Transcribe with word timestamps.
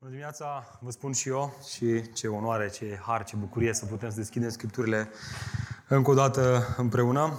Bună 0.00 0.12
dimineața, 0.12 0.78
vă 0.80 0.90
spun 0.90 1.12
și 1.12 1.28
eu 1.28 1.56
și 1.74 2.12
ce 2.12 2.28
onoare, 2.28 2.68
ce 2.68 2.98
har, 3.02 3.24
ce 3.24 3.36
bucurie 3.36 3.72
să 3.72 3.84
putem 3.84 4.10
să 4.10 4.16
deschidem 4.16 4.48
Scripturile 4.48 5.10
încă 5.88 6.10
o 6.10 6.14
dată 6.14 6.74
împreună. 6.76 7.38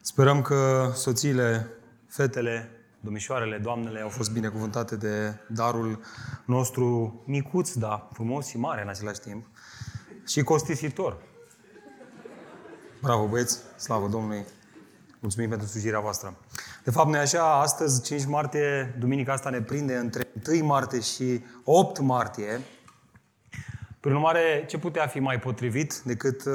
Sperăm 0.00 0.42
că 0.42 0.90
soțiile, 0.94 1.68
fetele, 2.06 2.70
domnișoarele, 3.00 3.58
doamnele 3.58 4.00
au 4.00 4.08
fost 4.08 4.32
binecuvântate 4.32 4.96
de 4.96 5.34
darul 5.48 6.00
nostru 6.44 7.22
micuț, 7.26 7.72
dar 7.72 8.08
frumos 8.12 8.46
și 8.46 8.58
mare 8.58 8.82
în 8.82 8.88
același 8.88 9.20
timp 9.20 9.46
și 10.26 10.42
costisitor. 10.42 11.22
Bravo 13.00 13.26
băieți, 13.26 13.58
slavă 13.76 14.08
Domnului! 14.08 14.44
Mulțumim 15.20 15.48
pentru 15.48 15.66
slujirea 15.66 16.00
voastră. 16.00 16.36
De 16.84 16.90
fapt, 16.90 17.08
noi 17.08 17.18
așa, 17.18 17.60
astăzi, 17.60 18.02
5 18.02 18.26
martie, 18.26 18.94
duminica 18.98 19.32
asta 19.32 19.50
ne 19.50 19.60
prinde 19.60 19.96
între 19.96 20.28
1 20.48 20.64
martie 20.64 21.00
și 21.00 21.44
8 21.64 21.98
martie. 21.98 22.60
Prin 24.00 24.14
urmare, 24.14 24.64
ce 24.68 24.78
putea 24.78 25.06
fi 25.06 25.18
mai 25.18 25.38
potrivit 25.38 26.00
decât 26.04 26.44
uh, 26.44 26.52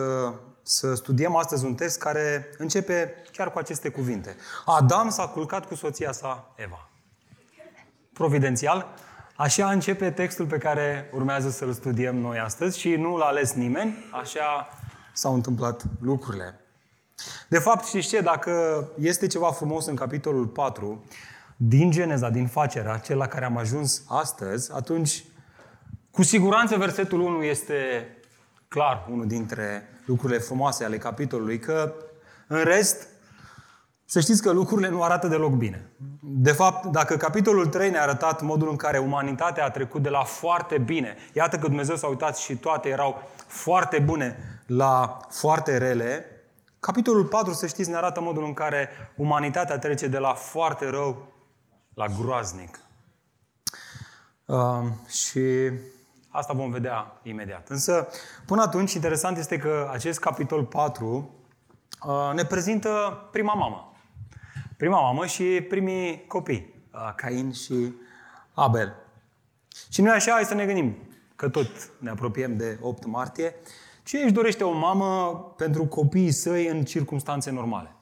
să 0.61 0.93
studiem 0.93 1.35
astăzi 1.35 1.65
un 1.65 1.75
text 1.75 1.99
care 1.99 2.49
începe 2.57 3.13
chiar 3.31 3.51
cu 3.51 3.57
aceste 3.57 3.89
cuvinte. 3.89 4.35
Adam 4.65 5.09
s-a 5.09 5.27
culcat 5.27 5.65
cu 5.65 5.75
soția 5.75 6.11
sa, 6.11 6.53
Eva. 6.55 6.89
Providențial, 8.13 8.93
așa 9.35 9.71
începe 9.71 10.11
textul 10.11 10.45
pe 10.45 10.57
care 10.57 11.09
urmează 11.13 11.49
să-l 11.49 11.73
studiem 11.73 12.15
noi 12.15 12.39
astăzi 12.39 12.79
și 12.79 12.95
nu 12.95 13.17
l-a 13.17 13.25
ales 13.25 13.53
nimeni, 13.53 14.09
așa 14.11 14.69
s-au 15.13 15.33
întâmplat 15.33 15.83
lucrurile. 16.01 16.59
De 17.49 17.59
fapt, 17.59 17.85
știți 17.85 18.07
ce? 18.07 18.21
Dacă 18.21 18.87
este 18.99 19.27
ceva 19.27 19.51
frumos 19.51 19.85
în 19.85 19.95
capitolul 19.95 20.47
4, 20.47 21.05
din 21.55 21.91
Geneza, 21.91 22.29
din 22.29 22.47
facerea, 22.47 22.97
cel 22.97 23.17
la 23.17 23.27
care 23.27 23.45
am 23.45 23.57
ajuns 23.57 24.03
astăzi, 24.07 24.71
atunci, 24.73 25.23
cu 26.11 26.23
siguranță, 26.23 26.77
versetul 26.77 27.19
1 27.19 27.43
este 27.43 27.75
clar 28.67 29.07
unul 29.11 29.27
dintre 29.27 29.89
lucrurile 30.05 30.39
frumoase 30.39 30.83
ale 30.83 30.97
capitolului, 30.97 31.59
că 31.59 31.93
în 32.47 32.63
rest, 32.63 33.07
să 34.05 34.19
știți 34.19 34.41
că 34.41 34.51
lucrurile 34.51 34.89
nu 34.89 35.03
arată 35.03 35.27
deloc 35.27 35.51
bine. 35.51 35.89
De 36.21 36.51
fapt, 36.51 36.85
dacă 36.85 37.17
capitolul 37.17 37.65
3 37.65 37.89
ne-a 37.89 38.01
arătat 38.01 38.41
modul 38.41 38.69
în 38.69 38.75
care 38.75 38.97
umanitatea 38.97 39.65
a 39.65 39.69
trecut 39.69 40.01
de 40.01 40.09
la 40.09 40.23
foarte 40.23 40.77
bine, 40.77 41.15
iată 41.33 41.57
că 41.57 41.67
Dumnezeu 41.67 41.95
s-a 41.95 42.07
uitat 42.07 42.37
și 42.37 42.55
toate 42.55 42.89
erau 42.89 43.21
foarte 43.47 43.99
bune 43.99 44.59
la 44.65 45.17
foarte 45.29 45.77
rele, 45.77 46.25
Capitolul 46.79 47.25
4, 47.25 47.53
să 47.53 47.67
știți, 47.67 47.89
ne 47.89 47.95
arată 47.95 48.21
modul 48.21 48.43
în 48.43 48.53
care 48.53 48.89
umanitatea 49.15 49.79
trece 49.79 50.07
de 50.07 50.17
la 50.17 50.33
foarte 50.33 50.89
rău 50.89 51.33
la 51.93 52.07
groaznic. 52.07 52.79
Uh, 54.45 54.83
și 55.07 55.71
asta 56.29 56.53
vom 56.53 56.71
vedea 56.71 57.19
imediat. 57.23 57.69
Însă, 57.69 58.07
până 58.45 58.61
atunci, 58.61 58.93
interesant 58.93 59.37
este 59.37 59.57
că 59.57 59.89
acest 59.91 60.19
capitol 60.19 60.65
4 60.65 61.29
uh, 62.07 62.31
ne 62.33 62.45
prezintă 62.45 63.21
prima 63.31 63.53
mamă. 63.53 63.91
Prima 64.77 65.01
mamă 65.01 65.25
și 65.25 65.65
primii 65.69 66.25
copii, 66.27 66.73
uh, 66.93 67.13
Cain 67.15 67.51
și 67.51 67.93
Abel. 68.53 68.95
Și 69.89 70.01
noi 70.01 70.13
așa, 70.13 70.31
hai 70.31 70.43
să 70.43 70.53
ne 70.53 70.65
gândim 70.65 70.97
că 71.35 71.49
tot 71.49 71.67
ne 71.99 72.09
apropiem 72.09 72.57
de 72.57 72.77
8 72.81 73.05
martie. 73.05 73.55
Ce 74.07 74.17
își 74.17 74.33
dorește 74.33 74.63
o 74.63 74.71
mamă 74.71 75.39
pentru 75.57 75.85
copiii 75.85 76.31
săi 76.31 76.67
în 76.67 76.83
circunstanțe 76.83 77.51
normale? 77.51 77.95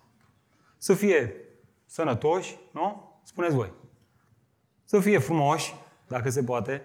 Să 0.77 0.93
fie 0.93 1.35
sănătoși, 1.85 2.59
nu? 2.71 3.19
Spuneți 3.23 3.55
voi. 3.55 3.71
Să 4.83 4.99
fie 4.99 5.17
frumoși, 5.17 5.75
dacă 6.07 6.29
se 6.29 6.43
poate. 6.43 6.83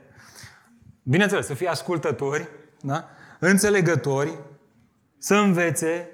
Bineînțeles, 1.02 1.46
să 1.46 1.54
fie 1.54 1.68
ascultători, 1.68 2.48
da? 2.80 3.08
înțelegători, 3.38 4.38
să 5.18 5.34
învețe, 5.34 6.08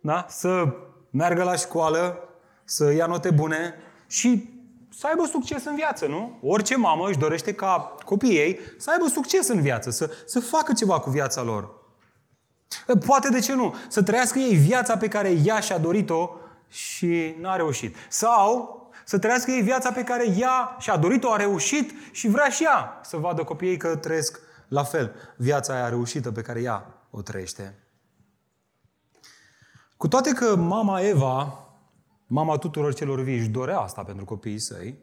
da? 0.00 0.26
să 0.28 0.74
meargă 1.10 1.42
la 1.42 1.56
școală, 1.56 2.28
să 2.64 2.92
ia 2.92 3.06
note 3.06 3.30
bune 3.30 3.74
și 4.06 4.48
să 4.90 5.06
aibă 5.06 5.24
succes 5.26 5.64
în 5.64 5.74
viață, 5.74 6.06
nu? 6.06 6.38
Orice 6.42 6.76
mamă 6.76 7.08
își 7.08 7.18
dorește 7.18 7.54
ca 7.54 7.94
copiii 8.04 8.38
ei 8.38 8.58
să 8.78 8.90
aibă 8.90 9.06
succes 9.06 9.48
în 9.48 9.60
viață, 9.60 9.90
să, 9.90 10.10
să 10.26 10.40
facă 10.40 10.72
ceva 10.72 11.00
cu 11.00 11.10
viața 11.10 11.42
lor. 11.42 11.80
Poate, 13.06 13.28
de 13.28 13.40
ce 13.40 13.54
nu, 13.54 13.74
să 13.88 14.02
trăiască 14.02 14.38
ei 14.38 14.54
viața 14.54 14.96
pe 14.96 15.08
care 15.08 15.36
ea 15.44 15.60
și-a 15.60 15.78
dorit-o 15.78 16.30
și 16.68 17.36
n-a 17.40 17.56
reușit. 17.56 17.96
Sau 18.08 18.80
să 19.04 19.18
trăiască 19.18 19.50
ei 19.50 19.62
viața 19.62 19.92
pe 19.92 20.04
care 20.04 20.26
ea 20.38 20.76
și-a 20.78 20.96
dorit-o, 20.96 21.32
a 21.32 21.36
reușit 21.36 21.92
și 22.12 22.28
vrea 22.28 22.48
și 22.48 22.64
ea 22.64 23.00
să 23.02 23.16
vadă 23.16 23.44
copiii 23.44 23.76
că 23.76 23.96
trăiesc 23.96 24.40
la 24.68 24.82
fel 24.82 25.14
viața 25.36 25.74
aia 25.74 25.88
reușită 25.88 26.32
pe 26.32 26.42
care 26.42 26.60
ea 26.60 26.86
o 27.10 27.22
trăiește. 27.22 27.76
Cu 29.96 30.08
toate 30.08 30.32
că 30.32 30.56
mama 30.56 31.00
Eva, 31.00 31.58
mama 32.26 32.56
tuturor 32.56 32.94
celor 32.94 33.20
vii, 33.20 33.38
își 33.38 33.48
dorea 33.48 33.78
asta 33.78 34.02
pentru 34.02 34.24
copiii 34.24 34.58
săi, 34.58 34.98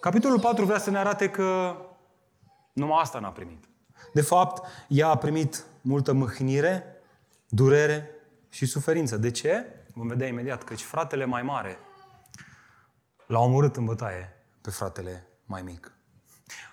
capitolul 0.00 0.40
4 0.40 0.64
vrea 0.64 0.78
să 0.78 0.90
ne 0.90 0.98
arate 0.98 1.30
că 1.30 1.76
numai 2.72 3.00
asta 3.00 3.18
n-a 3.18 3.28
primit. 3.28 3.64
De 4.12 4.22
fapt, 4.22 4.66
ea 4.88 5.08
a 5.08 5.16
primit 5.16 5.64
multă 5.80 6.12
mâhnire, 6.12 6.84
durere 7.48 8.10
și 8.48 8.66
suferință. 8.66 9.16
De 9.16 9.30
ce? 9.30 9.64
Vom 9.92 10.06
vedea 10.06 10.26
imediat, 10.26 10.64
căci 10.64 10.82
fratele 10.82 11.24
mai 11.24 11.42
mare 11.42 11.78
l-a 13.30 13.38
omorât 13.38 13.76
în 13.76 13.84
bătaie 13.84 14.36
pe 14.60 14.70
fratele 14.70 15.26
mai 15.44 15.62
mic. 15.62 15.92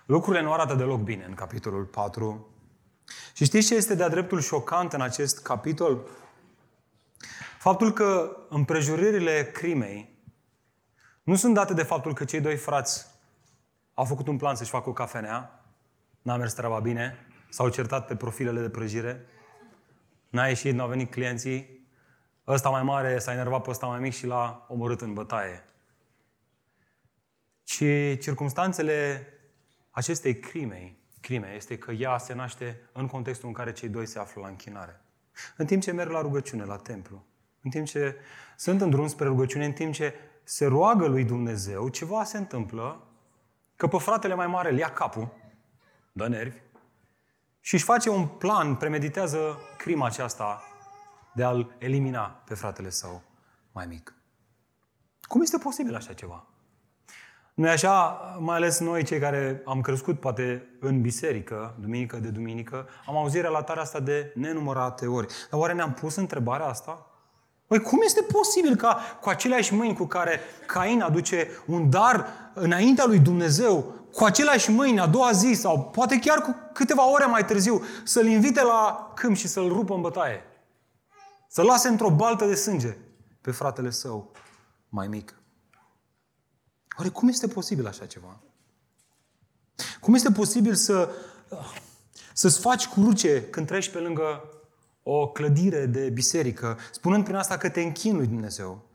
Lucrurile 0.06 0.42
nu 0.42 0.52
arată 0.52 0.74
deloc 0.74 1.00
bine 1.00 1.24
în 1.24 1.34
capitolul 1.34 1.84
4. 1.84 2.48
Și 3.32 3.44
știți 3.44 3.66
ce 3.66 3.74
este 3.74 3.94
de-a 3.94 4.08
dreptul 4.08 4.40
șocant 4.40 4.92
în 4.92 5.00
acest 5.00 5.42
capitol? 5.42 6.08
Faptul 7.58 7.92
că 7.92 8.36
împrejuririle 8.48 9.50
crimei 9.50 10.18
nu 11.22 11.34
sunt 11.34 11.54
date 11.54 11.74
de 11.74 11.82
faptul 11.82 12.14
că 12.14 12.24
cei 12.24 12.40
doi 12.40 12.56
frați 12.56 13.06
au 13.94 14.04
făcut 14.04 14.26
un 14.26 14.36
plan 14.36 14.54
să-și 14.54 14.70
facă 14.70 14.88
o 14.88 14.92
cafenea, 14.92 15.57
n-a 16.22 16.36
mers 16.36 16.52
treaba 16.52 16.80
bine, 16.80 17.26
s-au 17.48 17.68
certat 17.68 18.06
pe 18.06 18.16
profilele 18.16 18.60
de 18.60 18.70
prăjire, 18.70 19.26
n-a 20.28 20.46
ieșit, 20.46 20.74
n-au 20.74 20.88
venit 20.88 21.10
clienții, 21.10 21.86
ăsta 22.46 22.68
mai 22.68 22.82
mare 22.82 23.18
s-a 23.18 23.32
enervat 23.32 23.62
pe 23.62 23.70
ăsta 23.70 23.86
mai 23.86 23.98
mic 24.00 24.12
și 24.12 24.26
l-a 24.26 24.66
omorât 24.68 25.00
în 25.00 25.14
bătaie. 25.14 25.64
Și 27.64 28.18
circumstanțele 28.18 29.26
acestei 29.90 30.38
crimei, 30.38 30.98
crime 31.20 31.52
este 31.56 31.78
că 31.78 31.92
ea 31.92 32.18
se 32.18 32.34
naște 32.34 32.80
în 32.92 33.06
contextul 33.06 33.48
în 33.48 33.54
care 33.54 33.72
cei 33.72 33.88
doi 33.88 34.06
se 34.06 34.18
află 34.18 34.42
la 34.42 34.48
închinare. 34.48 35.00
În 35.56 35.66
timp 35.66 35.82
ce 35.82 35.92
merg 35.92 36.10
la 36.10 36.20
rugăciune, 36.20 36.64
la 36.64 36.76
templu, 36.76 37.24
în 37.62 37.70
timp 37.70 37.86
ce 37.86 38.16
sunt 38.56 38.80
în 38.80 38.90
drum 38.90 39.06
spre 39.06 39.26
rugăciune, 39.26 39.64
în 39.64 39.72
timp 39.72 39.92
ce 39.92 40.14
se 40.44 40.66
roagă 40.66 41.06
lui 41.06 41.24
Dumnezeu, 41.24 41.88
ceva 41.88 42.24
se 42.24 42.38
întâmplă, 42.38 43.06
că 43.76 43.86
pe 43.86 43.98
fratele 43.98 44.34
mai 44.34 44.46
mare 44.46 44.70
îl 44.70 44.78
ia 44.78 44.92
capul, 44.92 45.32
dă 46.18 46.28
nervi, 46.28 46.56
și 47.60 47.74
își 47.74 47.84
face 47.84 48.10
un 48.10 48.26
plan, 48.26 48.74
premeditează 48.74 49.58
crima 49.76 50.06
aceasta 50.06 50.62
de 51.34 51.44
a-l 51.44 51.74
elimina 51.78 52.42
pe 52.44 52.54
fratele 52.54 52.90
său 52.90 53.22
mai 53.72 53.86
mic. 53.86 54.14
Cum 55.20 55.40
este 55.40 55.58
posibil 55.58 55.94
așa 55.94 56.12
ceva? 56.12 56.46
Noi 57.54 57.70
așa, 57.70 58.08
mai 58.40 58.56
ales 58.56 58.78
noi 58.78 59.04
cei 59.04 59.18
care 59.18 59.62
am 59.64 59.80
crescut 59.80 60.20
poate 60.20 60.68
în 60.80 61.00
biserică, 61.00 61.74
duminică 61.80 62.16
de 62.16 62.28
duminică, 62.28 62.88
am 63.06 63.16
auzit 63.16 63.42
relatarea 63.42 63.82
asta 63.82 64.00
de 64.00 64.32
nenumărate 64.34 65.06
ori. 65.06 65.26
Dar 65.50 65.60
oare 65.60 65.72
ne-am 65.72 65.92
pus 65.92 66.16
întrebarea 66.16 66.66
asta? 66.66 67.06
Păi 67.66 67.80
cum 67.80 67.98
este 68.04 68.22
posibil 68.22 68.76
ca 68.76 68.98
cu 69.20 69.28
aceleași 69.28 69.74
mâini 69.74 69.94
cu 69.94 70.06
care 70.06 70.40
Cain 70.66 71.00
aduce 71.00 71.48
un 71.66 71.90
dar 71.90 72.26
înaintea 72.54 73.04
lui 73.06 73.18
Dumnezeu, 73.18 73.94
cu 74.12 74.24
aceleași 74.24 74.70
mâini, 74.70 75.00
a 75.00 75.06
doua 75.06 75.32
zi 75.32 75.52
sau 75.52 75.84
poate 75.84 76.18
chiar 76.18 76.40
cu 76.40 76.56
câteva 76.72 77.10
ore 77.10 77.24
mai 77.24 77.44
târziu, 77.44 77.82
să-l 78.04 78.26
invite 78.26 78.62
la 78.62 79.12
câmp 79.14 79.36
și 79.36 79.48
să-l 79.48 79.68
rupă 79.68 79.94
în 79.94 80.00
bătaie. 80.00 80.42
Să 81.48 81.62
lase 81.62 81.88
într-o 81.88 82.10
baltă 82.10 82.46
de 82.46 82.54
sânge 82.54 82.96
pe 83.40 83.50
fratele 83.50 83.90
său 83.90 84.32
mai 84.88 85.08
mic. 85.08 85.40
Oare 86.98 87.10
cum 87.10 87.28
este 87.28 87.48
posibil 87.48 87.86
așa 87.86 88.06
ceva? 88.06 88.40
Cum 90.00 90.14
este 90.14 90.30
posibil 90.30 90.74
să, 90.74 91.10
să-ți 92.32 92.60
faci 92.60 92.88
cruce 92.88 93.44
când 93.50 93.66
treci 93.66 93.90
pe 93.90 93.98
lângă 93.98 94.44
o 95.02 95.28
clădire 95.28 95.86
de 95.86 96.08
biserică, 96.08 96.78
spunând 96.92 97.24
prin 97.24 97.36
asta 97.36 97.56
că 97.56 97.68
te 97.68 97.80
închin 97.80 98.16
lui 98.16 98.26
Dumnezeu? 98.26 98.87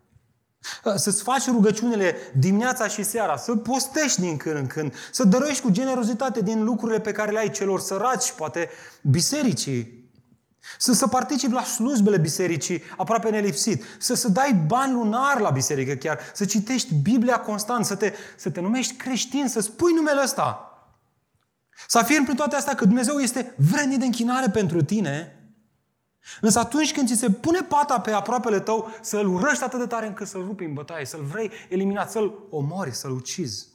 Să-ți 0.96 1.24
faci 1.24 1.46
rugăciunile 1.46 2.16
dimineața 2.38 2.88
și 2.88 3.04
seara, 3.04 3.38
să 3.38 3.56
postești 3.56 4.22
din 4.22 4.38
când 4.38 4.56
în 4.56 4.68
când, 4.68 4.94
să 5.12 5.24
dăruiești 5.24 5.64
cu 5.64 5.70
generozitate 5.70 6.42
din 6.42 6.64
lucrurile 6.64 7.00
pe 7.00 7.12
care 7.12 7.32
le 7.32 7.40
ai 7.40 7.50
celor 7.50 7.80
săraci, 7.80 8.32
poate 8.32 8.70
bisericii. 9.02 10.02
Să, 10.78 10.94
să 10.94 11.08
participi 11.08 11.54
la 11.54 11.64
slujbele 11.64 12.18
bisericii 12.18 12.84
aproape 12.98 13.30
nelipsit. 13.30 13.84
Să, 14.00 14.14
să 14.14 14.30
dai 14.30 14.54
bani 14.68 14.94
lunar 14.94 15.40
la 15.40 15.50
biserică 15.50 15.94
chiar. 15.94 16.20
Să 16.34 16.46
citești 16.46 16.94
Biblia 16.96 17.40
constant. 17.40 17.86
Să 17.86 17.96
te, 17.96 18.14
să 18.36 18.50
te 18.50 18.62
numești 18.62 18.94
creștin. 18.94 19.48
Să 19.48 19.60
spui 19.60 19.94
numele 19.94 20.22
ăsta. 20.24 20.68
Să 21.88 21.98
afirmi 21.98 22.26
prin 22.26 22.38
toate 22.38 22.56
astea 22.56 22.76
că 22.76 22.86
Dumnezeu 22.86 23.18
este 23.20 23.54
vrednic 23.58 24.00
de 24.00 24.06
închinare 24.06 24.50
pentru 24.50 24.84
tine. 24.84 25.43
Însă 26.42 26.60
atunci 26.60 26.94
când 26.94 27.08
ți 27.08 27.16
se 27.16 27.30
pune 27.30 27.62
pata 27.62 28.00
pe 28.00 28.12
aproapele 28.12 28.60
tău, 28.60 28.92
să-l 29.02 29.28
urăști 29.28 29.64
atât 29.64 29.80
de 29.80 29.86
tare 29.86 30.08
încât 30.08 30.28
să-l 30.28 30.42
rupi 30.42 30.64
în 30.64 30.74
bătaie, 30.74 31.06
să-l 31.06 31.24
vrei 31.24 31.52
eliminat, 31.70 32.12
să-l 32.12 32.34
omori, 32.50 32.92
să-l 32.92 33.12
ucizi. 33.12 33.68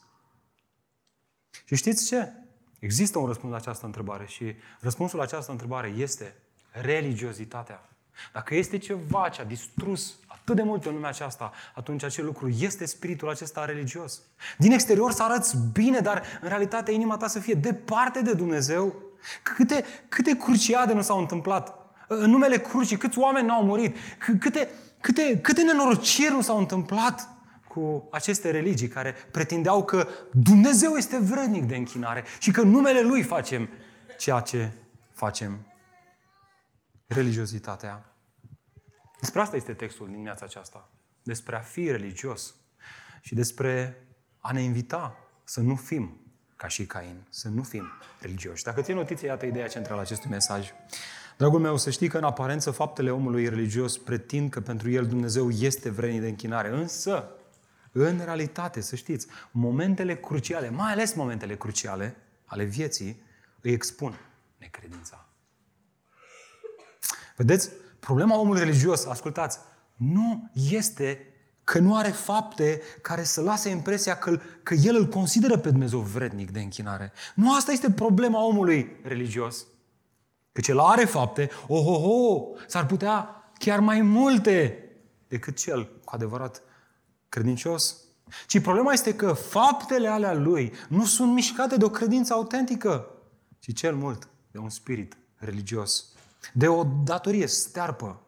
Și 1.65 1.77
știți 1.77 2.07
ce? 2.07 2.33
Există 2.79 3.19
un 3.19 3.27
răspuns 3.27 3.51
la 3.51 3.59
această 3.59 3.87
întrebare 3.87 4.27
și 4.27 4.55
răspunsul 4.81 5.19
la 5.19 5.25
această 5.25 5.51
întrebare 5.51 5.89
este 5.89 6.37
religiozitatea. 6.71 7.89
Dacă 8.33 8.55
este 8.55 8.79
ceva 8.79 9.29
ce 9.29 9.41
a 9.41 9.45
distrus 9.45 10.15
atât 10.27 10.57
de 10.57 10.63
mult 10.63 10.85
în 10.87 10.93
lumea 10.93 11.09
aceasta, 11.09 11.53
atunci 11.75 12.03
acel 12.03 12.25
lucru 12.25 12.49
este 12.49 12.85
spiritul 12.85 13.29
acesta 13.29 13.65
religios. 13.65 14.21
Din 14.59 14.73
exterior 14.73 15.13
să 15.13 15.23
arăți 15.23 15.57
bine, 15.73 16.01
dar 16.01 16.23
în 16.41 16.49
realitate 16.49 16.93
inima 16.93 17.17
ta 17.17 17.27
să 17.27 17.39
fie 17.39 17.55
departe 17.55 18.23
de 18.23 18.33
Dumnezeu. 18.33 18.95
Câte, 19.43 19.85
câte 20.09 20.37
cruciade 20.37 20.93
nu 20.93 21.03
s-au 21.03 21.19
întâmplat 21.19 21.78
în 22.09 22.31
numele 22.31 22.59
crucii, 22.59 22.97
câți 22.97 23.19
oameni 23.19 23.47
n-au 23.47 23.65
murit, 23.65 23.97
câte, 24.41 24.69
câte, 25.01 25.39
câte 25.43 25.63
nenorociri 25.63 26.33
nu 26.33 26.41
s-au 26.41 26.59
întâmplat 26.59 27.29
cu 27.69 28.09
aceste 28.11 28.51
religii 28.51 28.89
care 28.89 29.15
pretindeau 29.31 29.85
că 29.85 30.09
Dumnezeu 30.33 30.97
este 30.97 31.19
vrednic 31.19 31.65
de 31.65 31.77
închinare 31.77 32.25
și 32.39 32.51
că 32.51 32.61
în 32.61 32.69
numele 32.69 33.01
Lui 33.01 33.23
facem 33.23 33.69
ceea 34.19 34.41
ce 34.41 34.73
facem. 35.13 35.67
Religiozitatea. 37.07 38.13
Despre 39.21 39.41
asta 39.41 39.57
este 39.57 39.73
textul 39.73 40.05
din 40.05 40.15
dimineața 40.15 40.45
aceasta. 40.45 40.91
Despre 41.23 41.57
a 41.57 41.61
fi 41.61 41.91
religios 41.91 42.55
și 43.21 43.35
despre 43.35 44.03
a 44.41 44.53
ne 44.53 44.61
invita 44.61 45.17
să 45.45 45.61
nu 45.61 45.75
fim 45.75 46.21
ca 46.57 46.69
și 46.69 46.87
Cain, 46.87 47.27
să 47.31 47.49
nu 47.49 47.63
fim 47.63 47.85
religioși. 48.21 48.63
Dacă 48.63 48.83
ții 48.83 48.95
notiție, 48.95 49.29
iată 49.29 49.47
ideea 49.47 49.69
centrală 49.69 49.99
a 49.99 50.03
acestui 50.03 50.31
mesaj. 50.31 50.73
Dragul 51.39 51.61
meu, 51.61 51.77
să 51.77 51.91
știi 51.91 52.09
că 52.09 52.17
în 52.17 52.25
aparență 52.25 52.71
faptele 52.71 53.11
omului 53.11 53.49
religios 53.49 53.99
pretind 53.99 54.51
că 54.51 54.61
pentru 54.61 54.91
el 54.91 55.07
Dumnezeu 55.07 55.51
este 55.51 55.91
vrednic 55.91 56.21
de 56.21 56.29
închinare. 56.29 56.69
Însă, 56.69 57.29
în 57.93 58.21
realitate, 58.25 58.81
să 58.81 58.97
știți, 58.97 59.27
momentele 59.51 60.17
cruciale, 60.17 60.71
mai 60.71 60.93
ales 60.93 61.15
momentele 61.15 61.57
cruciale 61.57 62.17
ale 62.45 62.65
vieții, 62.65 63.23
îi 63.61 63.73
expun 63.73 64.19
necredința. 64.57 65.29
Vedeți? 67.37 67.71
Problema 68.01 68.39
omului 68.39 68.61
religios, 68.61 69.07
ascultați, 69.07 69.59
nu 69.97 70.51
este 70.71 71.27
că 71.65 71.79
nu 71.79 71.97
are 71.97 72.09
fapte 72.09 72.81
care 73.03 73.23
să 73.23 73.41
lase 73.41 73.69
impresia 73.69 74.17
că, 74.17 74.41
că 74.63 74.75
el 74.75 74.97
îl 74.97 75.07
consideră 75.07 75.59
pe 75.59 75.71
Dumnezeu 75.71 76.01
vrednic 76.01 76.51
de 76.51 76.61
închinare. 76.61 77.13
Nu 77.35 77.55
asta 77.55 77.73
este 77.73 77.91
problema 77.91 78.45
omului 78.45 78.97
religios. 79.03 79.67
Că 80.59 80.65
cel 80.65 80.79
are 80.79 81.05
fapte, 81.05 81.51
oh, 81.67 81.87
oh, 81.87 82.03
oh, 82.05 82.63
s-ar 82.67 82.87
putea 82.87 83.45
chiar 83.59 83.81
mai 83.81 84.01
multe 84.01 84.85
decât 85.29 85.57
cel 85.57 85.85
cu 86.05 86.15
adevărat 86.15 86.63
credincios. 87.29 87.97
Ci 88.47 88.61
problema 88.61 88.93
este 88.93 89.15
că 89.15 89.33
faptele 89.33 90.09
alea 90.09 90.35
lui 90.35 90.73
nu 90.89 91.05
sunt 91.05 91.33
mișcate 91.33 91.77
de 91.77 91.85
o 91.85 91.91
credință 91.91 92.33
autentică, 92.33 93.07
ci 93.59 93.75
cel 93.75 93.95
mult 93.95 94.29
de 94.51 94.59
un 94.59 94.69
spirit 94.69 95.17
religios, 95.37 96.05
de 96.53 96.69
o 96.69 96.85
datorie 97.05 97.47
stearpă. 97.47 98.21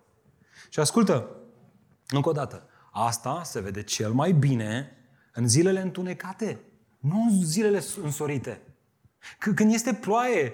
Și 0.69 0.81
ascultă, 0.81 1.37
încă 2.09 2.29
o 2.29 2.33
dată, 2.33 2.69
asta 2.93 3.43
se 3.45 3.61
vede 3.61 3.83
cel 3.83 4.13
mai 4.13 4.33
bine 4.33 4.97
în 5.33 5.49
zilele 5.49 5.81
întunecate, 5.81 6.61
nu 6.99 7.27
în 7.31 7.45
zilele 7.45 7.83
însorite. 8.03 8.63
Când 9.39 9.73
este 9.73 9.95
ploaie, 9.95 10.53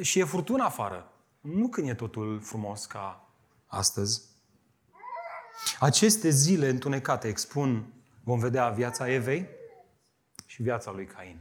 și 0.00 0.18
e 0.18 0.24
furtună 0.24 0.64
afară. 0.64 1.12
Nu 1.40 1.68
când 1.68 1.88
e 1.88 1.94
totul 1.94 2.40
frumos 2.40 2.86
ca 2.86 3.28
astăzi. 3.66 4.22
Aceste 5.78 6.30
zile 6.30 6.68
întunecate 6.68 7.28
expun, 7.28 7.92
vom 8.22 8.38
vedea, 8.38 8.68
viața 8.68 9.12
Evei 9.12 9.48
și 10.46 10.62
viața 10.62 10.90
lui 10.90 11.06
Cain. 11.06 11.40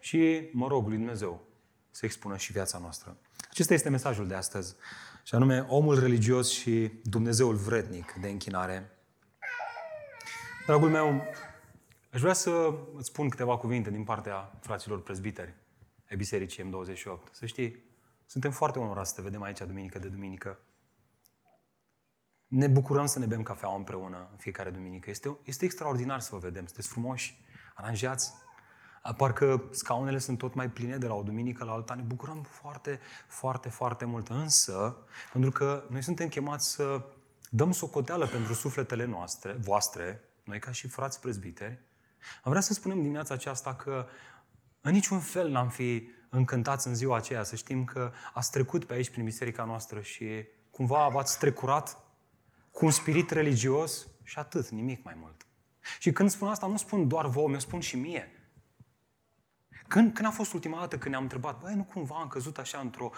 Și 0.00 0.48
mă 0.52 0.68
rog 0.68 0.86
lui 0.86 0.96
Dumnezeu 0.96 1.46
să 1.90 2.04
expună 2.04 2.36
și 2.36 2.52
viața 2.52 2.78
noastră. 2.78 3.16
Acesta 3.50 3.74
este 3.74 3.88
mesajul 3.88 4.26
de 4.26 4.34
astăzi. 4.34 4.74
Și 5.22 5.34
anume, 5.34 5.66
omul 5.68 5.98
religios 5.98 6.50
și 6.50 6.92
Dumnezeul 7.02 7.54
vrednic 7.54 8.12
de 8.12 8.28
închinare. 8.28 8.90
Dragul 10.66 10.88
meu, 10.88 11.22
aș 12.12 12.20
vrea 12.20 12.32
să 12.32 12.74
îți 12.96 13.06
spun 13.06 13.28
câteva 13.28 13.56
cuvinte 13.56 13.90
din 13.90 14.04
partea 14.04 14.52
fraților 14.60 15.02
prezbiteri 15.02 15.54
ai 16.10 16.16
Bisericii 16.16 16.64
M28. 16.64 17.30
Să 17.32 17.46
știi, 17.46 17.84
suntem 18.26 18.50
foarte 18.50 18.78
onorați 18.78 19.08
să 19.08 19.16
te 19.16 19.22
vedem 19.22 19.42
aici 19.42 19.58
duminică 19.58 19.98
de 19.98 20.08
duminică. 20.08 20.58
Ne 22.46 22.66
bucurăm 22.66 23.06
să 23.06 23.18
ne 23.18 23.26
bem 23.26 23.42
cafea 23.42 23.68
împreună 23.68 24.28
în 24.30 24.36
fiecare 24.36 24.70
duminică. 24.70 25.10
Este, 25.10 25.38
este 25.44 25.64
extraordinar 25.64 26.20
să 26.20 26.28
vă 26.32 26.38
vedem. 26.38 26.66
Sunteți 26.66 26.88
frumoși, 26.88 27.44
aranjați. 27.74 28.32
Parcă 29.16 29.64
scaunele 29.70 30.18
sunt 30.18 30.38
tot 30.38 30.54
mai 30.54 30.70
pline 30.70 30.96
de 30.96 31.06
la 31.06 31.14
o 31.14 31.22
duminică 31.22 31.64
la 31.64 31.72
alta. 31.72 31.94
Ne 31.94 32.02
bucurăm 32.02 32.42
foarte, 32.42 33.00
foarte, 33.26 33.68
foarte 33.68 34.04
mult. 34.04 34.28
Însă, 34.28 34.96
pentru 35.32 35.50
că 35.50 35.86
noi 35.90 36.02
suntem 36.02 36.28
chemați 36.28 36.70
să 36.70 37.04
dăm 37.50 37.72
socoteală 37.72 38.26
pentru 38.26 38.52
sufletele 38.52 39.04
noastre, 39.04 39.52
voastre, 39.52 40.24
noi 40.44 40.58
ca 40.58 40.70
și 40.70 40.88
frați 40.88 41.20
prezbiteri, 41.20 41.78
am 42.42 42.50
vrea 42.50 42.60
să 42.60 42.72
spunem 42.72 43.02
dimineața 43.02 43.34
aceasta 43.34 43.74
că 43.74 44.06
în 44.86 44.92
niciun 44.92 45.20
fel 45.20 45.50
n-am 45.50 45.68
fi 45.68 46.08
încântați 46.28 46.86
în 46.86 46.94
ziua 46.94 47.16
aceea 47.16 47.42
să 47.42 47.56
știm 47.56 47.84
că 47.84 48.12
ați 48.32 48.50
trecut 48.50 48.84
pe 48.84 48.94
aici 48.94 49.10
prin 49.10 49.24
biserica 49.24 49.64
noastră 49.64 50.00
și 50.00 50.26
cumva 50.70 51.08
v-ați 51.08 51.32
strecurat 51.32 51.98
cu 52.70 52.84
un 52.84 52.90
spirit 52.90 53.30
religios 53.30 54.06
și 54.22 54.38
atât, 54.38 54.68
nimic 54.68 55.04
mai 55.04 55.14
mult. 55.20 55.46
Și 55.98 56.12
când 56.12 56.30
spun 56.30 56.48
asta, 56.48 56.66
nu 56.66 56.76
spun 56.76 57.08
doar 57.08 57.26
vouă, 57.26 57.48
mi-o 57.48 57.58
spun 57.58 57.80
și 57.80 57.96
mie. 57.96 58.30
Când, 59.88 60.14
când 60.14 60.26
a 60.26 60.30
fost 60.30 60.52
ultima 60.52 60.78
dată 60.78 60.98
când 60.98 61.10
ne-am 61.10 61.22
întrebat, 61.22 61.60
băi, 61.60 61.74
nu 61.74 61.84
cumva 61.84 62.16
am 62.20 62.28
căzut 62.28 62.58
așa 62.58 62.78
într-o, 62.78 63.10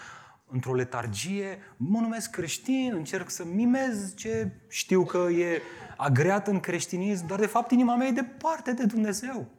într-o 0.45 0.73
letargie, 0.73 1.59
mă 1.77 1.99
numesc 1.99 2.29
creștin, 2.29 2.93
încerc 2.93 3.29
să 3.29 3.45
mimez 3.45 4.15
ce 4.15 4.51
știu 4.67 5.05
că 5.05 5.17
e 5.17 5.61
agreat 5.97 6.47
în 6.47 6.59
creștinism, 6.59 7.27
dar 7.27 7.39
de 7.39 7.45
fapt 7.45 7.71
inima 7.71 7.95
mea 7.95 8.07
e 8.07 8.11
departe 8.11 8.73
de 8.73 8.85
Dumnezeu. 8.85 9.58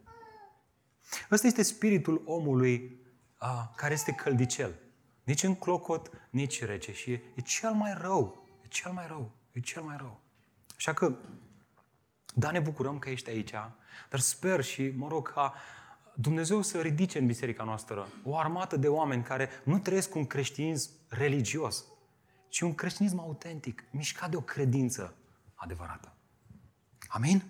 Ăsta 1.30 1.46
este 1.46 1.62
spiritul 1.62 2.22
omului 2.24 3.00
a, 3.36 3.72
care 3.76 3.92
este 3.92 4.12
căldicel. 4.12 4.74
Nici 5.24 5.42
în 5.42 5.54
clocot, 5.54 6.10
nici 6.30 6.64
rece. 6.64 6.92
Și 6.92 7.12
e, 7.12 7.22
e 7.34 7.40
cel 7.40 7.72
mai 7.72 7.94
rău. 8.00 8.46
E 8.64 8.66
cel 8.68 8.92
mai 8.92 9.06
rău. 9.06 9.30
E 9.52 9.60
cel 9.60 9.82
mai 9.82 9.96
rău. 9.96 10.20
Așa 10.76 10.92
că, 10.92 11.14
da, 12.34 12.50
ne 12.50 12.60
bucurăm 12.60 12.98
că 12.98 13.10
ești 13.10 13.30
aici, 13.30 13.50
dar 14.10 14.20
sper 14.20 14.64
și 14.64 14.92
mă 14.96 15.08
rog 15.08 15.32
ca 15.32 15.54
Dumnezeu 16.14 16.62
să 16.62 16.80
ridice 16.80 17.18
în 17.18 17.26
biserica 17.26 17.64
noastră 17.64 18.08
o 18.24 18.36
armată 18.36 18.76
de 18.76 18.88
oameni 18.88 19.22
care 19.22 19.48
nu 19.64 19.78
trăiesc 19.78 20.14
un 20.14 20.26
creștinism 20.26 20.90
religios, 21.08 21.84
ci 22.48 22.60
un 22.60 22.74
creștinism 22.74 23.18
autentic, 23.18 23.84
mișcat 23.90 24.30
de 24.30 24.36
o 24.36 24.40
credință 24.40 25.14
adevărată. 25.54 26.14
Amin? 27.08 27.42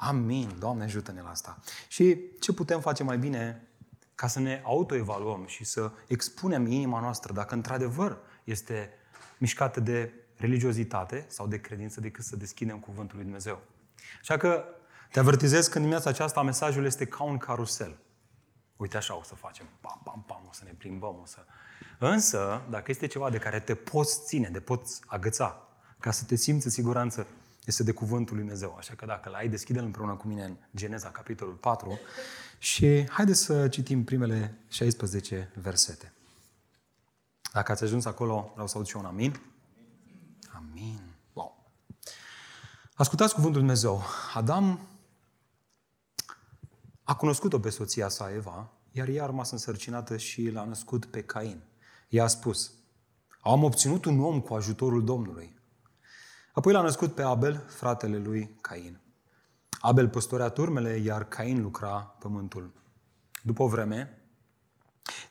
Amin. 0.00 0.56
Doamne, 0.58 0.84
ajută-ne 0.84 1.20
la 1.20 1.30
asta. 1.30 1.58
Și 1.88 2.20
ce 2.40 2.52
putem 2.52 2.80
face 2.80 3.02
mai 3.02 3.18
bine 3.18 3.68
ca 4.14 4.26
să 4.26 4.40
ne 4.40 4.62
autoevaluăm 4.64 5.46
și 5.46 5.64
să 5.64 5.92
expunem 6.06 6.66
inima 6.66 7.00
noastră 7.00 7.32
dacă 7.32 7.54
într-adevăr 7.54 8.18
este 8.44 8.90
mișcată 9.38 9.80
de 9.80 10.12
religiozitate 10.36 11.24
sau 11.28 11.46
de 11.46 11.60
credință 11.60 12.00
decât 12.00 12.24
să 12.24 12.36
deschidem 12.36 12.78
Cuvântul 12.78 13.16
lui 13.16 13.24
Dumnezeu. 13.24 13.60
Așa 14.20 14.36
că 14.36 14.64
te 15.10 15.18
avertizez 15.18 15.66
că 15.66 15.74
în 15.74 15.80
dimineața 15.80 16.10
aceasta 16.10 16.42
mesajul 16.42 16.84
este 16.84 17.04
ca 17.06 17.22
un 17.22 17.38
carusel. 17.38 17.98
Uite 18.76 18.96
așa 18.96 19.16
o 19.16 19.22
să 19.22 19.34
facem. 19.34 19.66
Pam, 19.80 20.00
pam, 20.04 20.24
pam, 20.26 20.46
o 20.48 20.52
să 20.52 20.62
ne 20.64 20.72
plimbăm, 20.78 21.18
o 21.22 21.26
să... 21.26 21.44
Însă, 21.98 22.62
dacă 22.70 22.90
este 22.90 23.06
ceva 23.06 23.30
de 23.30 23.38
care 23.38 23.60
te 23.60 23.74
poți 23.74 24.24
ține, 24.24 24.48
de 24.48 24.60
poți 24.60 25.00
agăța, 25.06 25.68
ca 25.98 26.10
să 26.10 26.24
te 26.24 26.34
simți 26.34 26.66
în 26.66 26.72
siguranță, 26.72 27.26
este 27.64 27.82
de 27.82 27.92
Cuvântul 27.92 28.34
lui 28.34 28.44
Dumnezeu. 28.44 28.74
Așa 28.78 28.94
că 28.94 29.06
dacă 29.06 29.28
l-ai, 29.28 29.48
deschide-l 29.48 29.84
împreună 29.84 30.14
cu 30.14 30.26
mine 30.26 30.44
în 30.44 30.56
Geneza, 30.76 31.08
capitolul 31.08 31.54
4 31.54 31.98
și 32.58 33.08
haideți 33.08 33.40
să 33.40 33.68
citim 33.68 34.04
primele 34.04 34.58
16 34.68 35.52
versete. 35.54 36.12
Dacă 37.52 37.72
ați 37.72 37.84
ajuns 37.84 38.04
acolo, 38.04 38.50
vreau 38.52 38.66
să 38.66 38.76
aud 38.76 38.86
și 38.86 38.96
un 38.96 39.04
amin. 39.04 39.40
Amin. 40.52 41.00
Wow. 41.32 41.70
Ascultați 42.94 43.34
cuvântul 43.34 43.60
lui 43.60 43.68
Dumnezeu. 43.68 44.02
Adam 44.34 44.88
a 47.02 47.16
cunoscut-o 47.16 47.58
pe 47.58 47.70
soția 47.70 48.08
sa, 48.08 48.32
Eva, 48.32 48.70
iar 48.92 49.08
ea 49.08 49.22
a 49.22 49.26
rămas 49.26 49.50
însărcinată 49.50 50.16
și 50.16 50.50
l-a 50.50 50.64
născut 50.64 51.06
pe 51.06 51.22
Cain. 51.22 51.62
Ea 52.08 52.24
a 52.24 52.26
spus, 52.26 52.72
Am 53.40 53.64
obținut 53.64 54.04
un 54.04 54.20
om 54.20 54.40
cu 54.40 54.54
ajutorul 54.54 55.04
Domnului. 55.04 55.59
Apoi 56.52 56.72
l-a 56.72 56.82
născut 56.82 57.14
pe 57.14 57.22
Abel, 57.22 57.64
fratele 57.68 58.18
lui 58.18 58.56
Cain. 58.60 59.00
Abel 59.80 60.08
păstorea 60.08 60.48
turmele, 60.48 60.96
iar 60.96 61.24
Cain 61.24 61.62
lucra 61.62 62.16
pământul. 62.18 62.72
După 63.42 63.62
o 63.62 63.68
vreme, 63.68 64.18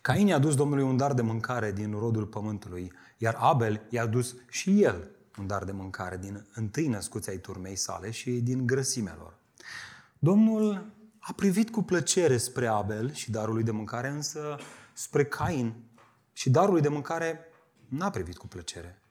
Cain 0.02 0.28
i-a 0.28 0.40
dus 0.40 0.56
Domnului 0.56 0.84
un 0.84 0.98
dar 0.98 1.14
de 1.14 1.22
mâncare 1.22 1.72
din 1.72 1.92
rodul 1.92 2.26
pământului, 2.26 2.92
iar 3.18 3.36
Abel 3.40 3.82
i-a 3.90 4.06
dus 4.06 4.36
și 4.50 4.84
el 4.84 5.10
un 5.40 5.48
dar 5.48 5.64
de 5.64 5.72
mâncare 5.72 6.18
din 6.18 6.46
întâi 6.54 6.88
născuți 6.88 7.30
ai 7.30 7.38
turmei 7.38 7.76
sale 7.76 8.12
și 8.12 8.32
din 8.32 8.68
grăsimea 8.68 9.16
lor. 9.20 9.34
Domnul 10.20 10.94
a 11.20 11.34
privit 11.36 11.72
cu 11.72 11.82
plăcere 11.82 12.38
spre 12.38 12.68
Abel 12.68 13.12
și 13.12 13.32
darul 13.32 13.54
lui 13.54 13.64
de 13.64 13.72
mâncare, 13.72 14.08
însă 14.08 14.58
spre 14.94 15.26
Cain 15.26 15.74
și 16.34 16.50
darul 16.50 16.72
lui 16.72 16.82
de 16.82 16.88
mâncare 16.88 17.40
n-a 17.88 18.10
privit 18.10 18.38
cu 18.38 18.48
plăcere. 18.48 19.02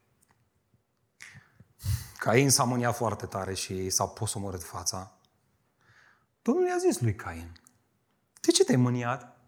Cain 2.29 2.51
s-a 2.51 2.65
mâniat 2.65 2.97
foarte 2.97 3.27
tare 3.27 3.55
și 3.55 3.91
s-a 3.91 4.07
posomorât 4.07 4.63
fața. 4.63 5.19
Domnul 6.43 6.67
i-a 6.67 6.77
zis 6.79 7.01
lui 7.01 7.15
Cain, 7.15 7.53
de 8.41 8.51
ce 8.51 8.65
te-ai 8.65 8.77
mâniat? 8.77 9.41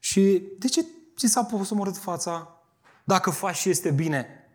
Și 0.00 0.42
de 0.58 0.68
ce 0.68 0.86
ți 1.16 1.26
s-a 1.26 1.44
posomorât 1.44 1.96
fața? 1.96 2.62
Dacă 3.04 3.30
faci 3.30 3.56
și 3.56 3.68
este 3.68 3.90
bine, 3.90 4.48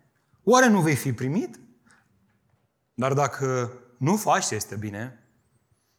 oare 0.44 0.68
nu 0.68 0.82
vei 0.82 0.96
fi 0.96 1.14
primit? 1.14 1.60
Dar 2.94 3.14
dacă 3.14 3.74
nu 3.98 4.16
faci 4.16 4.44
și 4.44 4.56
este 4.56 4.76
bine, 4.76 5.28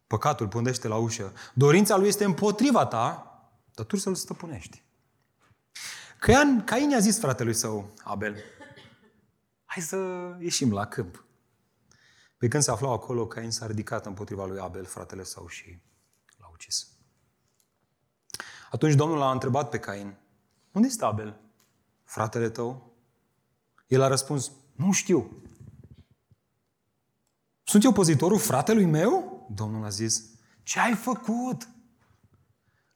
păcatul 0.06 0.48
pândește 0.48 0.88
la 0.88 0.96
ușă. 0.96 1.32
Dorința 1.54 1.96
lui 1.96 2.08
este 2.08 2.24
împotriva 2.24 2.86
ta, 2.86 3.30
dar 3.74 3.86
tu 3.86 3.96
să-l 3.96 4.14
stăpânești. 4.14 4.82
Cain, 6.18 6.64
Cain 6.64 6.90
i-a 6.90 6.98
zis 6.98 7.18
fratelui 7.18 7.54
său, 7.54 7.94
Abel, 8.02 8.36
hai 9.64 9.82
să 9.82 9.96
ieșim 10.38 10.72
la 10.72 10.86
câmp. 10.86 11.25
Pe 12.36 12.48
când 12.48 12.62
se 12.62 12.70
aflau 12.70 12.92
acolo, 12.92 13.26
Cain 13.26 13.50
s-a 13.50 13.66
ridicat 13.66 14.06
împotriva 14.06 14.46
lui 14.46 14.58
Abel, 14.58 14.84
fratele 14.84 15.24
său, 15.24 15.46
și 15.46 15.82
l-a 16.38 16.50
ucis. 16.52 16.88
Atunci 18.70 18.94
Domnul 18.94 19.22
a 19.22 19.30
întrebat 19.30 19.68
pe 19.68 19.78
Cain, 19.78 20.16
unde 20.72 20.86
este 20.86 21.04
Abel, 21.04 21.40
fratele 22.04 22.50
tău? 22.50 22.94
El 23.86 24.02
a 24.02 24.08
răspuns, 24.08 24.52
nu 24.74 24.92
știu. 24.92 25.42
Sunt 27.62 27.84
eu 27.84 27.92
pozitorul 27.92 28.38
fratelui 28.38 28.84
meu? 28.86 29.46
Domnul 29.54 29.84
a 29.84 29.88
zis, 29.88 30.24
ce 30.62 30.80
ai 30.80 30.94
făcut? 30.94 31.68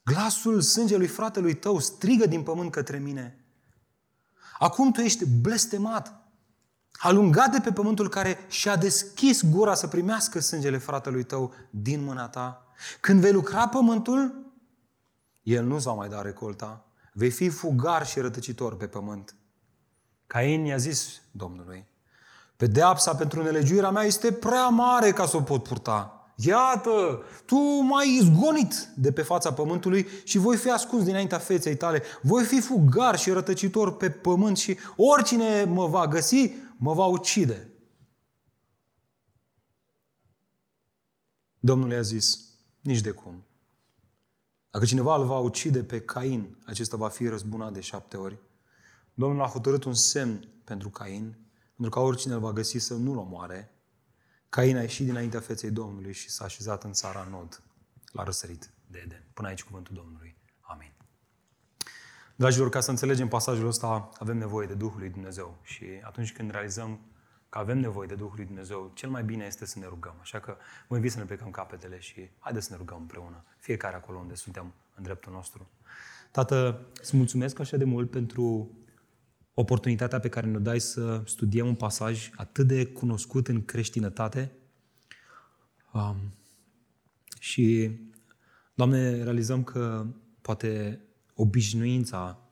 Glasul 0.05 0.61
sângelui 0.61 1.07
fratelui 1.07 1.55
tău 1.55 1.79
strigă 1.79 2.27
din 2.27 2.43
pământ 2.43 2.71
către 2.71 2.99
mine. 2.99 3.45
Acum 4.59 4.93
tu 4.93 5.01
ești 5.01 5.25
blestemat, 5.25 6.20
alungat 7.03 7.51
de 7.51 7.61
pe 7.61 7.73
pământul 7.73 8.09
care 8.09 8.39
și-a 8.49 8.77
deschis 8.77 9.45
gura 9.45 9.75
să 9.75 9.87
primească 9.87 10.41
sângele 10.41 10.79
fratelui 10.79 11.25
tău 11.25 11.55
din 11.71 12.05
mâna 12.05 12.29
ta. 12.29 12.67
Când 13.01 13.21
vei 13.21 13.33
lucra 13.33 13.69
pământul, 13.69 14.53
el 15.43 15.65
nu-ți 15.65 15.85
va 15.85 15.93
mai 15.93 16.09
da 16.09 16.23
recolta. 16.23 16.85
Vei 17.13 17.31
fi 17.31 17.49
fugar 17.49 18.07
și 18.07 18.21
rătăcitor 18.21 18.77
pe 18.77 18.87
pământ. 18.87 19.35
Cain 20.27 20.65
i-a 20.65 20.77
zis 20.77 21.21
Domnului, 21.31 21.89
pedeapsa 22.57 23.15
pentru 23.15 23.43
nelegiuirea 23.43 23.91
mea 23.91 24.03
este 24.03 24.33
prea 24.33 24.69
mare 24.69 25.13
ca 25.13 25.27
să 25.27 25.37
o 25.37 25.41
pot 25.41 25.63
purta. 25.63 26.15
Iată, 26.35 27.23
tu 27.45 27.57
m-ai 27.83 28.19
izgonit 28.21 28.89
de 28.97 29.13
pe 29.13 29.23
fața 29.23 29.53
pământului 29.53 30.07
și 30.25 30.39
voi 30.39 30.57
fi 30.57 30.71
ascuns 30.71 31.05
dinaintea 31.05 31.39
feței 31.39 31.77
tale. 31.77 32.03
Voi 32.23 32.45
fi 32.45 32.61
fugar 32.61 33.19
și 33.19 33.31
rătăcitor 33.31 33.97
pe 33.97 34.11
pământ 34.11 34.57
și 34.57 34.79
oricine 34.97 35.65
mă 35.65 35.87
va 35.87 36.07
găsi, 36.07 36.51
mă 36.81 36.95
va 36.95 37.07
ucide. 37.07 37.73
Domnul 41.59 41.91
i-a 41.91 42.03
zis, 42.03 42.55
nici 42.81 43.01
de 43.01 43.11
cum. 43.11 43.45
Dacă 44.71 44.85
cineva 44.85 45.17
îl 45.17 45.27
va 45.27 45.39
ucide 45.39 45.85
pe 45.85 46.01
Cain, 46.01 46.63
acesta 46.67 46.97
va 46.97 47.09
fi 47.09 47.29
răzbunat 47.29 47.73
de 47.73 47.81
șapte 47.81 48.17
ori. 48.17 48.39
Domnul 49.15 49.43
a 49.43 49.47
hotărât 49.47 49.85
un 49.85 49.95
semn 49.95 50.49
pentru 50.65 50.91
Cain, 50.91 51.39
pentru 51.75 51.91
ca 51.91 52.01
oricine 52.01 52.35
îl 52.35 52.41
va 52.41 52.53
găsi 52.53 52.79
să 52.79 52.95
nu-l 52.95 53.17
omoare. 53.17 53.75
Cain 54.49 54.77
a 54.77 54.81
ieșit 54.81 55.07
dinaintea 55.07 55.41
feței 55.41 55.71
Domnului 55.71 56.13
și 56.13 56.31
s-a 56.31 56.45
așezat 56.45 56.85
în 56.85 56.93
țara 56.93 57.29
Nod, 57.31 57.63
la 58.13 58.23
răsărit 58.23 58.71
de 58.87 58.99
Eden. 59.05 59.31
Până 59.35 59.49
aici 59.49 59.65
cuvântul 59.65 59.95
Domnului. 59.95 60.40
Amin. 62.41 62.53
Dragilor, 62.53 62.69
ca 62.69 62.81
să 62.81 62.91
înțelegem 62.91 63.29
pasajul 63.29 63.67
ăsta, 63.67 64.09
avem 64.19 64.39
nevoie 64.39 64.67
de 64.67 64.75
Duhul 64.75 64.99
lui 64.99 65.09
Dumnezeu. 65.09 65.59
Și 65.63 65.85
atunci 66.03 66.33
când 66.33 66.51
realizăm 66.51 67.01
că 67.49 67.59
avem 67.59 67.79
nevoie 67.79 68.07
de 68.07 68.15
Duhul 68.15 68.35
lui 68.37 68.45
Dumnezeu, 68.45 68.91
cel 68.95 69.11
mai 69.11 69.25
bine 69.25 69.45
este 69.45 69.67
să 69.67 69.79
ne 69.79 69.87
rugăm. 69.87 70.15
Așa 70.21 70.41
că 70.41 70.57
mă 70.89 70.97
invit 70.97 71.13
să 71.13 71.19
ne 71.19 71.25
plecăm 71.25 71.51
capetele 71.51 71.99
și 71.99 72.31
haideți 72.39 72.67
să 72.67 72.73
ne 72.73 72.79
rugăm 72.79 72.99
împreună, 73.01 73.45
fiecare 73.59 73.97
acolo 73.97 74.19
unde 74.19 74.35
suntem 74.35 74.75
în 74.95 75.03
dreptul 75.03 75.33
nostru. 75.33 75.71
Tată, 76.31 76.87
îți 77.01 77.17
mulțumesc 77.17 77.59
așa 77.59 77.77
de 77.77 77.85
mult 77.85 78.11
pentru 78.11 78.71
oportunitatea 79.55 80.21
pe 80.21 80.29
care 80.29 80.47
ne 80.47 80.59
dai 80.59 80.81
să 80.81 81.23
studiem 81.25 81.67
un 81.67 81.75
pasaj 81.75 82.31
atât 82.37 82.67
de 82.67 82.87
cunoscut 82.87 83.49
în 83.49 83.65
creștinătate. 83.65 84.53
Um, 85.93 86.17
și, 87.39 87.99
Doamne, 88.75 89.23
realizăm 89.23 89.65
că 89.65 90.07
poate 90.41 91.01
obișnuința 91.41 92.51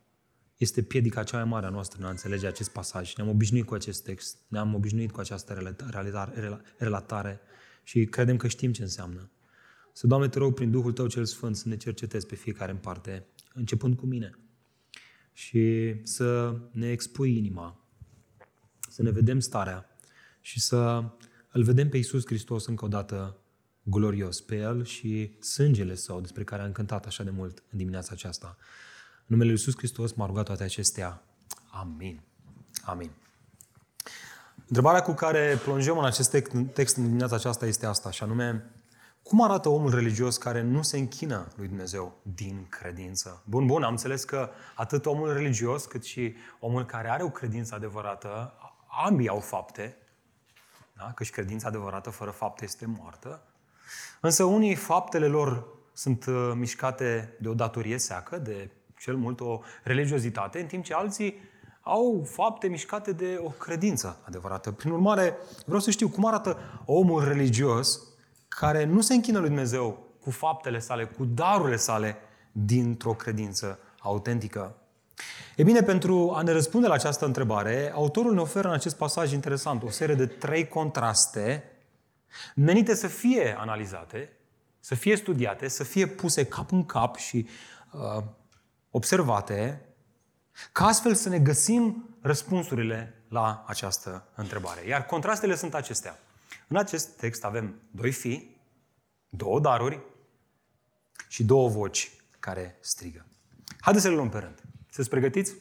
este 0.57 0.83
piedica 0.83 1.23
cea 1.23 1.37
mai 1.37 1.47
mare 1.47 1.67
a 1.67 1.69
noastră 1.69 1.99
în 2.01 2.07
a 2.07 2.11
înțelege 2.11 2.47
acest 2.47 2.71
pasaj. 2.71 3.15
Ne-am 3.15 3.29
obișnuit 3.29 3.65
cu 3.67 3.75
acest 3.75 4.05
text, 4.05 4.37
ne-am 4.49 4.75
obișnuit 4.75 5.11
cu 5.11 5.21
această 5.21 5.77
relatare 6.77 7.41
și 7.83 8.05
credem 8.05 8.37
că 8.37 8.49
știm 8.49 8.73
ce 8.73 8.83
înseamnă. 8.83 9.31
Să, 9.93 10.07
Doamne, 10.07 10.29
te 10.29 10.39
rog, 10.39 10.55
prin 10.55 10.71
Duhul 10.71 10.93
Tău 10.93 11.07
cel 11.07 11.25
Sfânt, 11.25 11.57
să 11.57 11.69
ne 11.69 11.77
cercetezi 11.77 12.27
pe 12.27 12.35
fiecare 12.35 12.71
în 12.71 12.77
parte, 12.77 13.27
începând 13.55 13.97
cu 13.97 14.07
mine. 14.07 14.39
Și 15.33 15.95
să 16.03 16.59
ne 16.71 16.91
expui 16.91 17.37
inima, 17.37 17.87
să 18.89 19.03
ne 19.03 19.11
vedem 19.11 19.41
starea 19.41 19.97
și 20.41 20.61
să 20.61 21.05
îl 21.53 21.63
vedem 21.63 21.89
pe 21.89 21.97
Iisus 21.97 22.27
Hristos 22.27 22.67
încă 22.67 22.85
o 22.85 22.89
dată 22.89 23.38
glorios, 23.91 24.41
pe 24.41 24.57
El 24.57 24.85
și 24.85 25.37
sângele 25.41 25.95
Său, 25.95 26.21
despre 26.21 26.45
care 26.45 26.63
am 26.63 26.73
cântat 26.73 27.07
așa 27.07 27.23
de 27.23 27.31
mult 27.31 27.63
în 27.71 27.79
dimineața 27.79 28.11
aceasta. 28.13 28.57
În 29.17 29.25
numele 29.27 29.51
Lui 29.51 29.59
Iisus 29.59 29.77
Hristos 29.77 30.13
m-a 30.13 30.27
rugat 30.27 30.45
toate 30.45 30.63
acestea. 30.63 31.23
Amin. 31.71 32.21
Amin. 32.85 33.11
Întrebarea 34.67 35.03
cu 35.03 35.13
care 35.13 35.59
plonjăm 35.65 35.99
în 35.99 36.05
acest 36.05 36.31
text 36.73 36.97
în 36.97 37.05
dimineața 37.05 37.35
aceasta 37.35 37.67
este 37.67 37.87
asta, 37.87 38.11
și 38.11 38.23
anume, 38.23 38.71
cum 39.23 39.43
arată 39.43 39.69
omul 39.69 39.91
religios 39.91 40.37
care 40.37 40.63
nu 40.63 40.83
se 40.83 40.99
închină 40.99 41.47
lui 41.57 41.69
Dumnezeu 41.69 42.21
din 42.23 42.67
credință? 42.69 43.43
Bun, 43.45 43.67
bun, 43.67 43.83
am 43.83 43.91
înțeles 43.91 44.25
că 44.25 44.51
atât 44.75 45.07
omul 45.07 45.33
religios 45.33 45.85
cât 45.85 46.05
și 46.05 46.35
omul 46.61 46.87
care 46.87 47.11
are 47.11 47.23
o 47.23 47.31
credință 47.31 47.75
adevărată, 47.75 48.53
ambii 49.07 49.29
au 49.29 49.41
fapte, 49.41 49.97
da? 50.97 51.13
că 51.15 51.25
și 51.25 51.31
credința 51.31 51.69
adevărată 51.69 52.11
fără 52.11 52.31
fapte 52.31 52.65
este 52.65 52.87
moartă, 52.87 53.43
însă 54.21 54.45
unii 54.45 54.75
faptele 54.75 55.27
lor 55.27 55.67
sunt 55.93 56.27
uh, 56.27 56.53
mișcate 56.55 57.37
de 57.41 57.49
o 57.49 57.55
datorie 57.55 57.99
seacă, 57.99 58.39
de 58.39 58.71
cel 58.99 59.17
mult 59.17 59.41
o 59.41 59.61
religiozitate, 59.83 60.61
în 60.61 60.67
timp 60.67 60.85
ce 60.85 60.95
alții 60.95 61.35
au 61.81 62.27
fapte 62.31 62.69
mișcate 62.69 63.13
de 63.13 63.41
o 63.45 63.49
credință 63.49 64.21
adevărată. 64.27 64.71
Prin 64.71 64.91
urmare, 64.91 65.37
vreau 65.65 65.81
să 65.81 65.91
știu 65.91 66.09
cum 66.09 66.27
arată 66.27 66.59
omul 66.85 67.25
religios 67.25 68.01
care 68.49 68.85
nu 68.85 69.01
se 69.01 69.15
închină 69.15 69.39
lui 69.39 69.49
Dumnezeu 69.49 70.07
cu 70.21 70.31
faptele 70.31 70.79
sale, 70.79 71.05
cu 71.05 71.25
darurile 71.25 71.77
sale, 71.77 72.17
dintr-o 72.53 73.13
credință 73.13 73.79
autentică. 74.01 74.75
E 75.57 75.63
bine, 75.63 75.83
pentru 75.83 76.33
a 76.35 76.43
ne 76.43 76.53
răspunde 76.53 76.87
la 76.87 76.95
această 76.95 77.25
întrebare, 77.25 77.93
autorul 77.95 78.35
ne 78.35 78.41
oferă 78.41 78.69
în 78.69 78.75
acest 78.75 78.97
pasaj 78.97 79.33
interesant 79.33 79.83
o 79.83 79.91
serie 79.91 80.15
de 80.15 80.27
trei 80.27 80.69
contraste 80.69 81.65
menite 82.55 82.95
să 82.95 83.07
fie 83.07 83.57
analizate, 83.59 84.33
să 84.81 84.95
fie 84.95 85.17
studiate, 85.17 85.69
să 85.69 85.85
fie 85.85 86.07
puse 86.07 86.47
cap 86.47 86.73
în 86.73 86.87
cap 86.87 87.17
și 87.17 87.49
uh, 87.93 88.25
observate, 88.91 89.89
ca 90.73 90.87
astfel 90.87 91.15
să 91.15 91.29
ne 91.29 91.39
găsim 91.39 92.09
răspunsurile 92.21 93.23
la 93.29 93.65
această 93.67 94.29
întrebare. 94.35 94.87
Iar 94.87 95.07
contrastele 95.07 95.55
sunt 95.55 95.75
acestea. 95.75 96.19
În 96.69 96.77
acest 96.77 97.09
text 97.09 97.45
avem 97.45 97.81
doi 97.91 98.13
fii, 98.13 98.61
două 99.29 99.61
daruri 99.61 100.01
și 101.29 101.45
două 101.45 101.69
voci 101.69 102.11
care 102.39 102.77
strigă. 102.81 103.27
Haideți 103.81 104.05
să 104.05 104.11
le 104.11 104.17
luăm 104.17 104.29
pe 104.29 104.39
rând. 104.39 104.63
Sunteți 104.79 105.09
pregătiți? 105.09 105.55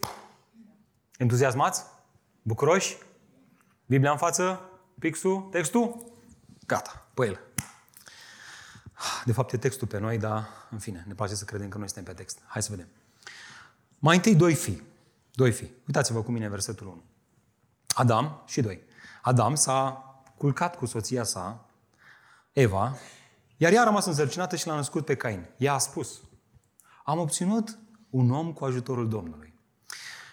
Entuziasmați? 1.17 1.83
Bucuroși? 2.41 2.97
Biblia 3.85 4.11
în 4.11 4.17
față? 4.17 4.69
Pixul? 4.99 5.47
Textul? 5.51 6.11
Gata, 6.67 7.07
pe 7.13 7.25
el. 7.25 7.39
De 9.25 9.31
fapt 9.31 9.53
e 9.53 9.57
textul 9.57 9.87
pe 9.87 9.97
noi, 9.97 10.17
dar 10.17 10.47
în 10.69 10.79
fine, 10.79 11.03
ne 11.07 11.13
place 11.13 11.35
să 11.35 11.45
credem 11.45 11.69
că 11.69 11.77
noi 11.77 11.89
suntem 11.89 12.13
pe 12.13 12.21
text. 12.21 12.41
Hai 12.47 12.61
să 12.61 12.67
vedem. 12.71 12.87
Mai 13.99 14.15
întâi 14.15 14.35
doi 14.35 14.53
fii. 14.55 14.83
Doi 15.33 15.51
fii. 15.51 15.71
Uitați-vă 15.87 16.21
cu 16.21 16.31
mine 16.31 16.49
versetul 16.49 16.87
1. 16.87 17.03
Adam 17.87 18.43
și 18.45 18.61
doi. 18.61 18.83
Adam 19.21 19.55
s-a 19.55 20.03
culcat 20.37 20.75
cu 20.75 20.85
soția 20.85 21.23
sa, 21.23 21.65
Eva, 22.53 22.97
iar 23.57 23.71
ea 23.71 23.81
a 23.81 23.83
rămas 23.83 24.05
însărcinată 24.05 24.55
și 24.55 24.67
l-a 24.67 24.75
născut 24.75 25.05
pe 25.05 25.15
Cain. 25.15 25.49
Ea 25.57 25.73
a 25.73 25.77
spus, 25.77 26.21
am 27.03 27.19
obținut 27.19 27.77
un 28.09 28.31
om 28.31 28.53
cu 28.53 28.65
ajutorul 28.65 29.09
Domnului. 29.09 29.53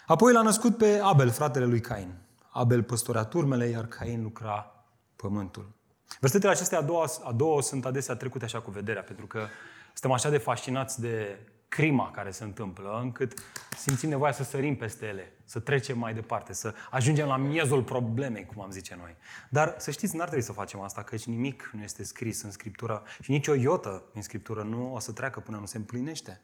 Apoi 0.06 0.32
l-a 0.32 0.42
născut 0.42 0.76
pe 0.76 1.00
Abel, 1.02 1.30
fratele 1.30 1.64
lui 1.64 1.80
Cain. 1.80 2.14
Abel 2.50 2.82
păstorea 2.82 3.24
turmele, 3.24 3.66
iar 3.66 3.86
Cain 3.86 4.22
lucra 4.22 4.84
pământul. 5.16 5.72
Versetele 6.20 6.52
acestea 6.52 6.78
a 6.78 6.82
doua, 6.82 7.06
a 7.24 7.32
doua 7.32 7.60
sunt 7.60 7.84
adesea 7.84 8.16
trecute 8.16 8.44
așa 8.44 8.60
cu 8.60 8.70
vederea, 8.70 9.02
pentru 9.02 9.26
că 9.26 9.46
suntem 9.92 10.12
așa 10.12 10.30
de 10.30 10.38
fascinați 10.38 11.00
de 11.00 11.38
crima 11.68 12.10
care 12.10 12.30
se 12.30 12.44
întâmplă, 12.44 13.00
încât 13.02 13.32
simțim 13.76 14.08
nevoia 14.08 14.32
să 14.32 14.44
sărim 14.44 14.76
peste 14.76 15.06
ele, 15.06 15.32
să 15.44 15.58
trecem 15.60 15.98
mai 15.98 16.14
departe, 16.14 16.52
să 16.52 16.74
ajungem 16.90 17.26
la 17.26 17.36
miezul 17.36 17.82
problemei, 17.82 18.46
cum 18.46 18.62
am 18.62 18.70
zice 18.70 18.96
noi. 19.00 19.16
Dar 19.48 19.74
să 19.78 19.90
știți, 19.90 20.16
n-ar 20.16 20.26
trebui 20.26 20.44
să 20.44 20.52
facem 20.52 20.80
asta, 20.80 21.02
căci 21.02 21.24
nimic 21.24 21.70
nu 21.72 21.82
este 21.82 22.04
scris 22.04 22.42
în 22.42 22.50
Scriptură 22.50 23.02
și 23.20 23.30
nici 23.30 23.48
o 23.48 23.54
iotă 23.54 24.02
în 24.12 24.22
Scriptură 24.22 24.62
nu 24.62 24.94
o 24.94 24.98
să 24.98 25.12
treacă 25.12 25.40
până 25.40 25.56
nu 25.56 25.66
se 25.66 25.76
împlinește. 25.76 26.40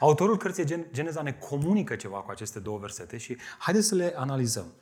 Autorul 0.00 0.36
cărții 0.36 0.86
Geneza 0.92 1.22
ne 1.22 1.32
comunică 1.32 1.96
ceva 1.96 2.18
cu 2.18 2.30
aceste 2.30 2.58
două 2.58 2.78
versete 2.78 3.16
și 3.16 3.36
haideți 3.58 3.86
să 3.86 3.94
le 3.94 4.12
analizăm. 4.16 4.72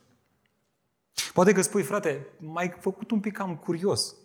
Poate 1.33 1.51
că 1.51 1.61
spui, 1.61 1.83
frate, 1.83 2.27
m-ai 2.37 2.75
făcut 2.79 3.11
un 3.11 3.19
pic 3.19 3.33
cam 3.33 3.55
curios. 3.55 4.15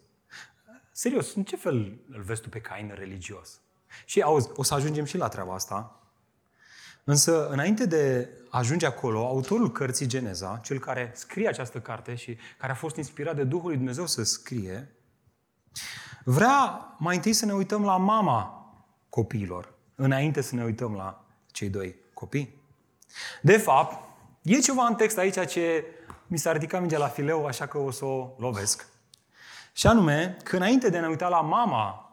Serios, 0.93 1.35
în 1.35 1.45
ce 1.45 1.57
fel 1.57 1.99
îl 2.11 2.23
vezi 2.23 2.41
tu 2.41 2.49
pe 2.49 2.61
Cain 2.61 2.93
religios? 2.95 3.61
Și 4.05 4.21
auzi, 4.21 4.49
o 4.55 4.63
să 4.63 4.75
ajungem 4.75 5.05
și 5.05 5.17
la 5.17 5.29
treaba 5.29 5.55
asta. 5.55 6.01
Însă, 7.05 7.49
înainte 7.49 7.87
de 7.87 8.31
a 8.49 8.59
ajunge 8.59 8.87
acolo, 8.87 9.27
autorul 9.27 9.73
cărții 9.73 10.07
Geneza, 10.07 10.61
cel 10.65 10.79
care 10.79 11.13
scrie 11.15 11.49
această 11.49 11.81
carte 11.81 12.15
și 12.15 12.37
care 12.59 12.73
a 12.73 12.75
fost 12.75 12.97
inspirat 12.97 13.37
de 13.37 13.45
Duhul 13.45 13.67
lui 13.67 13.77
Dumnezeu 13.77 14.07
să 14.07 14.23
scrie, 14.23 14.95
vrea 16.25 16.95
mai 16.99 17.17
întâi 17.17 17.33
să 17.33 17.47
ne 17.47 17.53
uităm 17.53 17.85
la 17.85 17.97
mama 17.97 18.73
copiilor, 19.09 19.75
înainte 19.95 20.41
să 20.41 20.55
ne 20.55 20.65
uităm 20.65 20.95
la 20.95 21.25
cei 21.47 21.69
doi 21.69 21.95
copii. 22.15 22.61
De 23.43 23.57
fapt, 23.57 24.09
e 24.43 24.59
ceva 24.59 24.87
în 24.87 24.95
text 24.95 25.19
aici 25.19 25.47
ce 25.47 25.85
mi 26.31 26.39
s-a 26.39 26.53
ridicat 26.53 26.81
mingea 26.81 26.99
la 26.99 27.09
fileu, 27.09 27.47
așa 27.47 27.67
că 27.67 27.79
o 27.79 27.91
să 27.91 28.05
o 28.05 28.31
lovesc. 28.39 28.87
Și 29.73 29.87
anume, 29.87 30.37
că 30.45 30.57
înainte 30.57 30.89
de 30.89 30.97
a 30.97 31.01
ne 31.01 31.09
uita 31.09 31.29
la 31.29 31.41
mama 31.41 32.13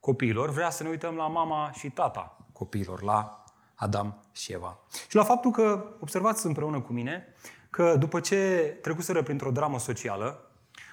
copiilor, 0.00 0.50
vrea 0.50 0.70
să 0.70 0.82
ne 0.82 0.88
uităm 0.88 1.14
la 1.14 1.26
mama 1.26 1.70
și 1.72 1.90
tata 1.90 2.36
copiilor, 2.52 3.02
la 3.02 3.44
Adam 3.74 4.24
și 4.32 4.52
Eva. 4.52 4.78
Și 5.08 5.16
la 5.16 5.24
faptul 5.24 5.50
că, 5.50 5.84
observați 6.00 6.46
împreună 6.46 6.80
cu 6.80 6.92
mine, 6.92 7.34
că 7.70 7.96
după 7.96 8.20
ce 8.20 8.38
trecuseră 8.82 9.22
printr-o 9.22 9.50
dramă 9.50 9.78
socială, 9.78 10.50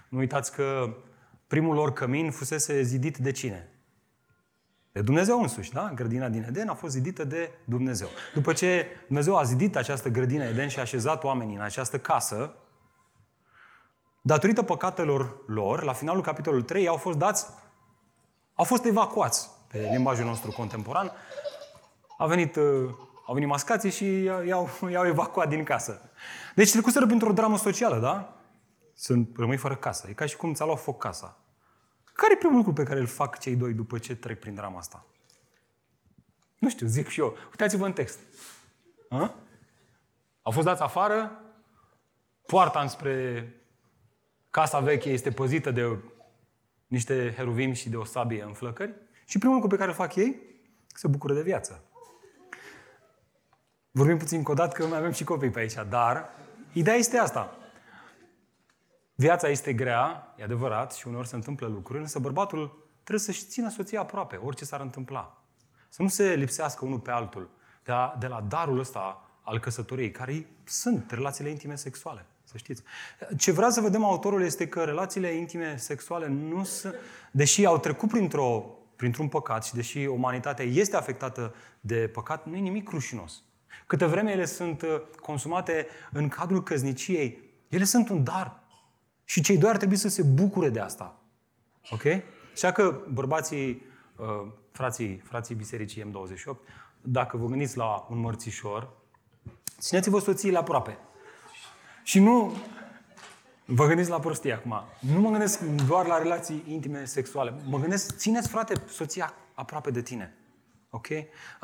nu 0.09 0.17
uitați 0.17 0.53
că 0.53 0.97
primul 1.47 1.75
lor 1.75 1.93
cămin 1.93 2.31
fusese 2.31 2.81
zidit 2.81 3.17
de 3.17 3.31
cine? 3.31 3.72
De 4.93 5.01
Dumnezeu 5.01 5.41
însuși, 5.41 5.71
da? 5.71 5.91
Grădina 5.95 6.29
din 6.29 6.43
Eden 6.47 6.67
a 6.67 6.73
fost 6.73 6.93
zidită 6.93 7.23
de 7.23 7.51
Dumnezeu. 7.65 8.07
După 8.33 8.53
ce 8.53 8.85
Dumnezeu 9.07 9.37
a 9.37 9.43
zidit 9.43 9.75
această 9.75 10.09
grădină 10.09 10.43
Eden 10.43 10.67
și 10.67 10.77
a 10.77 10.81
așezat 10.81 11.23
oamenii 11.23 11.55
în 11.55 11.61
această 11.61 11.99
casă, 11.99 12.55
datorită 14.21 14.63
păcatelor 14.63 15.37
lor, 15.47 15.83
la 15.83 15.93
finalul 15.93 16.21
capitolului 16.21 16.65
3, 16.65 16.87
au 16.87 16.95
fost 16.95 17.17
dați, 17.17 17.45
au 18.53 18.65
fost 18.65 18.85
evacuați 18.85 19.49
pe 19.67 19.89
limbajul 19.91 20.25
nostru 20.25 20.51
contemporan. 20.51 21.11
A 22.17 22.25
venit, 22.25 22.55
uh, 22.55 22.89
au 23.25 23.33
venit 23.33 23.49
mascații 23.49 23.91
și 23.91 24.23
i-au, 24.23 24.69
i-au 24.91 25.05
evacuat 25.05 25.49
din 25.49 25.63
casă. 25.63 26.01
Deci 26.55 26.71
trecuseră 26.71 27.05
printr-o 27.05 27.31
dramă 27.31 27.57
socială, 27.57 27.99
da? 27.99 28.33
Sunt, 28.93 29.29
rămâi 29.37 29.57
fără 29.57 29.75
casă. 29.75 30.07
E 30.09 30.13
ca 30.13 30.25
și 30.25 30.35
cum 30.35 30.53
ți-a 30.53 30.65
luat 30.65 30.79
foc 30.79 30.97
casa. 30.97 31.37
Care 32.13 32.33
e 32.33 32.37
primul 32.37 32.55
lucru 32.57 32.73
pe 32.73 32.83
care 32.83 32.99
îl 32.99 33.05
fac 33.05 33.39
cei 33.39 33.55
doi 33.55 33.73
după 33.73 33.97
ce 33.97 34.15
trec 34.15 34.39
prin 34.39 34.55
drama 34.55 34.77
asta? 34.77 35.05
Nu 36.59 36.69
știu, 36.69 36.87
zic 36.87 37.07
și 37.07 37.19
eu. 37.19 37.37
Uitați-vă 37.45 37.85
în 37.85 37.93
text. 37.93 38.19
A? 39.09 39.35
Au 40.41 40.51
fost 40.51 40.65
dați 40.65 40.81
afară, 40.81 41.41
poarta 42.45 42.81
înspre 42.81 43.47
casa 44.49 44.79
veche 44.79 45.09
este 45.09 45.31
păzită 45.31 45.71
de 45.71 45.97
niște 46.87 47.33
heruvim 47.35 47.73
și 47.73 47.89
de 47.89 47.95
o 47.95 48.03
sabie 48.03 48.43
în 48.43 48.53
flăcări 48.53 48.93
și 49.25 49.37
primul 49.37 49.55
lucru 49.55 49.69
pe 49.69 49.77
care 49.77 49.89
îl 49.89 49.95
fac 49.95 50.15
ei, 50.15 50.41
se 50.87 51.07
bucură 51.07 51.33
de 51.33 51.41
viață. 51.41 51.83
Vorbim 53.91 54.17
puțin 54.17 54.43
codat 54.43 54.73
că 54.73 54.85
mai 54.85 54.97
avem 54.97 55.11
și 55.11 55.23
copii 55.23 55.49
pe 55.49 55.59
aici, 55.59 55.73
dar 55.89 56.29
ideea 56.73 56.95
este 56.95 57.17
asta. 57.17 57.57
Viața 59.23 59.47
este 59.47 59.73
grea, 59.73 60.33
e 60.37 60.43
adevărat, 60.43 60.93
și 60.93 61.07
uneori 61.07 61.27
se 61.27 61.35
întâmplă 61.35 61.67
lucruri, 61.67 61.99
însă 61.99 62.19
bărbatul 62.19 62.87
trebuie 63.03 63.25
să-și 63.25 63.45
țină 63.45 63.69
soția 63.69 63.99
aproape, 63.99 64.35
orice 64.35 64.65
s-ar 64.65 64.81
întâmpla. 64.81 65.43
Să 65.89 66.01
nu 66.01 66.07
se 66.07 66.35
lipsească 66.35 66.85
unul 66.85 66.99
pe 66.99 67.11
altul 67.11 67.49
de 67.83 67.91
la, 67.91 68.15
de 68.19 68.27
la 68.27 68.45
darul 68.47 68.79
ăsta 68.79 69.29
al 69.41 69.59
căsătoriei, 69.59 70.11
care 70.11 70.47
sunt 70.63 71.11
relațiile 71.11 71.49
intime 71.49 71.75
sexuale, 71.75 72.25
să 72.43 72.57
știți. 72.57 72.83
Ce 73.37 73.51
vrea 73.51 73.69
să 73.69 73.81
vedem 73.81 74.03
autorul 74.03 74.43
este 74.43 74.67
că 74.67 74.83
relațiile 74.83 75.31
intime 75.31 75.77
sexuale 75.77 76.27
nu 76.27 76.63
sunt, 76.63 76.95
deși 77.31 77.65
au 77.65 77.77
trecut 77.77 78.09
printr-o, 78.09 78.65
printr-un 78.95 79.27
păcat 79.27 79.65
și 79.65 79.73
deși 79.73 80.05
umanitatea 80.05 80.65
este 80.65 80.95
afectată 80.95 81.55
de 81.79 82.07
păcat, 82.13 82.45
nu 82.45 82.55
e 82.55 82.59
nimic 82.59 82.89
rușinos. 82.89 83.43
Câte 83.87 84.05
vreme 84.05 84.31
ele 84.31 84.45
sunt 84.45 84.81
uh, 84.81 85.01
consumate 85.21 85.87
în 86.11 86.27
cadrul 86.27 86.63
căzniciei, 86.63 87.51
ele 87.67 87.83
sunt 87.83 88.09
un 88.09 88.23
dar 88.23 88.61
și 89.23 89.41
cei 89.41 89.57
doi 89.57 89.69
ar 89.69 89.77
trebui 89.77 89.95
să 89.95 90.09
se 90.09 90.23
bucure 90.23 90.69
de 90.69 90.79
asta. 90.79 91.19
Ok? 91.89 92.03
Așa 92.53 92.71
că 92.71 93.01
bărbații, 93.13 93.81
uh, 94.15 94.51
frații, 94.71 95.21
frații 95.23 95.55
bisericii 95.55 96.03
M28, 96.03 96.57
dacă 97.01 97.37
vă 97.37 97.45
gândiți 97.45 97.77
la 97.77 98.07
un 98.09 98.19
mărțișor, 98.19 98.89
țineți-vă 99.79 100.19
soțiile 100.19 100.57
aproape. 100.57 100.97
Și 102.03 102.19
nu 102.19 102.53
vă 103.65 103.87
gândiți 103.87 104.09
la 104.09 104.19
prostie 104.19 104.53
acum. 104.53 104.83
Nu 104.99 105.19
mă 105.19 105.29
gândesc 105.29 105.61
doar 105.87 106.05
la 106.05 106.17
relații 106.17 106.63
intime 106.67 107.05
sexuale. 107.05 107.53
Mă 107.69 107.79
gândesc, 107.79 108.15
țineți, 108.15 108.49
frate, 108.49 108.73
soția 108.87 109.33
aproape 109.53 109.91
de 109.91 110.01
tine. 110.01 110.37
Ok? 110.89 111.07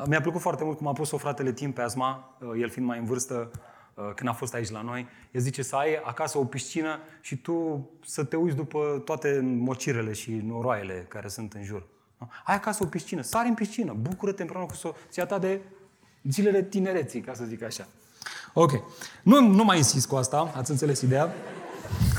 Mi-a 0.06 0.20
plăcut 0.20 0.40
foarte 0.40 0.64
mult 0.64 0.76
cum 0.76 0.86
a 0.86 0.92
pus-o 0.92 1.16
fratele 1.16 1.52
timp 1.52 1.74
pe 1.74 1.82
Asma, 1.82 2.36
uh, 2.40 2.60
el 2.60 2.70
fiind 2.70 2.88
mai 2.88 2.98
în 2.98 3.04
vârstă, 3.04 3.50
Uh, 3.52 3.69
când 4.14 4.28
a 4.28 4.32
fost 4.32 4.54
aici 4.54 4.70
la 4.70 4.82
noi, 4.82 5.06
el 5.30 5.40
zice 5.40 5.62
să 5.62 5.76
ai 5.76 6.00
acasă 6.04 6.38
o 6.38 6.44
piscină 6.44 6.98
și 7.20 7.36
tu 7.36 7.88
să 8.04 8.24
te 8.24 8.36
uiți 8.36 8.56
după 8.56 9.02
toate 9.04 9.40
mocirele 9.42 10.12
și 10.12 10.32
noroaiele 10.32 11.06
care 11.08 11.28
sunt 11.28 11.52
în 11.52 11.64
jur. 11.64 11.86
Ai 12.44 12.54
acasă 12.54 12.82
o 12.82 12.86
piscină, 12.86 13.22
sari 13.22 13.48
în 13.48 13.54
piscină, 13.54 13.92
bucură-te 13.92 14.42
împreună 14.42 14.66
cu 14.66 14.74
soția 14.74 15.26
ta 15.26 15.38
de 15.38 15.60
zilele 16.22 16.62
tinereții, 16.62 17.20
ca 17.20 17.34
să 17.34 17.44
zic 17.44 17.62
așa. 17.62 17.86
Ok. 18.54 18.72
Nu, 19.22 19.40
nu 19.40 19.64
mai 19.64 19.76
insist 19.76 20.06
cu 20.08 20.16
asta, 20.16 20.52
ați 20.54 20.70
înțeles 20.70 21.00
ideea? 21.00 21.34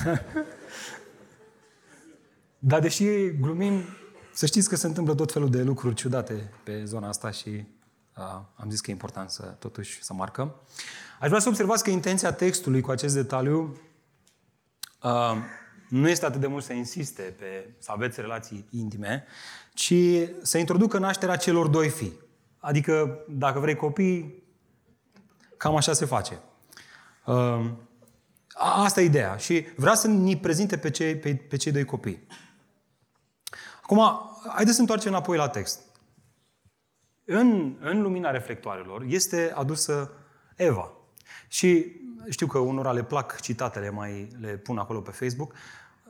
Dar 2.59 2.79
deși 2.79 3.29
glumim, 3.29 3.83
să 4.33 4.45
știți 4.45 4.69
că 4.69 4.75
se 4.75 4.87
întâmplă 4.87 5.15
tot 5.15 5.31
felul 5.31 5.49
de 5.49 5.61
lucruri 5.61 5.95
ciudate 5.95 6.51
pe 6.63 6.83
zona 6.85 7.07
asta 7.07 7.31
și 7.31 7.49
uh, 8.17 8.41
am 8.55 8.69
zis 8.69 8.81
că 8.81 8.89
e 8.89 8.93
important 8.93 9.29
să 9.29 9.43
totuși 9.43 10.03
să 10.03 10.13
marcăm. 10.13 10.55
Aș 11.21 11.27
vrea 11.27 11.39
să 11.39 11.49
observați 11.49 11.83
că 11.83 11.89
intenția 11.89 12.33
textului 12.33 12.81
cu 12.81 12.91
acest 12.91 13.15
detaliu 13.15 13.79
uh, 15.03 15.35
nu 15.89 16.09
este 16.09 16.25
atât 16.25 16.41
de 16.41 16.47
mult 16.47 16.63
să 16.63 16.73
insiste 16.73 17.21
pe 17.21 17.75
să 17.79 17.91
aveți 17.91 18.21
relații 18.21 18.65
intime, 18.69 19.25
ci 19.73 19.93
să 20.41 20.57
introducă 20.57 20.97
nașterea 20.97 21.35
celor 21.35 21.67
doi 21.67 21.89
fii. 21.89 22.19
Adică, 22.59 23.25
dacă 23.29 23.59
vrei 23.59 23.75
copii, 23.75 24.43
cam 25.57 25.75
așa 25.75 25.93
se 25.93 26.05
face. 26.05 26.39
Uh, 27.25 27.71
asta 28.83 29.01
e 29.01 29.05
ideea. 29.05 29.35
Și 29.35 29.65
vrea 29.75 29.93
să 29.93 30.07
ne 30.07 30.37
prezinte 30.37 30.77
pe 30.77 30.89
cei, 30.89 31.15
pe, 31.15 31.35
pe 31.35 31.57
cei 31.57 31.71
doi 31.71 31.85
copii. 31.85 32.27
Acum, 33.83 34.01
haideți 34.47 34.75
să 34.75 34.81
întoarcem 34.81 35.11
înapoi 35.11 35.37
la 35.37 35.49
text. 35.49 35.81
În, 37.25 37.75
în 37.79 38.01
lumina 38.01 38.31
reflectoarelor 38.31 39.03
este 39.07 39.51
adusă 39.55 40.11
Eva. 40.55 40.95
Și 41.47 41.85
știu 42.29 42.47
că 42.47 42.57
unora 42.57 42.91
le 42.91 43.03
plac 43.03 43.39
citatele, 43.39 43.89
mai 43.89 44.27
le 44.39 44.47
pun 44.47 44.77
acolo 44.77 45.01
pe 45.01 45.11
Facebook. 45.11 45.53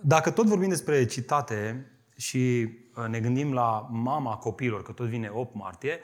Dacă 0.01 0.31
tot 0.31 0.45
vorbim 0.45 0.69
despre 0.69 1.05
citate 1.05 1.91
și 2.17 2.69
uh, 2.95 3.05
ne 3.07 3.19
gândim 3.19 3.53
la 3.53 3.87
mama 3.91 4.35
copiilor, 4.35 4.83
că 4.83 4.91
tot 4.91 5.07
vine 5.07 5.29
8 5.33 5.55
martie, 5.55 5.99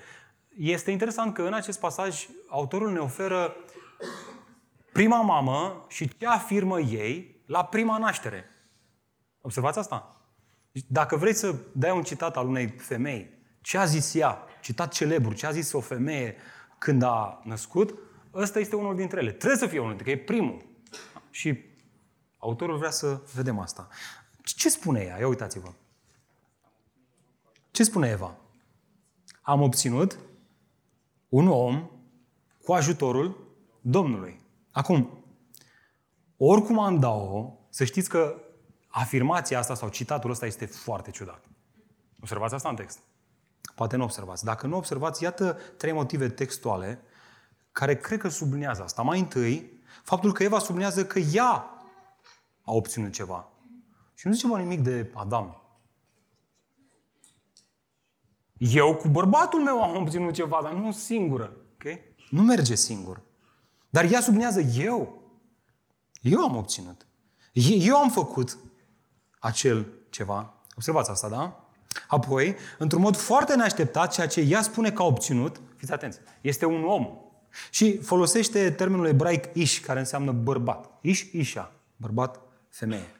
este 0.57 0.91
interesant 0.91 1.33
că 1.33 1.41
în 1.41 1.53
acest 1.53 1.79
pasaj 1.79 2.27
autorul 2.47 2.91
ne 2.91 2.99
oferă 2.99 3.55
prima 4.93 5.21
mamă 5.21 5.85
și 5.87 6.17
ce 6.17 6.27
afirmă 6.27 6.79
ei 6.79 7.41
la 7.45 7.65
prima 7.65 7.97
naștere. 7.97 8.45
Observați 9.41 9.79
asta? 9.79 10.21
Dacă 10.87 11.15
vreți 11.15 11.39
să 11.39 11.55
dai 11.71 11.91
un 11.91 12.03
citat 12.03 12.37
al 12.37 12.47
unei 12.47 12.67
femei, 12.67 13.29
ce 13.61 13.77
a 13.77 13.85
zis 13.85 14.13
ea, 14.13 14.37
citat 14.61 14.93
celebru, 14.93 15.33
ce 15.33 15.45
a 15.45 15.51
zis 15.51 15.71
o 15.71 15.79
femeie 15.79 16.35
când 16.77 17.01
a 17.01 17.41
născut, 17.43 17.93
ăsta 18.37 18.59
este 18.59 18.75
unul 18.75 18.95
dintre 18.95 19.19
ele. 19.19 19.31
Trebuie 19.31 19.59
să 19.59 19.67
fie 19.67 19.79
unul 19.79 19.95
dintre 19.95 20.11
ele, 20.11 20.19
că 20.19 20.23
e 20.23 20.35
primul. 20.35 20.65
Și 21.29 21.59
autorul 22.37 22.77
vrea 22.77 22.91
să 22.91 23.21
vedem 23.33 23.59
asta. 23.59 23.87
Ce 24.43 24.69
spune 24.69 25.01
ea? 25.01 25.19
Ia 25.19 25.27
uitați-vă. 25.27 25.73
Ce 27.71 27.83
spune 27.83 28.09
Eva? 28.09 28.35
Am 29.41 29.61
obținut 29.61 30.19
un 31.29 31.47
om 31.47 31.89
cu 32.63 32.73
ajutorul 32.73 33.55
Domnului. 33.81 34.41
Acum, 34.71 35.23
oricum 36.37 36.79
am 36.79 36.99
dat-o, 36.99 37.53
să 37.69 37.83
știți 37.83 38.09
că 38.09 38.41
afirmația 38.87 39.59
asta 39.59 39.75
sau 39.75 39.89
citatul 39.89 40.29
ăsta 40.29 40.45
este 40.45 40.65
foarte 40.65 41.11
ciudat. 41.11 41.45
Observați 42.19 42.53
asta 42.53 42.69
în 42.69 42.75
text. 42.75 42.99
Poate 43.75 43.95
nu 43.95 44.03
observați. 44.03 44.43
Dacă 44.43 44.67
nu 44.67 44.77
observați, 44.77 45.23
iată 45.23 45.57
trei 45.77 45.91
motive 45.91 46.29
textuale 46.29 47.01
care 47.77 47.95
cred 47.95 48.19
că 48.19 48.29
sublinează 48.29 48.83
asta. 48.83 49.01
Mai 49.01 49.19
întâi, 49.19 49.81
faptul 50.03 50.31
că 50.31 50.43
Eva 50.43 50.59
sublinează 50.59 51.05
că 51.05 51.19
ea 51.19 51.69
a 52.61 52.71
obținut 52.73 53.11
ceva. 53.13 53.47
Și 54.13 54.27
nu 54.27 54.33
zice 54.33 54.47
mă 54.47 54.57
nimic 54.57 54.81
de 54.81 55.11
Adam. 55.13 55.61
Eu 58.57 58.95
cu 58.95 59.07
bărbatul 59.07 59.61
meu 59.61 59.83
am 59.83 59.95
obținut 59.95 60.33
ceva, 60.33 60.59
dar 60.63 60.73
nu 60.73 60.91
singură. 60.91 61.55
Okay? 61.73 62.15
Nu 62.29 62.41
merge 62.41 62.75
singur. 62.75 63.21
Dar 63.89 64.11
ea 64.11 64.21
sublinează 64.21 64.59
eu. 64.59 65.21
Eu 66.21 66.41
am 66.43 66.55
obținut. 66.55 67.07
Eu 67.53 67.97
am 67.97 68.09
făcut 68.09 68.57
acel 69.39 69.87
ceva. 70.09 70.53
Observați 70.75 71.09
asta, 71.09 71.29
da? 71.29 71.69
Apoi, 72.07 72.55
într-un 72.77 73.01
mod 73.01 73.15
foarte 73.15 73.55
neașteptat, 73.55 74.13
ceea 74.13 74.27
ce 74.27 74.41
ea 74.41 74.61
spune 74.61 74.91
că 74.91 75.01
a 75.01 75.05
obținut, 75.05 75.61
fiți 75.75 75.91
atenți, 75.91 76.19
este 76.41 76.65
un 76.65 76.83
om. 76.83 77.26
Și 77.69 77.97
folosește 77.97 78.71
termenul 78.71 79.05
ebraic 79.05 79.45
ish, 79.53 79.79
care 79.79 79.99
înseamnă 79.99 80.31
bărbat. 80.31 80.89
Ish, 81.01 81.31
isha, 81.31 81.71
bărbat, 81.95 82.41
femeie. 82.69 83.15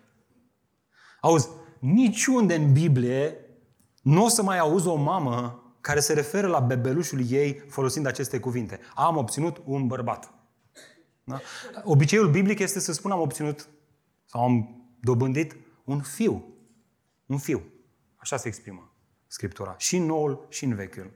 Auzi, 1.22 1.50
niciunde 1.80 2.56
în 2.56 2.74
Biblie 2.74 3.36
nu 4.02 4.24
o 4.24 4.28
să 4.28 4.44
mai 4.44 4.58
auzi 4.60 4.88
o 4.88 4.96
mamă 4.96 5.62
care 5.82 6.00
se 6.00 6.14
referă 6.14 6.48
la 6.48 6.60
bebelușul 6.60 7.32
ei 7.32 7.64
folosind 7.68 8.06
aceste 8.06 8.40
cuvinte. 8.40 8.80
Am 8.96 9.18
obținut 9.18 9.62
un 9.66 9.88
bărbat. 9.88 10.34
Da? 11.24 11.42
Obiceiul 11.84 12.32
biblic 12.32 12.60
este 12.60 12.80
să 12.80 12.94
spună 12.94 13.14
am 13.14 13.20
obținut 13.20 13.68
sau 14.26 14.44
am 14.44 14.86
dobândit 15.00 15.56
un 15.84 16.02
fiu. 16.02 16.54
Un 17.26 17.38
fiu. 17.38 17.64
Așa 18.16 18.38
se 18.38 18.48
exprimă 18.48 18.92
Scriptura. 19.28 19.76
Și 19.78 19.96
în 19.96 20.06
Noul 20.06 20.46
și 20.50 20.66
în 20.66 20.76
Vechiul. 20.76 21.12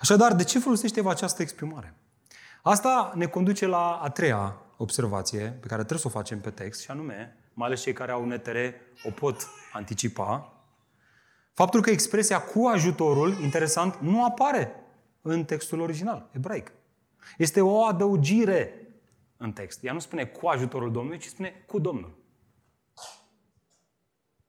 Așadar, 0.00 0.34
de 0.34 0.44
ce 0.44 0.58
folosește 0.58 0.98
Eva 0.98 1.10
această 1.10 1.42
exprimare? 1.42 1.94
Asta 2.62 3.12
ne 3.14 3.26
conduce 3.26 3.66
la 3.66 4.00
a 4.02 4.08
treia 4.08 4.56
observație 4.76 5.40
pe 5.40 5.66
care 5.66 5.84
trebuie 5.84 5.98
să 5.98 6.06
o 6.06 6.10
facem 6.10 6.40
pe 6.40 6.50
text, 6.50 6.80
și 6.80 6.90
anume, 6.90 7.36
mai 7.54 7.66
ales 7.66 7.82
cei 7.82 7.92
care 7.92 8.12
au 8.12 8.24
NTR 8.24 8.56
o 9.04 9.10
pot 9.10 9.48
anticipa, 9.72 10.52
faptul 11.52 11.82
că 11.82 11.90
expresia 11.90 12.42
cu 12.42 12.66
ajutorul, 12.66 13.40
interesant, 13.42 13.96
nu 13.98 14.24
apare 14.24 14.74
în 15.22 15.44
textul 15.44 15.80
original, 15.80 16.28
ebraic. 16.32 16.72
Este 17.38 17.60
o 17.60 17.84
adăugire 17.84 18.88
în 19.36 19.52
text. 19.52 19.84
Ea 19.84 19.92
nu 19.92 19.98
spune 19.98 20.24
cu 20.24 20.46
ajutorul 20.46 20.92
Domnului, 20.92 21.18
ci 21.18 21.26
spune 21.26 21.64
cu 21.66 21.78
Domnul. 21.78 22.18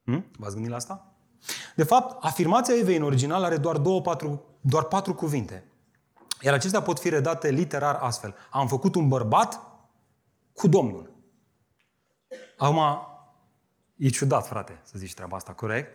Hmm? 0.04 0.26
V-ați 0.38 0.52
gândit 0.52 0.70
la 0.70 0.76
asta? 0.76 1.14
De 1.76 1.84
fapt, 1.84 2.24
afirmația 2.24 2.74
Evei 2.76 2.96
în 2.96 3.02
original 3.02 3.44
are 3.44 3.56
doar, 3.56 3.76
două, 3.76 4.00
patru, 4.00 4.51
doar 4.62 4.84
patru 4.84 5.14
cuvinte. 5.14 5.64
Iar 6.40 6.54
acestea 6.54 6.82
pot 6.82 6.98
fi 6.98 7.08
redate 7.08 7.50
literar 7.50 7.94
astfel. 7.94 8.34
Am 8.50 8.68
făcut 8.68 8.94
un 8.94 9.08
bărbat 9.08 9.60
cu 10.52 10.68
Domnul. 10.68 11.10
Acum, 12.56 12.80
e 13.96 14.08
ciudat, 14.08 14.46
frate, 14.46 14.80
să 14.82 14.98
zici 14.98 15.14
treaba 15.14 15.36
asta, 15.36 15.52
corect? 15.52 15.90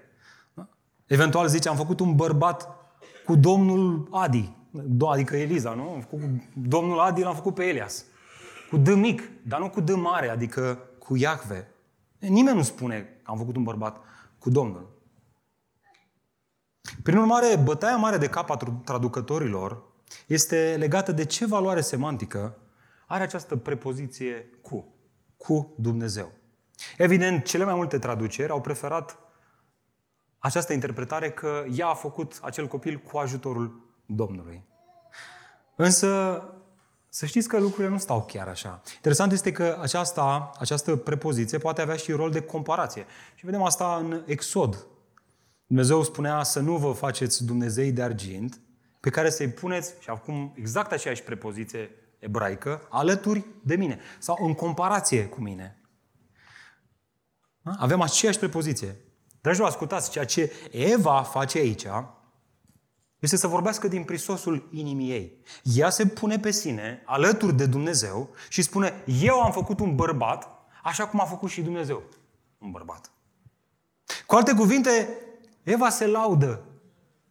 Da? 0.54 0.68
Eventual 1.06 1.48
zice, 1.48 1.70
am 1.70 1.76
făcut 1.76 2.00
un 2.00 2.16
bărbat 2.16 2.70
cu 3.26 3.36
Domnul 3.36 4.08
Adi, 4.12 4.56
adică 5.08 5.36
Eliza, 5.38 5.74
nu? 5.74 5.90
Am 5.90 6.00
făcut 6.00 6.20
cu 6.20 6.26
Domnul 6.54 7.00
Adi 7.00 7.22
l-am 7.22 7.36
făcut 7.36 7.54
pe 7.54 7.64
Elias. 7.64 8.06
Cu 8.70 8.78
D 8.78 8.88
mic, 8.88 9.22
dar 9.46 9.60
nu 9.60 9.70
cu 9.70 9.82
D 9.82 9.90
mare, 9.90 10.30
adică 10.30 10.80
cu 11.00 11.16
Iacve. 11.16 11.68
Nimeni 12.20 12.58
nu 12.58 12.64
spune 12.64 13.02
că 13.02 13.32
am 13.32 13.38
făcut 13.38 13.56
un 13.56 13.64
bărbat 13.64 13.98
cu 14.40 14.50
Domnul. 14.50 14.97
Prin 17.04 17.18
urmare, 17.18 17.56
bătaia 17.64 17.98
mare 17.98 18.18
de 18.18 18.28
cap 18.28 18.50
a 18.50 18.58
traducătorilor 18.84 19.84
este 20.28 20.76
legată 20.78 21.12
de 21.12 21.26
ce 21.26 21.46
valoare 21.46 21.82
semantică 21.82 22.58
are 23.06 23.24
această 23.24 23.56
prepoziție 23.56 24.50
cu, 24.62 24.94
cu 25.38 25.74
Dumnezeu. 25.78 26.32
Evident, 26.98 27.46
cele 27.46 27.64
mai 27.64 27.76
multe 27.76 28.00
traduceri 28.00 28.52
au 28.52 28.62
preferat 28.62 29.20
această 30.40 30.74
interpretare 30.74 31.32
că 31.32 31.66
ea 31.72 31.88
a 31.88 31.94
făcut 31.94 32.40
acel 32.42 32.68
copil 32.68 32.98
cu 32.98 33.18
ajutorul 33.18 33.86
Domnului. 34.06 34.64
Însă, 35.76 36.44
să 37.10 37.26
știți 37.26 37.48
că 37.48 37.60
lucrurile 37.60 37.90
nu 37.90 37.98
stau 37.98 38.24
chiar 38.26 38.48
așa. 38.48 38.82
Interesant 38.96 39.32
este 39.32 39.52
că 39.52 39.78
aceasta, 39.82 40.52
această 40.60 40.96
prepoziție 40.96 41.58
poate 41.58 41.82
avea 41.82 41.96
și 41.96 42.12
rol 42.12 42.32
de 42.32 42.42
comparație. 42.42 43.06
Și 43.36 43.46
vedem 43.46 43.64
asta 43.64 43.96
în 43.96 44.24
Exod. 44.26 44.86
Dumnezeu 45.68 46.04
spunea 46.04 46.44
să 46.44 46.60
nu 46.60 46.78
vă 46.78 46.92
faceți 46.92 47.46
Dumnezei 47.46 47.92
de 47.92 48.02
argint, 48.02 48.62
pe 49.00 49.10
care 49.10 49.30
să-i 49.30 49.50
puneți, 49.50 49.94
și 50.00 50.10
acum 50.10 50.54
exact 50.56 50.92
aceeași 50.92 51.24
prepoziție 51.24 51.90
ebraică, 52.20 52.88
alături 52.90 53.46
de 53.64 53.76
mine. 53.76 54.00
Sau 54.20 54.38
în 54.46 54.54
comparație 54.54 55.26
cu 55.26 55.42
mine. 55.42 55.82
Da? 57.62 57.72
Avem 57.80 58.02
aceeași 58.02 58.40
prepoziție. 58.40 58.96
Dragilor, 59.42 59.68
ascultați, 59.68 60.12
ceea 60.12 60.26
ce 60.26 60.52
Eva 60.72 61.22
face 61.22 61.58
aici 61.58 61.86
este 63.20 63.38
să 63.38 63.48
vorbească 63.48 63.88
din 63.88 64.04
prisosul 64.04 64.70
inimii 64.72 65.12
ei. 65.12 65.42
Ea 65.64 65.90
se 65.90 66.06
pune 66.06 66.40
pe 66.40 66.52
sine 66.52 67.04
alături 67.06 67.56
de 67.56 67.66
Dumnezeu 67.66 68.30
și 68.50 68.62
spune, 68.62 69.04
eu 69.06 69.42
am 69.42 69.52
făcut 69.52 69.80
un 69.80 69.96
bărbat 69.96 70.48
așa 70.84 71.08
cum 71.08 71.22
a 71.22 71.26
făcut 71.26 71.50
și 71.50 71.62
Dumnezeu 71.62 72.04
un 72.58 72.72
bărbat. 72.72 73.12
Cu 74.26 74.36
alte 74.36 74.54
cuvinte, 74.54 75.10
Eva 75.68 75.90
se 75.90 76.08
laudă, 76.08 76.64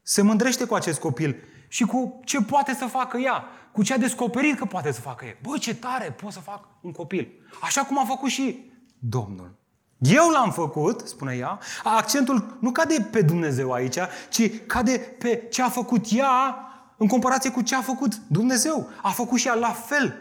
se 0.03 0.23
mândrește 0.23 0.65
cu 0.65 0.75
acest 0.75 1.01
copil 1.01 1.37
și 1.69 1.85
cu 1.85 2.21
ce 2.25 2.43
poate 2.43 2.75
să 2.75 2.87
facă 2.87 3.17
ea, 3.17 3.45
cu 3.73 3.83
ce 3.83 3.95
a 3.95 3.99
descoperit 3.99 4.59
că 4.59 4.65
poate 4.65 4.93
să 4.93 5.01
facă 5.01 5.25
ea. 5.25 5.37
Băi, 5.43 5.59
ce 5.59 5.75
tare 5.75 6.13
pot 6.13 6.33
să 6.33 6.41
fac 6.41 6.69
un 6.81 6.93
copil. 6.93 7.29
Așa 7.63 7.85
cum 7.85 7.99
a 7.99 8.05
făcut 8.05 8.29
și 8.29 8.73
Domnul. 8.99 9.59
Eu 9.99 10.29
l-am 10.29 10.53
făcut, 10.53 11.01
spune 11.01 11.37
ea, 11.37 11.59
accentul 11.85 12.59
nu 12.61 12.73
cade 12.73 13.09
pe 13.11 13.23
Dumnezeu 13.23 13.73
aici, 13.73 13.99
ci 14.31 14.67
cade 14.67 14.99
pe 15.19 15.47
ce 15.51 15.63
a 15.63 15.69
făcut 15.69 16.05
ea 16.11 16.57
în 16.97 17.07
comparație 17.07 17.51
cu 17.51 17.63
ce 17.63 17.75
a 17.75 17.83
făcut 17.83 18.17
Dumnezeu. 18.17 18.89
A 19.03 19.11
făcut 19.11 19.39
și 19.39 19.47
ea 19.47 19.55
la 19.55 19.73
fel 19.73 20.15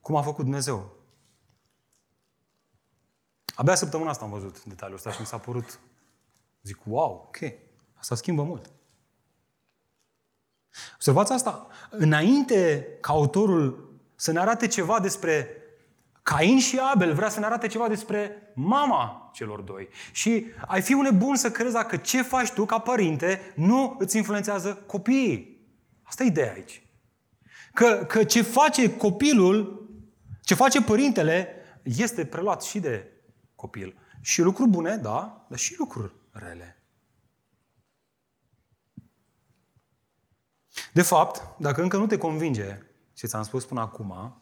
cum 0.00 0.16
a 0.16 0.22
făcut 0.22 0.44
Dumnezeu. 0.44 0.96
Abia 3.54 3.74
săptămâna 3.74 4.10
asta 4.10 4.24
am 4.24 4.30
văzut 4.30 4.64
detaliul 4.64 4.96
ăsta 4.96 5.10
și 5.10 5.20
mi 5.20 5.26
s-a 5.26 5.38
părut, 5.38 5.78
zic, 6.64 6.78
wow, 6.84 7.24
ok, 7.26 7.52
asta 7.94 8.14
schimbă 8.14 8.42
mult. 8.42 8.70
Observați 10.94 11.32
asta. 11.32 11.66
Înainte 11.90 12.88
ca 13.00 13.12
autorul 13.12 13.92
să 14.14 14.32
ne 14.32 14.38
arate 14.38 14.66
ceva 14.66 15.00
despre 15.00 15.48
Cain 16.22 16.58
și 16.58 16.80
Abel 16.92 17.14
vrea 17.14 17.28
să 17.28 17.40
ne 17.40 17.46
arate 17.46 17.66
ceva 17.66 17.88
despre 17.88 18.52
mama 18.54 19.30
celor 19.34 19.60
doi. 19.60 19.88
Și 20.12 20.46
ai 20.66 20.82
fi 20.82 20.92
un 20.92 21.02
nebun 21.02 21.36
să 21.36 21.50
crezi 21.50 21.84
că 21.86 21.96
ce 21.96 22.22
faci 22.22 22.50
tu 22.50 22.64
ca 22.64 22.78
părinte 22.78 23.52
nu 23.54 23.96
îți 23.98 24.16
influențează 24.16 24.74
copiii. 24.74 25.66
Asta 26.02 26.22
e 26.24 26.26
ideea 26.26 26.52
aici. 26.52 26.86
Că, 27.72 28.04
că 28.08 28.24
ce 28.24 28.42
face 28.42 28.96
copilul, 28.96 29.88
ce 30.40 30.54
face 30.54 30.82
părintele, 30.82 31.48
este 31.82 32.24
preluat 32.24 32.62
și 32.62 32.80
de 32.80 33.12
copil. 33.54 33.98
Și 34.20 34.42
lucruri 34.42 34.70
bune, 34.70 34.96
da, 34.96 35.46
dar 35.48 35.58
și 35.58 35.74
lucruri 35.78 36.12
rele. 36.34 36.78
De 40.92 41.02
fapt, 41.02 41.58
dacă 41.58 41.82
încă 41.82 41.96
nu 41.96 42.06
te 42.06 42.18
convinge 42.18 42.82
ce 43.12 43.26
ți-am 43.26 43.42
spus 43.42 43.64
până 43.64 43.80
acum, 43.80 44.38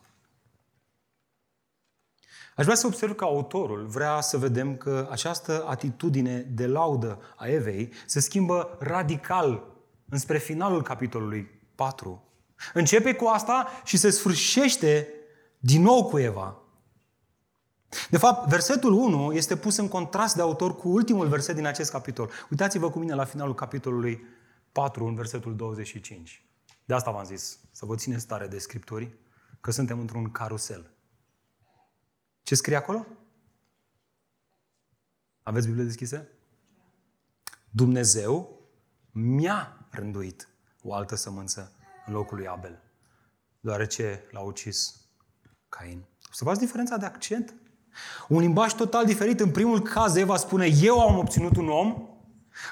Aș 2.57 2.65
vrea 2.65 2.77
să 2.77 2.87
observ 2.87 3.15
că 3.15 3.25
autorul 3.25 3.87
vrea 3.87 4.21
să 4.21 4.39
vedem 4.39 4.77
că 4.77 5.09
această 5.11 5.65
atitudine 5.67 6.39
de 6.39 6.67
laudă 6.67 7.21
a 7.37 7.47
Evei 7.47 7.93
se 8.07 8.21
schimbă 8.21 8.77
radical 8.81 9.65
înspre 10.09 10.39
finalul 10.39 10.83
capitolului 10.83 11.61
4. 11.75 12.23
Începe 12.75 13.15
cu 13.15 13.25
asta 13.25 13.69
și 13.85 13.97
se 13.97 14.11
sfârșește 14.11 15.09
din 15.59 15.83
nou 15.83 16.05
cu 16.05 16.19
Eva. 16.19 16.62
De 18.11 18.19
fapt, 18.19 18.49
versetul 18.49 18.93
1 18.93 19.33
este 19.33 19.57
pus 19.57 19.77
în 19.77 19.89
contrast 19.89 20.35
de 20.35 20.41
autor 20.41 20.77
cu 20.77 20.89
ultimul 20.89 21.29
verset 21.29 21.55
din 21.55 21.67
acest 21.67 21.91
capitol. 21.91 22.31
Uitați-vă 22.51 22.91
cu 22.91 22.99
mine 22.99 23.15
la 23.15 23.25
finalul 23.25 23.55
capitolului 23.55 24.25
4, 24.73 25.07
în 25.07 25.15
versetul 25.15 25.57
25. 25.57 26.47
De 26.85 26.95
asta 26.95 27.11
v-am 27.11 27.25
zis, 27.25 27.59
să 27.71 27.87
vă 27.87 27.95
țineți 27.97 28.27
tare 28.27 28.47
de 28.47 28.59
scripturi, 28.59 29.17
că 29.61 29.71
suntem 29.71 29.99
într-un 29.99 30.31
carusel. 30.31 30.91
Ce 32.43 32.55
scrie 32.55 32.77
acolo? 32.77 33.07
Aveți 35.43 35.67
Biblie 35.67 35.85
deschise? 35.85 36.29
Dumnezeu 37.71 38.61
mi-a 39.11 39.87
rânduit 39.91 40.49
o 40.83 40.95
altă 40.95 41.15
sămânță 41.15 41.73
în 42.07 42.13
locul 42.13 42.37
lui 42.37 42.47
Abel, 42.47 42.83
deoarece 43.61 44.25
l-a 44.31 44.41
ucis 44.41 45.01
Cain. 45.69 46.05
Observați 46.27 46.61
diferența 46.61 46.97
de 46.97 47.07
accent? 47.07 47.55
Un 48.29 48.41
limbaj 48.41 48.73
total 48.73 49.05
diferit. 49.05 49.41
În 49.41 49.51
primul 49.51 49.81
caz, 49.81 50.17
Eva 50.17 50.37
spune, 50.37 50.67
eu 50.83 51.01
am 51.01 51.19
obținut 51.19 51.57
un 51.57 51.69
om. 51.69 52.09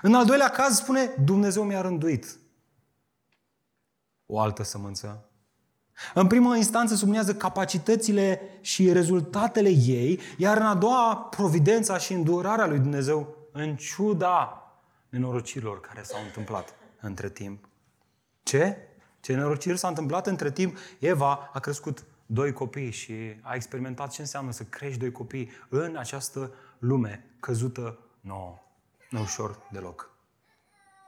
În 0.02 0.14
al 0.14 0.24
doilea 0.24 0.48
caz 0.48 0.76
spune, 0.76 1.14
Dumnezeu 1.24 1.62
mi-a 1.62 1.80
rânduit 1.80 2.38
o 4.26 4.40
altă 4.40 4.62
sămânță. 4.62 5.24
În 6.14 6.26
prima 6.26 6.56
instanță 6.56 6.94
sublinează 6.94 7.34
capacitățile 7.34 8.40
și 8.60 8.92
rezultatele 8.92 9.68
ei, 9.68 10.20
iar 10.36 10.56
în 10.56 10.66
a 10.66 10.74
doua, 10.74 11.16
providența 11.16 11.98
și 11.98 12.12
îndurarea 12.12 12.66
lui 12.66 12.78
Dumnezeu, 12.78 13.34
în 13.52 13.76
ciuda 13.76 14.64
nenorocirilor 15.08 15.80
care 15.80 16.02
s-au 16.02 16.20
întâmplat 16.24 16.74
între 17.00 17.28
timp. 17.28 17.68
Ce? 18.42 18.76
Ce 19.20 19.34
nenorociri 19.34 19.78
s-au 19.78 19.88
întâmplat 19.88 20.26
între 20.26 20.50
timp? 20.50 20.78
Eva 20.98 21.50
a 21.52 21.58
crescut 21.58 22.04
doi 22.32 22.52
copii 22.52 22.90
și 22.90 23.14
a 23.40 23.54
experimentat 23.54 24.10
ce 24.10 24.20
înseamnă 24.20 24.50
să 24.50 24.64
crești 24.64 24.98
doi 24.98 25.12
copii 25.12 25.50
în 25.68 25.96
această 25.96 26.54
lume 26.78 27.24
căzută 27.40 27.98
nouă. 28.20 28.58
Nu 29.10 29.20
ușor 29.20 29.68
deloc. 29.70 30.10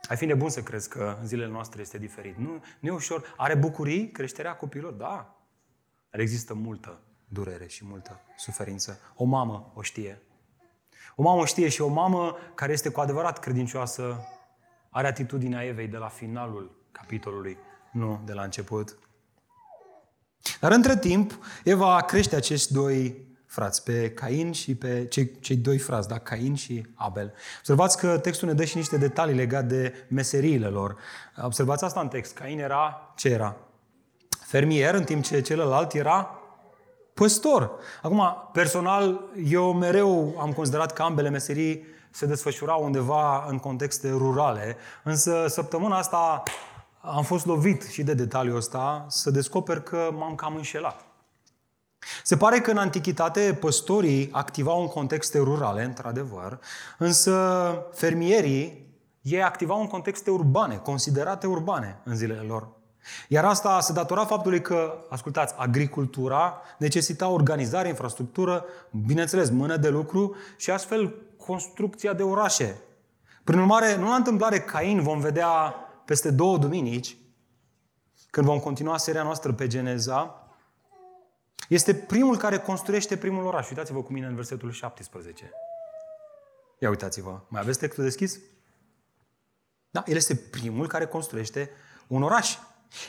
Ai 0.09 0.17
fi 0.17 0.25
nebun 0.25 0.49
să 0.49 0.63
crezi 0.63 0.89
că 0.89 1.17
în 1.21 1.27
zilele 1.27 1.51
noastre 1.51 1.81
este 1.81 1.99
diferit. 1.99 2.37
Nu, 2.37 2.63
nu 2.81 2.89
e 2.89 2.91
ușor. 2.91 3.35
Are 3.37 3.55
bucurii 3.55 4.11
creșterea 4.11 4.57
copilor? 4.57 4.93
Da. 4.93 5.37
Dar 6.11 6.21
există 6.21 6.55
multă 6.55 7.01
durere 7.29 7.67
și 7.67 7.85
multă 7.85 8.21
suferință. 8.37 8.99
O 9.15 9.25
mamă 9.25 9.73
o 9.75 9.83
știe. 9.83 10.23
O 11.17 11.23
mamă 11.23 11.41
o 11.41 11.45
știe 11.45 11.69
și 11.69 11.81
o 11.81 11.89
mamă 11.89 12.37
care 12.55 12.73
este 12.73 12.91
cu 12.91 13.01
adevărat 13.01 13.39
credincioasă 13.39 14.27
are 14.91 15.07
atitudinea 15.07 15.65
Evei 15.65 15.89
de 15.89 15.97
la 15.97 16.09
finalul 16.09 16.85
capitolului, 16.93 17.59
nu 17.93 18.23
de 18.25 18.33
la 18.33 18.43
început. 18.43 18.99
Dar 20.61 20.73
între 20.73 20.99
timp, 20.99 21.39
Eva 21.65 22.01
crește 22.01 22.37
acești 22.37 22.73
doi 22.73 23.31
frați, 23.47 23.83
pe 23.83 24.11
Cain 24.11 24.53
și 24.53 24.75
pe 24.75 25.07
cei, 25.07 25.41
cei 25.41 25.57
doi 25.57 25.79
frați, 25.79 26.09
da? 26.09 26.19
Cain 26.19 26.55
și 26.55 26.87
Abel. 26.95 27.35
Observați 27.59 27.99
că 27.99 28.19
textul 28.19 28.49
ne 28.49 28.55
dă 28.55 28.65
și 28.65 28.77
niște 28.77 28.97
detalii 28.97 29.35
legate 29.35 29.67
de 29.67 29.95
meseriile 30.09 30.67
lor. 30.67 30.97
Observați 31.43 31.85
asta 31.85 32.01
în 32.01 32.09
text. 32.09 32.35
Cain 32.35 32.59
era, 32.59 33.13
ce 33.17 33.29
era? 33.29 33.57
Fermier, 34.45 34.95
în 34.95 35.05
timp 35.05 35.25
ce 35.25 35.41
celălalt 35.41 35.93
era 35.93 36.43
păstor. 37.15 37.71
Acum, 38.03 38.51
personal, 38.53 39.21
eu 39.45 39.73
mereu 39.73 40.37
am 40.41 40.53
considerat 40.53 40.93
că 40.93 41.03
ambele 41.03 41.29
meserii 41.29 41.85
se 42.11 42.27
desfășurau 42.27 42.85
undeva 42.85 43.47
în 43.49 43.59
contexte 43.59 44.09
rurale, 44.09 44.77
însă 45.03 45.45
săptămâna 45.49 45.99
asta 45.99 46.43
am 47.03 47.23
fost 47.23 47.47
lovit 47.47 47.83
și 47.83 48.03
de 48.03 48.15
detaliul 48.15 48.57
ăsta 48.57 49.07
să 49.09 49.31
descoper 49.31 49.81
că 49.81 50.11
m-am 50.13 50.35
cam 50.35 50.57
înșelat. 50.57 51.05
Se 52.25 52.37
pare 52.37 52.61
că 52.61 52.71
în 52.71 52.77
antichitate 52.77 53.57
păstorii 53.61 54.29
activau 54.33 54.81
în 54.81 54.89
contexte 54.89 55.39
rurale, 55.39 55.85
într-adevăr, 55.85 56.59
însă 56.99 57.75
fermierii 57.93 58.91
ei 59.21 59.43
activau 59.43 59.81
în 59.81 59.87
contexte 59.87 60.31
urbane, 60.31 60.77
considerate 60.77 61.47
urbane 61.47 62.01
în 62.05 62.17
zilele 62.17 62.41
lor. 62.41 62.69
Iar 63.29 63.45
asta 63.45 63.81
se 63.81 63.93
datora 63.93 64.25
faptului 64.25 64.61
că, 64.61 64.95
ascultați, 65.11 65.55
agricultura 65.57 66.61
necesita 66.79 67.29
organizare, 67.29 67.89
infrastructură, 67.89 68.65
bineînțeles, 69.07 69.51
mână 69.51 69.77
de 69.77 69.89
lucru 69.89 70.37
și 70.57 70.71
astfel 70.71 71.15
construcția 71.47 72.13
de 72.13 72.23
orașe. 72.23 72.77
Prin 73.45 73.59
urmare, 73.59 73.97
nu 73.97 74.09
la 74.09 74.15
întâmplare 74.15 74.61
Cain 74.61 75.03
vom 75.03 75.21
vedea 75.21 75.75
peste 76.13 76.31
două 76.31 76.59
duminici, 76.59 77.17
când 78.31 78.47
vom 78.47 78.59
continua 78.59 78.97
seria 78.97 79.23
noastră 79.23 79.53
pe 79.53 79.67
Geneza, 79.67 80.49
este 81.69 81.95
primul 81.95 82.37
care 82.37 82.59
construiește 82.59 83.17
primul 83.17 83.45
oraș. 83.45 83.69
Uitați-vă 83.69 84.03
cu 84.03 84.13
mine 84.13 84.27
în 84.27 84.35
versetul 84.35 84.71
17. 84.71 85.51
Ia 86.79 86.89
uitați-vă. 86.89 87.41
Mai 87.49 87.61
aveți 87.61 87.79
textul 87.79 88.05
deschis? 88.05 88.39
Da, 89.91 90.03
el 90.07 90.17
este 90.17 90.35
primul 90.35 90.87
care 90.87 91.07
construiește 91.07 91.71
un 92.07 92.23
oraș. 92.23 92.57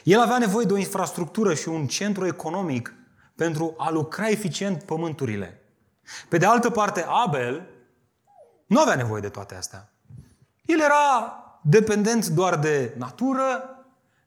El 0.04 0.20
avea 0.20 0.38
nevoie 0.38 0.66
de 0.66 0.74
o 0.74 0.78
infrastructură 0.78 1.54
și 1.54 1.68
un 1.68 1.88
centru 1.88 2.26
economic 2.26 2.94
pentru 3.36 3.74
a 3.78 3.90
lucra 3.90 4.30
eficient 4.30 4.84
pământurile. 4.84 5.62
Pe 6.30 6.38
de 6.38 6.46
altă 6.46 6.70
parte, 6.70 7.06
Abel 7.08 7.70
nu 8.66 8.80
avea 8.80 8.96
nevoie 8.96 9.22
de 9.22 9.30
toate 9.30 9.56
astea. 9.56 9.94
El 10.66 10.80
era 10.80 11.38
dependent 11.64 12.28
doar 12.28 12.60
de 12.60 12.94
natură, 12.98 13.64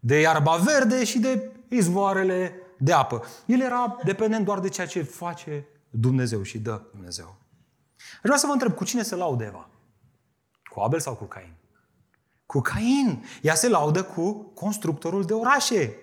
de 0.01 0.21
iarba 0.21 0.57
verde 0.57 1.05
și 1.05 1.19
de 1.19 1.51
izvoarele 1.69 2.55
de 2.79 2.93
apă. 2.93 3.25
El 3.47 3.61
era 3.61 3.97
dependent 4.05 4.45
doar 4.45 4.61
de 4.61 4.69
ceea 4.69 4.87
ce 4.87 5.03
face 5.03 5.67
Dumnezeu 5.91 6.43
și 6.43 6.59
dă 6.59 6.83
Dumnezeu. 6.91 7.37
Vreau 8.23 8.39
să 8.39 8.47
vă 8.47 8.53
întreb, 8.53 8.75
cu 8.75 8.85
cine 8.85 9.03
se 9.03 9.15
laudă 9.15 9.45
Eva? 9.45 9.69
Cu 10.71 10.81
Abel 10.81 11.01
sau 11.01 11.15
cu 11.15 11.25
Cain? 11.25 11.55
Cu 12.47 12.61
Cain. 12.61 13.25
Ea 13.43 13.55
se 13.55 13.69
laudă 13.69 14.03
cu 14.03 14.33
constructorul 14.33 15.25
de 15.25 15.33
orașe. 15.33 15.97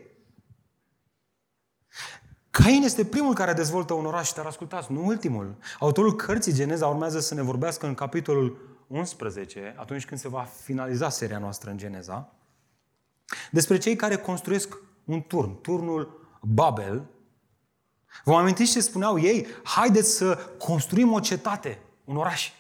Cain 2.50 2.84
este 2.84 3.06
primul 3.06 3.34
care 3.34 3.54
dezvoltă 3.54 3.94
un 3.94 4.06
oraș, 4.06 4.32
dar 4.32 4.46
ascultați, 4.46 4.92
nu 4.92 5.06
ultimul. 5.06 5.58
Autorul 5.80 6.16
cărții 6.16 6.54
Geneza 6.54 6.88
urmează 6.88 7.20
să 7.20 7.34
ne 7.34 7.42
vorbească 7.42 7.86
în 7.86 7.94
capitolul 7.94 8.73
11, 8.94 9.76
atunci 9.78 10.06
când 10.06 10.20
se 10.20 10.28
va 10.28 10.44
finaliza 10.44 11.10
seria 11.10 11.40
noastră 11.40 11.70
în 11.70 11.78
Geneza, 11.78 12.34
despre 13.52 13.78
cei 13.78 13.96
care 13.96 14.16
construiesc 14.16 14.78
un 15.04 15.22
turn, 15.22 15.62
turnul 15.62 16.28
Babel, 16.42 17.08
Vă 18.24 18.36
amintiți 18.36 18.72
ce 18.72 18.82
spuneau 18.82 19.20
ei? 19.20 19.48
Haideți 19.64 20.16
să 20.16 20.36
construim 20.58 21.12
o 21.12 21.20
cetate, 21.20 21.80
un 22.04 22.16
oraș. 22.16 22.52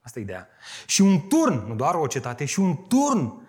Asta 0.00 0.18
e 0.18 0.22
ideea. 0.22 0.48
Și 0.86 1.00
un 1.00 1.20
turn, 1.28 1.66
nu 1.66 1.74
doar 1.74 1.94
o 1.94 2.06
cetate, 2.06 2.44
și 2.44 2.60
un 2.60 2.76
turn 2.88 3.48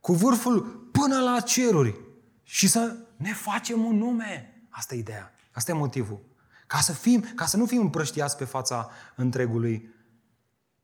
cu 0.00 0.12
vârful 0.12 0.60
până 0.92 1.20
la 1.20 1.40
ceruri. 1.40 2.00
Și 2.42 2.68
să 2.68 2.96
ne 3.16 3.32
facem 3.32 3.84
un 3.84 3.96
nume. 3.96 4.64
Asta 4.68 4.94
e 4.94 4.98
ideea. 4.98 5.34
Asta 5.52 5.70
e 5.70 5.74
motivul. 5.74 6.20
Ca 6.66 6.78
să, 6.78 6.92
fim, 6.92 7.24
ca 7.34 7.46
să 7.46 7.56
nu 7.56 7.66
fim 7.66 7.80
împrăștiați 7.80 8.36
pe 8.36 8.44
fața 8.44 8.90
întregului 9.14 9.94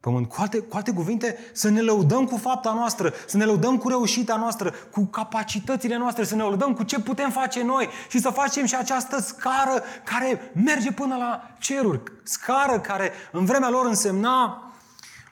pământ. 0.07 0.29
Cu 0.29 0.37
alte, 0.38 0.59
cu 0.59 0.77
alte 0.77 0.92
cuvinte, 0.92 1.38
să 1.53 1.69
ne 1.69 1.81
lăudăm 1.81 2.27
cu 2.27 2.37
fapta 2.37 2.73
noastră, 2.73 3.12
să 3.27 3.37
ne 3.37 3.45
lăudăm 3.45 3.79
cu 3.79 3.88
reușita 3.88 4.37
noastră, 4.37 4.75
cu 4.90 5.05
capacitățile 5.05 5.97
noastre, 5.97 6.25
să 6.25 6.35
ne 6.35 6.42
lăudăm 6.42 6.75
cu 6.75 6.83
ce 6.83 7.01
putem 7.01 7.31
face 7.31 7.62
noi 7.62 7.88
și 8.09 8.19
să 8.19 8.31
facem 8.31 8.64
și 8.64 8.75
această 8.75 9.21
scară 9.21 9.83
care 10.05 10.53
merge 10.64 10.92
până 10.92 11.16
la 11.16 11.51
ceruri. 11.59 12.03
Scară 12.23 12.81
care 12.81 13.12
în 13.33 13.45
vremea 13.45 13.69
lor 13.69 13.87
însemna 13.87 14.73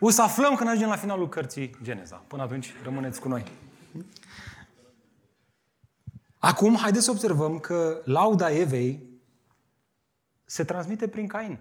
o 0.01 0.11
să 0.11 0.23
aflăm 0.23 0.55
când 0.55 0.69
ajungem 0.69 0.89
la 0.89 0.97
finalul 0.97 1.29
cărții 1.29 1.77
Geneza. 1.83 2.25
Până 2.27 2.43
atunci, 2.43 2.75
rămâneți 2.83 3.21
cu 3.21 3.29
noi. 3.29 3.45
Acum, 6.39 6.77
haideți 6.77 7.05
să 7.05 7.11
observăm 7.11 7.59
că 7.59 8.01
lauda 8.05 8.51
Evei 8.51 9.03
se 10.45 10.65
transmite 10.65 11.09
prin 11.09 11.27
Cain. 11.27 11.59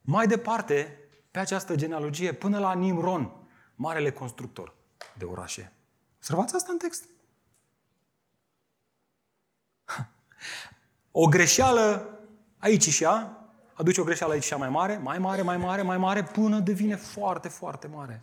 Mai 0.00 0.26
departe, 0.26 1.00
pe 1.36 1.42
această 1.42 1.74
genealogie 1.74 2.32
până 2.32 2.58
la 2.58 2.74
Nimron, 2.74 3.32
marele 3.74 4.10
constructor 4.10 4.74
de 5.18 5.24
orașe. 5.24 5.72
Observați 6.16 6.54
asta 6.54 6.72
în 6.72 6.78
text? 6.78 7.04
O 11.10 11.26
greșeală 11.26 12.18
aici 12.58 12.88
și 12.88 13.02
ea, 13.02 13.48
aduce 13.74 14.00
o 14.00 14.04
greșeală 14.04 14.32
aici 14.32 14.44
și 14.44 14.54
mai 14.54 14.68
mare, 14.68 14.96
mai 14.96 15.18
mare, 15.18 15.42
mai 15.42 15.56
mare, 15.56 15.82
mai 15.82 15.98
mare, 15.98 16.22
până 16.22 16.58
devine 16.58 16.96
foarte, 16.96 17.48
foarte 17.48 17.86
mare. 17.86 18.22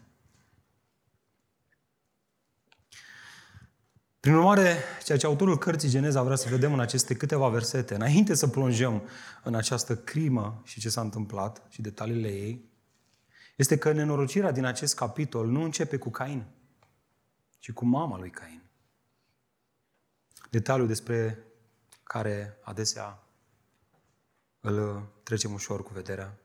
Prin 4.20 4.34
urmare, 4.34 4.78
ceea 5.04 5.18
ce 5.18 5.26
autorul 5.26 5.58
cărții 5.58 5.90
Geneza 5.90 6.24
vrea 6.24 6.36
să 6.36 6.50
vedem 6.50 6.74
în 6.74 6.80
aceste 6.80 7.16
câteva 7.16 7.50
versete, 7.50 7.96
înainte 7.96 8.34
să 8.34 8.48
plonjăm 8.48 9.02
în 9.44 9.56
această 9.56 9.98
crimă 9.98 10.62
și 10.64 10.80
ce 10.80 10.90
s-a 10.90 11.02
întâmplat 11.02 11.66
și 11.70 11.82
detaliile 11.82 12.30
ei, 12.30 12.72
este 13.56 13.78
că 13.78 13.92
nenorocirea 13.92 14.52
din 14.52 14.66
acest 14.66 14.96
capitol 14.96 15.48
nu 15.48 15.64
începe 15.64 15.98
cu 15.98 16.10
Cain, 16.10 16.46
ci 17.60 17.72
cu 17.72 17.86
mama 17.86 18.18
lui 18.18 18.30
Cain. 18.30 18.62
Detaliul 20.50 20.88
despre 20.88 21.46
care 22.04 22.58
adesea 22.62 23.24
îl 24.60 25.08
trecem 25.24 25.54
ușor 25.54 25.84
cu 25.84 25.94
vederea. 25.94 26.38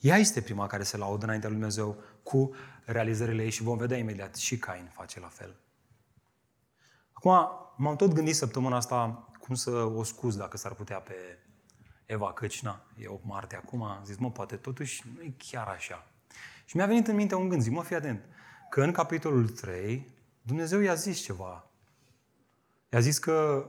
Ea 0.00 0.16
este 0.16 0.42
prima 0.42 0.66
care 0.66 0.82
se 0.82 0.96
laudă 0.96 1.24
înaintea 1.24 1.48
lui 1.48 1.58
Dumnezeu 1.58 2.02
cu 2.22 2.54
realizările 2.84 3.42
ei 3.42 3.50
și 3.50 3.62
vom 3.62 3.76
vedea 3.76 3.96
imediat 3.96 4.34
și 4.34 4.58
Cain 4.58 4.90
face 4.94 5.20
la 5.20 5.28
fel. 5.28 5.56
Acum, 7.12 7.48
m-am 7.76 7.96
tot 7.96 8.12
gândit 8.12 8.34
săptămâna 8.34 8.76
asta 8.76 9.28
cum 9.38 9.54
să 9.54 9.70
o 9.70 10.02
scuz 10.02 10.36
dacă 10.36 10.56
s-ar 10.56 10.74
putea 10.74 10.98
pe 10.98 11.14
Eva, 12.06 12.32
căci 12.32 12.62
na, 12.62 12.86
e 12.96 13.08
8 13.08 13.24
martie 13.24 13.56
acum, 13.56 13.82
am 13.82 14.04
zis, 14.04 14.16
mă, 14.16 14.30
poate 14.30 14.56
totuși 14.56 15.02
nu 15.14 15.22
e 15.22 15.34
chiar 15.38 15.66
așa. 15.66 16.06
Și 16.64 16.76
mi-a 16.76 16.86
venit 16.86 17.06
în 17.06 17.14
minte 17.14 17.34
un 17.34 17.48
gând, 17.48 17.62
zic, 17.62 17.72
mă, 17.72 17.82
fii 17.82 17.96
atent, 17.96 18.24
că 18.70 18.82
în 18.82 18.92
capitolul 18.92 19.48
3, 19.48 20.08
Dumnezeu 20.42 20.80
i-a 20.80 20.94
zis 20.94 21.18
ceva. 21.18 21.66
I-a 22.88 23.00
zis 23.00 23.18
că 23.18 23.66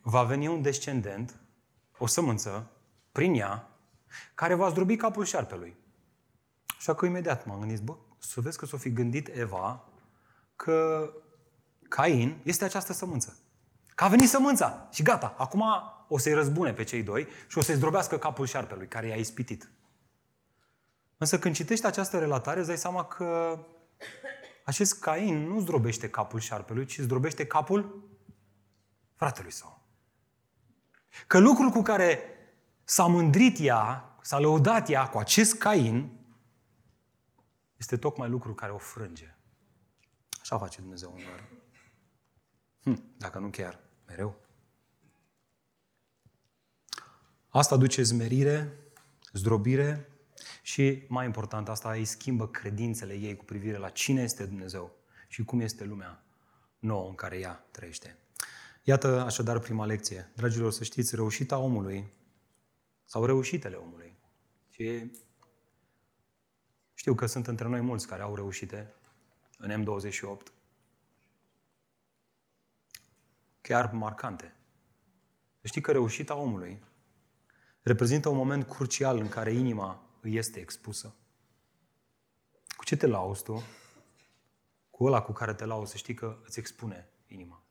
va 0.00 0.22
veni 0.22 0.48
un 0.48 0.62
descendent, 0.62 1.40
o 1.98 2.06
sămânță, 2.06 2.70
prin 3.12 3.34
ea, 3.34 3.68
care 4.34 4.54
va 4.54 4.68
zdrobi 4.68 4.96
capul 4.96 5.24
șarpelui. 5.24 5.76
Așa 6.78 6.94
că 6.94 7.06
imediat 7.06 7.46
m-am 7.46 7.58
gândit, 7.58 7.80
bă, 7.80 7.96
să 8.18 8.40
vezi 8.40 8.58
că 8.58 8.66
s-o 8.66 8.76
fi 8.76 8.92
gândit 8.92 9.28
Eva 9.28 9.84
că 10.56 11.10
Cain 11.88 12.40
este 12.42 12.64
această 12.64 12.92
sămânță. 12.92 13.36
Că 13.94 14.04
a 14.04 14.08
venit 14.08 14.28
sămânța 14.28 14.88
și 14.92 15.02
gata, 15.02 15.34
acum 15.38 15.64
o 16.08 16.18
să-i 16.18 16.32
răzbune 16.32 16.72
pe 16.72 16.84
cei 16.84 17.02
doi 17.02 17.26
și 17.48 17.58
o 17.58 17.60
să-i 17.60 17.74
zdrobească 17.74 18.18
capul 18.18 18.46
șarpelui 18.46 18.88
care 18.88 19.06
i-a 19.06 19.14
ispitit. 19.14 19.70
Însă 21.20 21.38
când 21.38 21.54
citești 21.54 21.86
această 21.86 22.18
relatare, 22.18 22.58
îți 22.58 22.68
dai 22.68 22.78
seama 22.78 23.04
că 23.04 23.58
acest 24.64 25.00
Cain 25.00 25.46
nu 25.46 25.60
zdrobește 25.60 26.10
capul 26.10 26.40
șarpelui, 26.40 26.86
ci 26.86 26.98
zdrobește 26.98 27.46
capul 27.46 28.08
fratelui 29.14 29.50
său. 29.50 29.82
Că 31.26 31.38
lucrul 31.38 31.70
cu 31.70 31.82
care 31.82 32.20
s-a 32.84 33.06
mândrit 33.06 33.56
ea, 33.60 34.16
s-a 34.22 34.38
lăudat 34.38 34.88
ea 34.88 35.08
cu 35.08 35.18
acest 35.18 35.58
Cain, 35.58 36.18
este 37.76 37.96
tocmai 37.96 38.28
lucrul 38.28 38.54
care 38.54 38.72
o 38.72 38.78
frânge. 38.78 39.36
Așa 40.40 40.58
face 40.58 40.80
Dumnezeu 40.80 41.12
uneori. 41.12 41.44
Hm, 42.82 43.14
dacă 43.16 43.38
nu 43.38 43.50
chiar, 43.50 43.80
mereu. 44.06 44.36
Asta 47.48 47.76
duce 47.76 48.02
zmerire, 48.02 48.78
zdrobire 49.32 50.09
și, 50.62 51.04
mai 51.08 51.24
important, 51.24 51.68
asta 51.68 51.92
îi 51.92 52.04
schimbă 52.04 52.48
credințele 52.48 53.14
ei 53.14 53.36
cu 53.36 53.44
privire 53.44 53.76
la 53.76 53.88
cine 53.88 54.22
este 54.22 54.46
Dumnezeu 54.46 54.96
și 55.28 55.44
cum 55.44 55.60
este 55.60 55.84
lumea 55.84 56.22
nouă 56.78 57.08
în 57.08 57.14
care 57.14 57.38
ea 57.38 57.66
trăiește. 57.70 58.16
Iată 58.82 59.20
așadar 59.20 59.58
prima 59.58 59.86
lecție. 59.86 60.32
Dragilor, 60.36 60.72
să 60.72 60.84
știți, 60.84 61.14
reușita 61.14 61.58
omului 61.58 62.12
sau 63.04 63.24
reușitele 63.24 63.76
omului. 63.76 64.18
Și 64.70 65.10
știu 66.94 67.14
că 67.14 67.26
sunt 67.26 67.46
între 67.46 67.68
noi 67.68 67.80
mulți 67.80 68.06
care 68.06 68.22
au 68.22 68.34
reușite 68.34 68.94
în 69.58 69.84
M28. 69.84 70.52
Chiar 73.60 73.92
marcante. 73.92 74.54
Știi 75.62 75.80
că 75.80 75.92
reușita 75.92 76.34
omului 76.34 76.82
reprezintă 77.82 78.28
un 78.28 78.36
moment 78.36 78.64
crucial 78.68 79.18
în 79.18 79.28
care 79.28 79.52
inima 79.52 80.09
îi 80.20 80.36
este 80.36 80.60
expusă. 80.60 81.14
Cu 82.76 82.84
ce 82.84 82.96
te 82.96 83.06
lauzi 83.06 83.42
tu? 83.42 83.62
Cu 84.90 85.04
ăla 85.04 85.22
cu 85.22 85.32
care 85.32 85.54
te 85.54 85.64
lauzi, 85.64 85.90
să 85.90 85.96
știi 85.96 86.14
că 86.14 86.38
îți 86.44 86.58
expune 86.58 87.08
inima. 87.26 87.62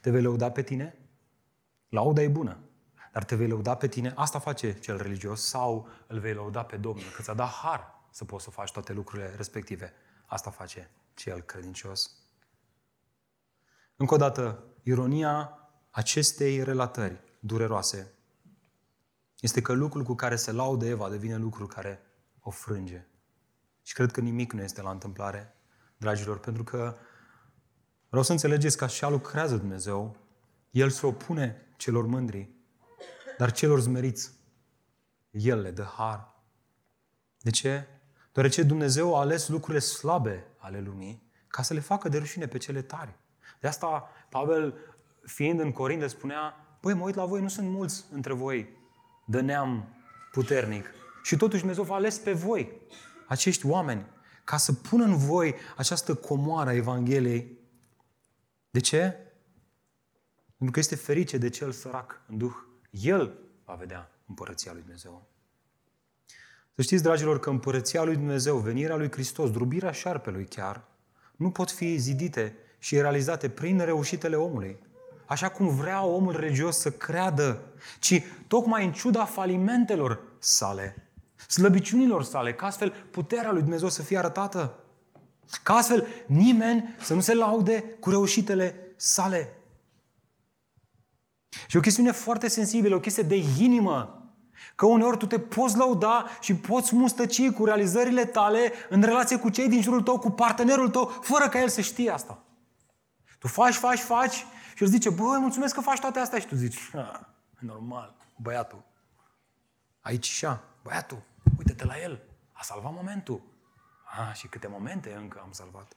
Te 0.00 0.10
vei 0.10 0.22
lăuda 0.22 0.50
pe 0.50 0.62
tine? 0.62 0.98
Lauda 1.88 2.22
e 2.22 2.28
bună. 2.28 2.58
Dar 3.12 3.24
te 3.24 3.36
vei 3.36 3.48
lăuda 3.48 3.76
pe 3.76 3.88
tine? 3.88 4.12
Asta 4.16 4.38
face 4.38 4.78
cel 4.78 4.96
religios. 4.96 5.42
Sau 5.42 5.88
îl 6.06 6.18
vei 6.18 6.34
lăuda 6.34 6.64
pe 6.64 6.76
Domnul, 6.76 7.10
că 7.16 7.22
ți-a 7.22 7.34
dat 7.34 7.48
har 7.48 8.00
să 8.10 8.24
poți 8.24 8.44
să 8.44 8.50
faci 8.50 8.72
toate 8.72 8.92
lucrurile 8.92 9.34
respective. 9.36 9.92
Asta 10.26 10.50
face 10.50 10.90
cel 11.14 11.40
credincios. 11.40 12.16
Încă 13.96 14.14
o 14.14 14.16
dată, 14.16 14.64
ironia 14.82 15.58
acestei 15.90 16.62
relatări 16.62 17.20
dureroase 17.40 18.12
este 19.42 19.60
că 19.60 19.72
lucrul 19.72 20.02
cu 20.02 20.14
care 20.14 20.36
se 20.36 20.52
laudă 20.52 20.86
Eva 20.86 21.08
devine 21.08 21.36
lucrul 21.36 21.66
care 21.66 22.00
o 22.40 22.50
frânge. 22.50 23.06
Și 23.82 23.94
cred 23.94 24.10
că 24.10 24.20
nimic 24.20 24.52
nu 24.52 24.62
este 24.62 24.82
la 24.82 24.90
întâmplare, 24.90 25.56
dragilor, 25.96 26.38
pentru 26.38 26.64
că 26.64 26.96
vreau 28.08 28.24
să 28.24 28.32
înțelegeți 28.32 28.76
că 28.76 28.84
așa 28.84 29.08
lucrează 29.08 29.56
Dumnezeu. 29.56 30.16
El 30.70 30.90
se 30.90 31.06
opune 31.06 31.74
celor 31.76 32.06
mândri, 32.06 32.50
dar 33.38 33.52
celor 33.52 33.80
zmeriți, 33.80 34.32
El 35.30 35.60
le 35.60 35.70
dă 35.70 35.82
har. 35.82 36.42
De 37.38 37.50
ce? 37.50 37.86
Deoarece 38.32 38.62
Dumnezeu 38.62 39.16
a 39.16 39.20
ales 39.20 39.48
lucrurile 39.48 39.78
slabe 39.78 40.46
ale 40.56 40.80
lumii 40.80 41.30
ca 41.46 41.62
să 41.62 41.74
le 41.74 41.80
facă 41.80 42.08
de 42.08 42.18
rușine 42.18 42.46
pe 42.46 42.58
cele 42.58 42.82
tari. 42.82 43.18
De 43.60 43.68
asta 43.68 44.08
Pavel, 44.30 44.74
fiind 45.22 45.60
în 45.60 45.72
Corinde, 45.72 46.06
spunea, 46.06 46.54
băi, 46.80 46.94
mă 46.94 47.04
uit 47.04 47.14
la 47.14 47.24
voi, 47.24 47.40
nu 47.40 47.48
sunt 47.48 47.68
mulți 47.68 48.04
între 48.10 48.32
voi 48.32 48.80
de 49.32 49.40
neam 49.40 49.88
puternic. 50.32 50.86
Și 51.22 51.36
totuși 51.36 51.58
Dumnezeu 51.58 51.84
v-a 51.84 51.94
ales 51.94 52.18
pe 52.18 52.32
voi, 52.32 52.80
acești 53.26 53.66
oameni, 53.66 54.06
ca 54.44 54.56
să 54.56 54.72
pună 54.72 55.04
în 55.04 55.16
voi 55.16 55.54
această 55.76 56.14
comoară 56.14 56.70
a 56.70 56.74
Evangheliei. 56.74 57.58
De 58.70 58.80
ce? 58.80 59.16
Pentru 60.46 60.70
că 60.70 60.78
este 60.78 60.94
ferice 60.94 61.38
de 61.38 61.48
cel 61.48 61.72
sărac 61.72 62.22
în 62.28 62.38
Duh. 62.38 62.54
El 62.90 63.38
va 63.64 63.74
vedea 63.74 64.10
împărăția 64.26 64.72
lui 64.72 64.80
Dumnezeu. 64.80 65.26
Să 66.74 66.82
știți, 66.82 67.02
dragilor, 67.02 67.38
că 67.38 67.50
împărăția 67.50 68.02
lui 68.02 68.14
Dumnezeu, 68.14 68.56
venirea 68.56 68.96
lui 68.96 69.10
Hristos, 69.10 69.50
drubirea 69.50 69.92
șarpelui 69.92 70.46
chiar, 70.46 70.84
nu 71.36 71.50
pot 71.50 71.70
fi 71.70 71.96
zidite 71.96 72.56
și 72.78 73.00
realizate 73.00 73.48
prin 73.48 73.80
reușitele 73.80 74.36
omului 74.36 74.78
așa 75.32 75.48
cum 75.48 75.68
vrea 75.68 76.04
omul 76.04 76.36
religios 76.36 76.78
să 76.78 76.90
creadă, 76.90 77.60
ci 77.98 78.22
tocmai 78.46 78.84
în 78.84 78.92
ciuda 78.92 79.24
falimentelor 79.24 80.22
sale, 80.38 81.12
slăbiciunilor 81.48 82.24
sale, 82.24 82.54
ca 82.54 82.66
astfel 82.66 82.94
puterea 83.10 83.52
lui 83.52 83.60
Dumnezeu 83.60 83.88
să 83.88 84.02
fie 84.02 84.18
arătată. 84.18 84.78
Ca 85.62 85.74
astfel 85.74 86.06
nimeni 86.26 86.96
să 87.00 87.14
nu 87.14 87.20
se 87.20 87.34
laude 87.34 87.80
cu 88.00 88.10
reușitele 88.10 88.94
sale. 88.96 89.56
Și 91.66 91.76
o 91.76 91.80
chestiune 91.80 92.10
foarte 92.10 92.48
sensibilă, 92.48 92.94
o 92.94 93.00
chestie 93.00 93.22
de 93.22 93.36
inimă. 93.58 94.26
Că 94.74 94.86
uneori 94.86 95.16
tu 95.16 95.26
te 95.26 95.38
poți 95.38 95.76
lăuda 95.76 96.26
și 96.40 96.54
poți 96.54 96.94
mustăci 96.94 97.50
cu 97.50 97.64
realizările 97.64 98.24
tale 98.24 98.72
în 98.88 99.02
relație 99.02 99.36
cu 99.38 99.48
cei 99.48 99.68
din 99.68 99.82
jurul 99.82 100.02
tău, 100.02 100.18
cu 100.18 100.30
partenerul 100.30 100.88
tău, 100.88 101.18
fără 101.20 101.48
ca 101.48 101.60
el 101.60 101.68
să 101.68 101.80
știe 101.80 102.10
asta. 102.10 102.42
Tu 103.38 103.48
faci, 103.48 103.74
faci, 103.74 103.98
faci 103.98 104.46
și 104.74 104.82
el 104.82 104.88
zice, 104.88 105.10
bă, 105.10 105.38
mulțumesc 105.40 105.74
că 105.74 105.80
faci 105.80 106.00
toate 106.00 106.18
astea. 106.18 106.38
Și 106.38 106.46
tu 106.46 106.54
zici, 106.54 106.90
normal, 107.58 108.16
băiatul. 108.36 108.84
Aici 110.00 110.26
și 110.26 110.46
băiatul, 110.82 111.22
uite-te 111.58 111.84
la 111.84 112.00
el, 112.00 112.22
a 112.52 112.62
salvat 112.62 112.92
momentul. 112.92 113.42
Ah, 114.04 114.34
și 114.34 114.46
câte 114.46 114.66
momente 114.66 115.14
încă 115.14 115.40
am 115.40 115.52
salvat. 115.52 115.96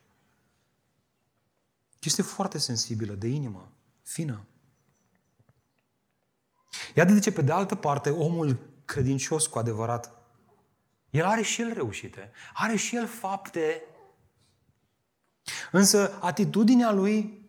Este 2.00 2.22
foarte 2.22 2.58
sensibilă, 2.58 3.14
de 3.14 3.28
inimă, 3.28 3.72
fină. 4.04 4.46
Iată 6.96 7.14
de 7.14 7.20
ce, 7.20 7.32
pe 7.32 7.42
de 7.42 7.52
altă 7.52 7.76
parte, 7.76 8.10
omul 8.10 8.60
credincios 8.86 9.48
cu 9.48 9.60
adevărat, 9.60 10.14
el 11.10 11.26
are 11.26 11.42
și 11.42 11.62
el 11.62 11.74
reușite, 11.74 12.32
are 12.54 12.76
și 12.76 12.96
el 12.96 13.08
fapte, 13.08 13.84
însă 15.72 16.18
atitudinea 16.22 16.92
lui 16.92 17.45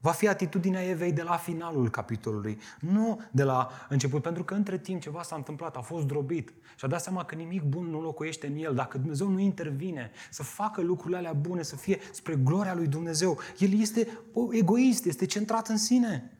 Va 0.00 0.10
fi 0.10 0.28
atitudinea 0.28 0.82
Evei 0.82 1.12
de 1.12 1.22
la 1.22 1.36
finalul 1.36 1.90
capitolului, 1.90 2.58
nu 2.80 3.20
de 3.30 3.42
la 3.42 3.70
început, 3.88 4.22
pentru 4.22 4.44
că 4.44 4.54
între 4.54 4.78
timp 4.78 5.00
ceva 5.00 5.22
s-a 5.22 5.36
întâmplat, 5.36 5.76
a 5.76 5.80
fost 5.80 6.06
drobit 6.06 6.52
și 6.76 6.84
a 6.84 6.88
dat 6.88 7.02
seama 7.02 7.24
că 7.24 7.34
nimic 7.34 7.62
bun 7.62 7.86
nu 7.86 8.00
locuiește 8.00 8.46
în 8.46 8.56
el. 8.56 8.74
Dacă 8.74 8.98
Dumnezeu 8.98 9.28
nu 9.28 9.38
intervine 9.38 10.10
să 10.30 10.42
facă 10.42 10.80
lucrurile 10.80 11.18
alea 11.18 11.32
bune, 11.32 11.62
să 11.62 11.76
fie 11.76 11.98
spre 12.12 12.34
gloria 12.34 12.74
lui 12.74 12.86
Dumnezeu, 12.86 13.38
el 13.58 13.80
este 13.80 14.08
egoist, 14.50 15.04
este 15.04 15.26
centrat 15.26 15.68
în 15.68 15.76
sine. 15.76 16.38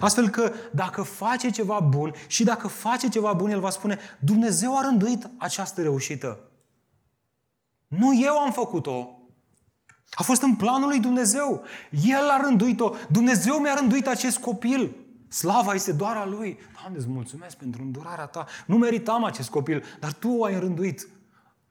Astfel 0.00 0.28
că 0.28 0.52
dacă 0.72 1.02
face 1.02 1.50
ceva 1.50 1.80
bun 1.80 2.12
și 2.26 2.44
dacă 2.44 2.68
face 2.68 3.08
ceva 3.08 3.32
bun, 3.32 3.50
el 3.50 3.60
va 3.60 3.70
spune, 3.70 3.98
Dumnezeu 4.20 4.78
a 4.78 4.82
rânduit 4.82 5.30
această 5.36 5.82
reușită. 5.82 6.50
Nu 7.86 8.20
eu 8.20 8.38
am 8.38 8.52
făcut-o, 8.52 9.21
a 10.10 10.22
fost 10.22 10.42
în 10.42 10.56
planul 10.56 10.88
lui 10.88 11.00
Dumnezeu. 11.00 11.64
El 11.90 12.28
a 12.28 12.40
rânduit-o. 12.42 12.94
Dumnezeu 13.10 13.58
mi-a 13.58 13.74
rânduit 13.74 14.06
acest 14.06 14.38
copil. 14.38 14.96
Slava 15.28 15.74
este 15.74 15.92
doar 15.92 16.16
a 16.16 16.26
Lui. 16.26 16.58
Doamne, 16.80 16.98
îți 16.98 17.08
mulțumesc 17.08 17.56
pentru 17.56 17.82
îndurarea 17.82 18.26
Ta. 18.26 18.46
Nu 18.66 18.76
meritam 18.76 19.24
acest 19.24 19.50
copil, 19.50 19.84
dar 20.00 20.12
Tu 20.12 20.42
ai 20.42 20.58
rânduit 20.58 21.08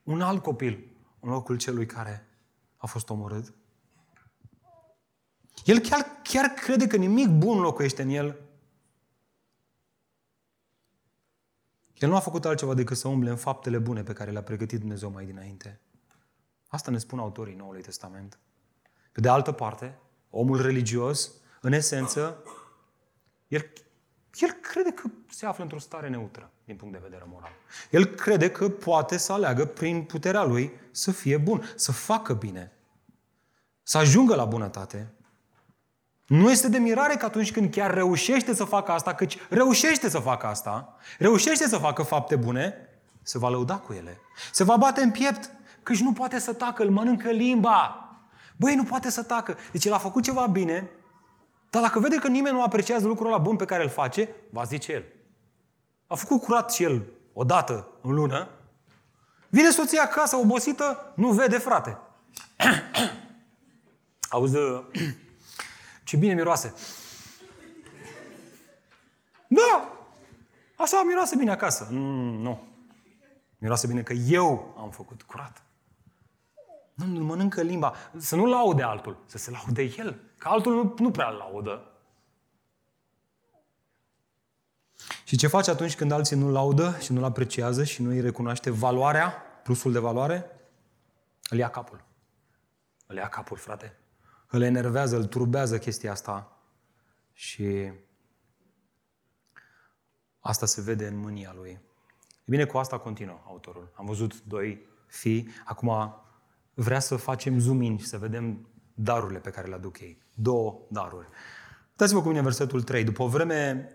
un 0.04 0.22
alt 0.22 0.44
copil 0.44 0.86
în 1.20 1.30
locul 1.30 1.58
celui 1.58 1.86
care 1.86 2.28
a 2.78 2.88
fost 2.88 3.10
omorât. 3.10 3.54
El 5.66 5.80
chiar, 5.80 6.06
chiar 6.24 6.46
crede 6.48 6.88
că 6.88 6.96
nimic 6.96 7.30
bun 7.30 7.60
locuiește 7.60 8.02
în 8.02 8.10
el. 8.10 8.40
El 11.94 12.10
nu 12.10 12.16
a 12.16 12.20
făcut 12.20 12.46
altceva 12.46 12.74
decât 12.74 12.98
să 12.98 13.08
umble 13.08 13.30
în 13.30 13.36
faptele 13.36 13.78
bune 13.78 14.04
pe 14.04 14.14
care 14.14 14.32
le-a 14.32 14.44
pregătit 14.44 14.80
Dumnezeu 14.80 15.12
mai 15.12 15.26
dinainte. 15.26 15.80
Asta 16.72 16.92
ne 16.92 16.98
spun 16.98 17.20
autorii 17.20 17.56
Noului 17.56 17.82
Testament. 17.82 18.40
Pe 19.12 19.20
de 19.20 19.30
altă 19.30 19.52
parte, 19.52 19.98
omul 20.30 20.62
religios, 20.62 21.32
în 21.62 21.72
esență, 21.72 22.44
el, 23.48 23.72
el 24.34 24.50
crede 24.50 24.92
că 24.92 25.10
se 25.30 25.46
află 25.46 25.64
într-o 25.64 25.80
stare 25.80 26.10
neutră 26.10 26.52
din 26.66 26.76
punct 26.76 26.94
de 26.94 27.00
vedere 27.04 27.24
moral. 27.28 27.52
El 27.90 28.06
crede 28.06 28.52
că 28.52 28.70
poate 28.70 29.18
să 29.18 29.34
aleagă 29.34 29.66
prin 29.66 30.04
puterea 30.04 30.44
lui 30.44 30.74
să 30.92 31.12
fie 31.12 31.38
bun, 31.38 31.64
să 31.76 31.92
facă 31.92 32.34
bine, 32.34 32.72
să 33.84 33.98
ajungă 33.98 34.36
la 34.36 34.46
bunătate. 34.46 35.14
Nu 36.28 36.52
este 36.52 36.70
de 36.70 36.78
mirare 36.78 37.16
că 37.16 37.26
atunci 37.26 37.52
când 37.52 37.72
chiar 37.72 37.94
reușește 37.94 38.54
să 38.54 38.64
facă 38.64 38.92
asta, 38.92 39.14
căci 39.14 39.38
reușește 39.50 40.10
să 40.10 40.20
facă 40.20 40.46
asta, 40.46 40.96
reușește 41.18 41.68
să 41.68 41.78
facă 41.78 42.04
fapte 42.04 42.36
bune, 42.36 42.74
se 43.22 43.38
va 43.38 43.50
lăuda 43.50 43.78
cu 43.78 43.94
ele. 43.94 44.18
Se 44.52 44.64
va 44.64 44.78
bate 44.78 45.02
în 45.02 45.12
piept, 45.12 45.52
căci 45.84 46.00
nu 46.00 46.14
poate 46.14 46.40
să 46.40 46.54
tacă, 46.54 46.84
îl 46.84 46.90
mănâncă 46.90 47.30
limba. 47.30 48.06
Băi, 48.58 48.76
nu 48.76 48.84
poate 48.84 49.10
să 49.10 49.24
tacă. 49.24 49.58
Deci 49.72 49.86
el 49.86 49.94
a 49.94 49.98
făcut 49.98 50.24
ceva 50.24 50.48
bine, 50.48 50.90
dar 51.70 51.82
dacă 51.82 52.00
vede 52.00 52.16
că 52.16 52.28
nimeni 52.28 52.56
nu 52.56 52.64
apreciază 52.64 53.08
lucrul 53.08 53.28
ăla 53.28 53.38
bun 53.38 53.56
pe 53.56 53.66
care 53.66 53.84
îl 53.84 53.90
face, 53.90 54.30
va 54.50 54.64
zice 54.64 54.92
el. 54.92 55.06
A 56.08 56.16
făcut 56.16 56.42
curat 56.42 56.74
și 56.74 56.84
el 56.84 57.04
o 57.34 57.44
dată 57.44 57.88
în 58.02 58.14
lună. 58.14 58.50
Vine 59.50 59.70
soția 59.70 60.02
acasă, 60.02 60.36
obosită, 60.36 61.14
nu 61.16 61.32
vede, 61.32 61.58
frate. 61.58 61.98
Auzi, 64.30 64.58
ce 66.04 66.18
bine 66.18 66.34
miroase. 66.34 66.74
Da, 69.48 69.98
așa 70.76 71.04
miroase 71.06 71.36
bine 71.36 71.52
acasă. 71.52 71.88
Mm, 71.92 72.42
nu. 72.42 72.64
Miroase 73.58 73.88
bine 73.88 74.02
că 74.02 74.14
eu 74.14 74.76
am 74.78 74.90
făcut 74.90 75.22
curat. 75.22 75.64
Nu, 77.06 77.18
nu 77.18 77.26
mănâncă 77.26 77.62
limba. 77.62 77.94
Să 78.18 78.36
nu 78.36 78.46
laude 78.46 78.84
altul, 78.84 79.18
să 79.26 79.38
se 79.38 79.52
laude 79.52 79.82
el. 79.98 80.20
Că 80.38 80.48
altul 80.48 80.74
nu, 80.74 80.96
nu 80.98 81.12
prea 81.12 81.30
laudă. 81.30 81.86
Și 85.24 85.38
ce 85.38 85.48
face 85.48 85.72
atunci 85.72 85.96
când 85.96 86.12
alții 86.12 86.38
nu 86.38 86.52
laudă 86.52 86.98
și 87.00 87.14
nu-l 87.14 87.24
apreciază 87.24 87.84
și 87.84 88.02
nu 88.02 88.10
îi 88.10 88.22
recunoaște 88.22 88.70
valoarea, 88.70 89.34
plusul 89.64 89.92
de 89.92 90.00
valoare? 90.00 90.46
Îl 91.50 91.58
ia 91.58 91.70
capul. 91.70 92.04
Îl 93.08 93.16
ia 93.16 93.28
capul, 93.28 93.58
frate. 93.58 93.98
Îl 94.48 94.62
enervează, 94.62 95.16
îl 95.16 95.26
turbează 95.26 95.78
chestia 95.78 96.12
asta. 96.12 96.58
Și 97.34 97.92
asta 100.40 100.66
se 100.66 100.82
vede 100.82 101.08
în 101.08 101.18
mânia 101.18 101.54
lui. 101.56 101.70
E 102.42 102.46
bine, 102.46 102.66
cu 102.66 102.78
asta 102.78 103.00
continuă 103.00 103.42
autorul. 103.46 103.92
Am 103.96 104.06
văzut 104.06 104.44
doi 104.44 104.86
fii, 105.08 105.48
acum 105.66 106.16
vrea 106.74 107.00
să 107.00 107.16
facem 107.16 107.60
zoom 107.60 107.82
in 107.82 107.98
și 107.98 108.06
să 108.06 108.18
vedem 108.18 108.68
darurile 108.94 109.40
pe 109.40 109.50
care 109.50 109.68
le 109.68 109.76
aduc 109.76 110.00
ei. 110.00 110.22
Două 110.36 110.80
daruri. 110.90 111.28
Uitați-vă 111.90 112.22
cu 112.22 112.28
mine 112.28 112.42
versetul 112.42 112.82
3. 112.82 113.04
După 113.04 113.24
o 113.24 113.28
vreme, 113.28 113.90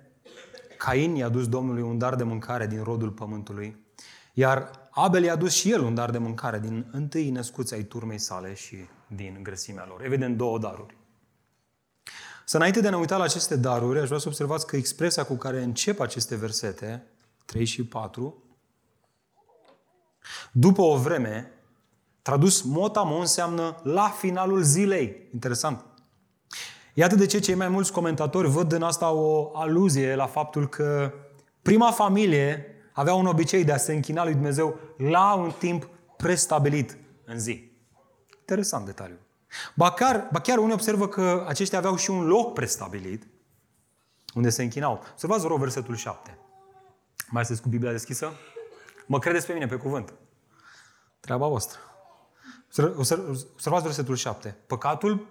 Cain 0.79 1.15
i-a 1.15 1.29
dus 1.29 1.49
Domnului 1.49 1.83
un 1.83 1.99
dar 1.99 2.15
de 2.15 2.23
mâncare 2.23 2.67
din 2.67 2.83
rodul 2.83 3.11
pământului, 3.11 3.85
iar 4.33 4.71
Abel 4.91 5.23
i-a 5.23 5.37
dus 5.37 5.53
și 5.53 5.73
el 5.73 5.81
un 5.81 5.95
dar 5.95 6.11
de 6.11 6.19
mâncare 6.19 6.59
din 6.59 6.87
întâi 6.93 7.31
născuți 7.31 7.75
ai 7.75 7.83
turmei 7.83 8.19
sale 8.19 8.55
și 8.55 8.77
din 9.07 9.39
grăsimea 9.43 9.87
lor. 9.89 10.05
Evident, 10.05 10.37
două 10.37 10.59
daruri. 10.59 10.97
Să 12.45 12.57
înainte 12.57 12.81
de 12.81 12.87
a 12.87 12.91
ne 12.91 12.97
uita 12.97 13.17
la 13.17 13.25
aceste 13.25 13.57
daruri, 13.57 13.99
aș 14.01 14.07
vrea 14.07 14.19
să 14.19 14.29
observați 14.29 14.67
că 14.67 14.77
expresia 14.77 15.25
cu 15.25 15.35
care 15.35 15.63
încep 15.63 16.01
aceste 16.01 16.37
versete, 16.37 17.07
3 17.45 17.65
și 17.65 17.85
4, 17.85 18.43
după 20.53 20.83
o 20.83 20.97
vreme, 20.97 21.51
tradus 22.27 22.63
motamo 22.63 23.17
înseamnă 23.17 23.81
la 23.83 24.09
finalul 24.09 24.63
zilei. 24.63 25.29
Interesant. 25.33 25.85
Iată 26.95 27.15
de 27.15 27.27
ce 27.27 27.39
cei 27.39 27.55
mai 27.55 27.69
mulți 27.69 27.93
comentatori 27.93 28.49
văd 28.49 28.73
în 28.73 28.83
asta 28.83 29.11
o 29.11 29.51
aluzie 29.55 30.15
la 30.15 30.27
faptul 30.27 30.69
că 30.69 31.13
prima 31.63 31.91
familie 31.91 32.67
avea 32.93 33.15
un 33.15 33.27
obicei 33.27 33.65
de 33.65 33.73
a 33.73 33.77
se 33.77 33.93
închina 33.93 34.25
lui 34.25 34.33
Dumnezeu 34.33 34.79
la 34.97 35.35
un 35.35 35.53
timp 35.59 35.89
prestabilit 36.17 36.99
în 37.25 37.39
zi. 37.39 37.73
Interesant 38.39 38.85
detaliu. 38.87 39.19
Ba 39.75 39.91
chiar, 39.91 40.29
ba 40.33 40.41
chiar 40.41 40.59
unii 40.59 40.75
observă 40.75 41.09
că 41.09 41.45
aceștia 41.49 41.79
aveau 41.79 41.97
și 41.97 42.11
un 42.11 42.27
loc 42.27 42.53
prestabilit 42.53 43.27
unde 44.35 44.49
se 44.49 44.63
închinau. 44.63 45.01
Observați, 45.13 45.43
vă 45.43 45.49
rog, 45.49 45.59
versetul 45.59 45.95
7. 45.95 46.39
Mai 47.29 47.45
sunteți 47.45 47.63
cu 47.63 47.69
Biblia 47.69 47.91
deschisă? 47.91 48.33
Mă 49.07 49.19
credeți 49.19 49.47
pe 49.47 49.53
mine, 49.53 49.67
pe 49.67 49.77
cuvânt. 49.77 50.13
Treaba 51.21 51.47
voastră. 51.47 51.81
Observați 52.77 53.85
versetul 53.85 54.17
7. 54.17 54.57
Păcatul 54.67 55.29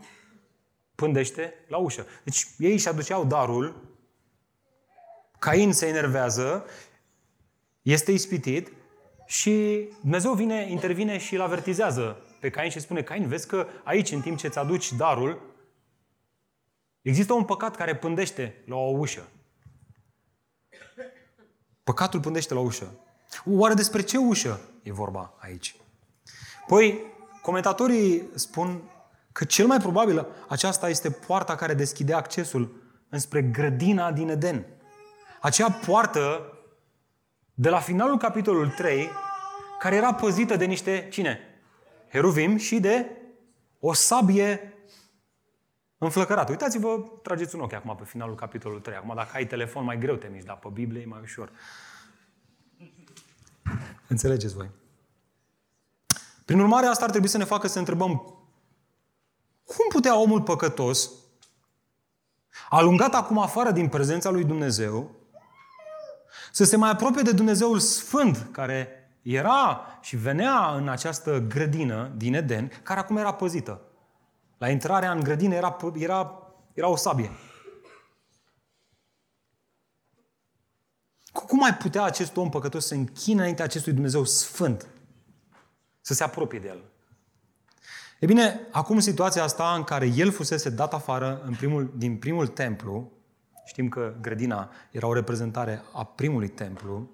pândește 0.95 1.53
la 1.67 1.77
ușă. 1.77 2.05
Deci 2.23 2.47
ei 2.57 2.71
își 2.71 2.87
aduceau 2.87 3.25
darul, 3.25 3.93
Cain 5.39 5.73
se 5.73 5.87
enervează, 5.87 6.65
este 7.81 8.11
ispitit 8.11 8.71
și 9.25 9.87
Dumnezeu 10.01 10.33
vine, 10.33 10.69
intervine 10.69 11.17
și 11.17 11.35
îl 11.35 11.41
avertizează 11.41 12.17
pe 12.39 12.49
Cain 12.49 12.69
și 12.69 12.79
spune, 12.79 13.01
Cain, 13.01 13.27
vezi 13.27 13.47
că 13.47 13.67
aici, 13.83 14.11
în 14.11 14.21
timp 14.21 14.37
ce 14.37 14.47
îți 14.47 14.57
aduci 14.57 14.93
darul, 14.93 15.41
există 17.01 17.33
un 17.33 17.43
păcat 17.43 17.75
care 17.75 17.95
pândește 17.95 18.63
la 18.65 18.75
o 18.75 18.89
ușă. 18.89 19.27
Păcatul 21.83 22.19
pândește 22.19 22.53
la 22.53 22.59
ușă. 22.59 22.99
Oare 23.45 23.73
despre 23.73 24.01
ce 24.01 24.17
ușă 24.17 24.61
e 24.83 24.91
vorba 24.91 25.33
aici? 25.37 25.75
Păi, 26.67 27.13
comentatorii 27.45 28.29
spun 28.33 28.81
că 29.31 29.43
cel 29.43 29.67
mai 29.67 29.77
probabil 29.77 30.27
aceasta 30.47 30.89
este 30.89 31.09
poarta 31.09 31.55
care 31.55 31.73
deschide 31.73 32.13
accesul 32.13 32.83
înspre 33.09 33.41
grădina 33.41 34.11
din 34.11 34.29
Eden. 34.29 34.65
Acea 35.41 35.71
poartă 35.71 36.53
de 37.53 37.69
la 37.69 37.79
finalul 37.79 38.17
capitolul 38.17 38.69
3, 38.69 39.09
care 39.79 39.95
era 39.95 40.13
păzită 40.13 40.55
de 40.55 40.65
niște, 40.65 41.07
cine? 41.11 41.39
Heruvim 42.11 42.57
și 42.57 42.79
de 42.79 43.11
o 43.79 43.93
sabie 43.93 44.73
înflăcărată. 45.97 46.51
Uitați-vă, 46.51 47.03
trageți 47.23 47.55
un 47.55 47.61
ochi 47.61 47.73
acum 47.73 47.95
pe 47.95 48.03
finalul 48.03 48.35
capitolului 48.35 48.83
3. 48.83 48.97
Acum, 48.97 49.13
dacă 49.15 49.29
ai 49.33 49.47
telefon, 49.47 49.83
mai 49.83 49.97
greu 49.97 50.15
te 50.15 50.27
miști, 50.27 50.45
dar 50.45 50.57
pe 50.57 50.69
Biblie 50.73 51.01
e 51.01 51.05
mai 51.05 51.19
ușor. 51.21 51.51
Înțelegeți 54.07 54.55
voi. 54.55 54.69
Prin 56.45 56.59
urmare, 56.59 56.85
asta 56.85 57.03
ar 57.03 57.09
trebui 57.09 57.27
să 57.27 57.37
ne 57.37 57.43
facă 57.43 57.67
să 57.67 57.79
întrebăm 57.79 58.35
cum 59.65 59.85
putea 59.89 60.19
omul 60.19 60.41
păcătos, 60.41 61.09
alungat 62.69 63.13
acum 63.13 63.37
afară 63.37 63.71
din 63.71 63.89
prezența 63.89 64.29
lui 64.29 64.43
Dumnezeu, 64.43 65.11
să 66.51 66.63
se 66.63 66.77
mai 66.77 66.89
apropie 66.89 67.21
de 67.21 67.31
Dumnezeul 67.31 67.79
Sfânt, 67.79 68.47
care 68.51 68.87
era 69.21 69.85
și 70.01 70.15
venea 70.15 70.75
în 70.75 70.89
această 70.89 71.39
grădină 71.39 72.11
din 72.15 72.33
Eden, 72.33 72.71
care 72.83 72.99
acum 72.99 73.17
era 73.17 73.33
păzită. 73.33 73.81
La 74.57 74.69
intrarea 74.69 75.11
în 75.11 75.19
grădină 75.19 75.55
era, 75.55 75.77
era, 75.93 76.51
era 76.73 76.87
o 76.87 76.95
sabie. 76.95 77.31
Cum 81.31 81.59
mai 81.59 81.75
putea 81.75 82.03
acest 82.03 82.37
om 82.37 82.49
păcătos 82.49 82.85
să 82.85 82.93
închine 82.93 83.39
înainte 83.39 83.63
acestui 83.63 83.93
Dumnezeu 83.93 84.23
Sfânt? 84.23 84.87
Să 86.05 86.13
se 86.13 86.23
apropie 86.23 86.59
de 86.59 86.67
el? 86.67 86.83
E 88.19 88.25
bine, 88.25 88.67
acum 88.71 88.99
situația 88.99 89.43
asta 89.43 89.73
în 89.75 89.83
care 89.83 90.05
el 90.05 90.31
fusese 90.31 90.69
dat 90.69 90.93
afară 90.93 91.41
în 91.45 91.55
primul, 91.55 91.93
din 91.95 92.17
primul 92.17 92.47
templu, 92.47 93.11
știm 93.65 93.89
că 93.89 94.15
grădina 94.21 94.71
era 94.91 95.07
o 95.07 95.13
reprezentare 95.13 95.81
a 95.93 96.05
primului 96.05 96.47
templu, 96.47 97.09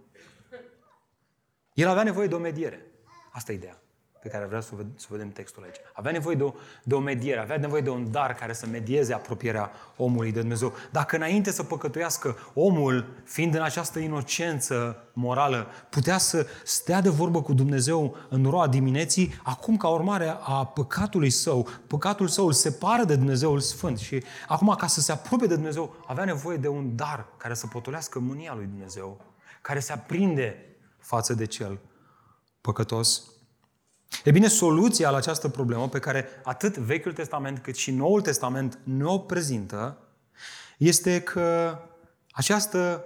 el 1.73 1.87
avea 1.87 2.03
nevoie 2.03 2.27
de 2.27 2.35
o 2.35 2.39
mediere. 2.39 2.85
Asta 3.31 3.51
e 3.51 3.55
ideea 3.55 3.80
pe 4.21 4.29
care 4.29 4.45
vreau 4.45 4.61
să, 4.61 4.71
să 4.95 5.07
vedem 5.09 5.29
textul 5.29 5.63
aici. 5.63 5.75
Avea 5.93 6.11
nevoie 6.11 6.35
de 6.35 6.43
o, 6.43 6.53
de 6.83 6.93
o 6.93 6.99
mediere, 6.99 7.39
avea 7.39 7.57
nevoie 7.57 7.81
de 7.81 7.89
un 7.89 8.11
dar 8.11 8.33
care 8.33 8.53
să 8.53 8.65
medieze 8.67 9.13
apropierea 9.13 9.71
omului 9.97 10.31
de 10.31 10.39
Dumnezeu. 10.39 10.73
Dacă 10.91 11.15
înainte 11.15 11.51
să 11.51 11.63
păcătuiască, 11.63 12.37
omul, 12.53 13.05
fiind 13.23 13.55
în 13.55 13.61
această 13.61 13.99
inocență 13.99 15.03
morală, 15.13 15.67
putea 15.89 16.17
să 16.17 16.47
stea 16.63 17.01
de 17.01 17.09
vorbă 17.09 17.41
cu 17.41 17.53
Dumnezeu 17.53 18.15
în 18.29 18.45
roa 18.49 18.67
dimineții, 18.67 19.33
acum 19.43 19.77
ca 19.77 19.87
urmare 19.87 20.37
a 20.39 20.65
păcatului 20.65 21.29
său, 21.29 21.67
păcatul 21.87 22.27
său 22.27 22.45
îl 22.45 22.53
separă 22.53 23.03
de 23.03 23.15
Dumnezeul 23.15 23.59
Sfânt 23.59 23.97
și 23.97 24.23
acum 24.47 24.75
ca 24.75 24.87
să 24.87 25.01
se 25.01 25.11
apropie 25.11 25.47
de 25.47 25.55
Dumnezeu, 25.55 25.95
avea 26.07 26.25
nevoie 26.25 26.57
de 26.57 26.67
un 26.67 26.95
dar 26.95 27.25
care 27.37 27.53
să 27.53 27.67
potolească 27.67 28.19
mânia 28.19 28.53
lui 28.55 28.65
Dumnezeu, 28.65 29.21
care 29.61 29.79
se 29.79 29.93
aprinde 29.93 30.75
față 30.99 31.33
de 31.33 31.45
cel 31.45 31.79
păcătos 32.61 33.30
E 34.23 34.31
bine, 34.31 34.47
soluția 34.47 35.09
la 35.09 35.17
această 35.17 35.49
problemă 35.49 35.89
pe 35.89 35.99
care 35.99 36.27
atât 36.43 36.77
Vechiul 36.77 37.13
Testament 37.13 37.59
cât 37.59 37.75
și 37.75 37.91
Noul 37.91 38.21
Testament 38.21 38.79
ne 38.83 39.03
o 39.03 39.17
prezintă 39.17 39.97
este 40.77 41.21
că 41.21 41.79
această 42.31 43.05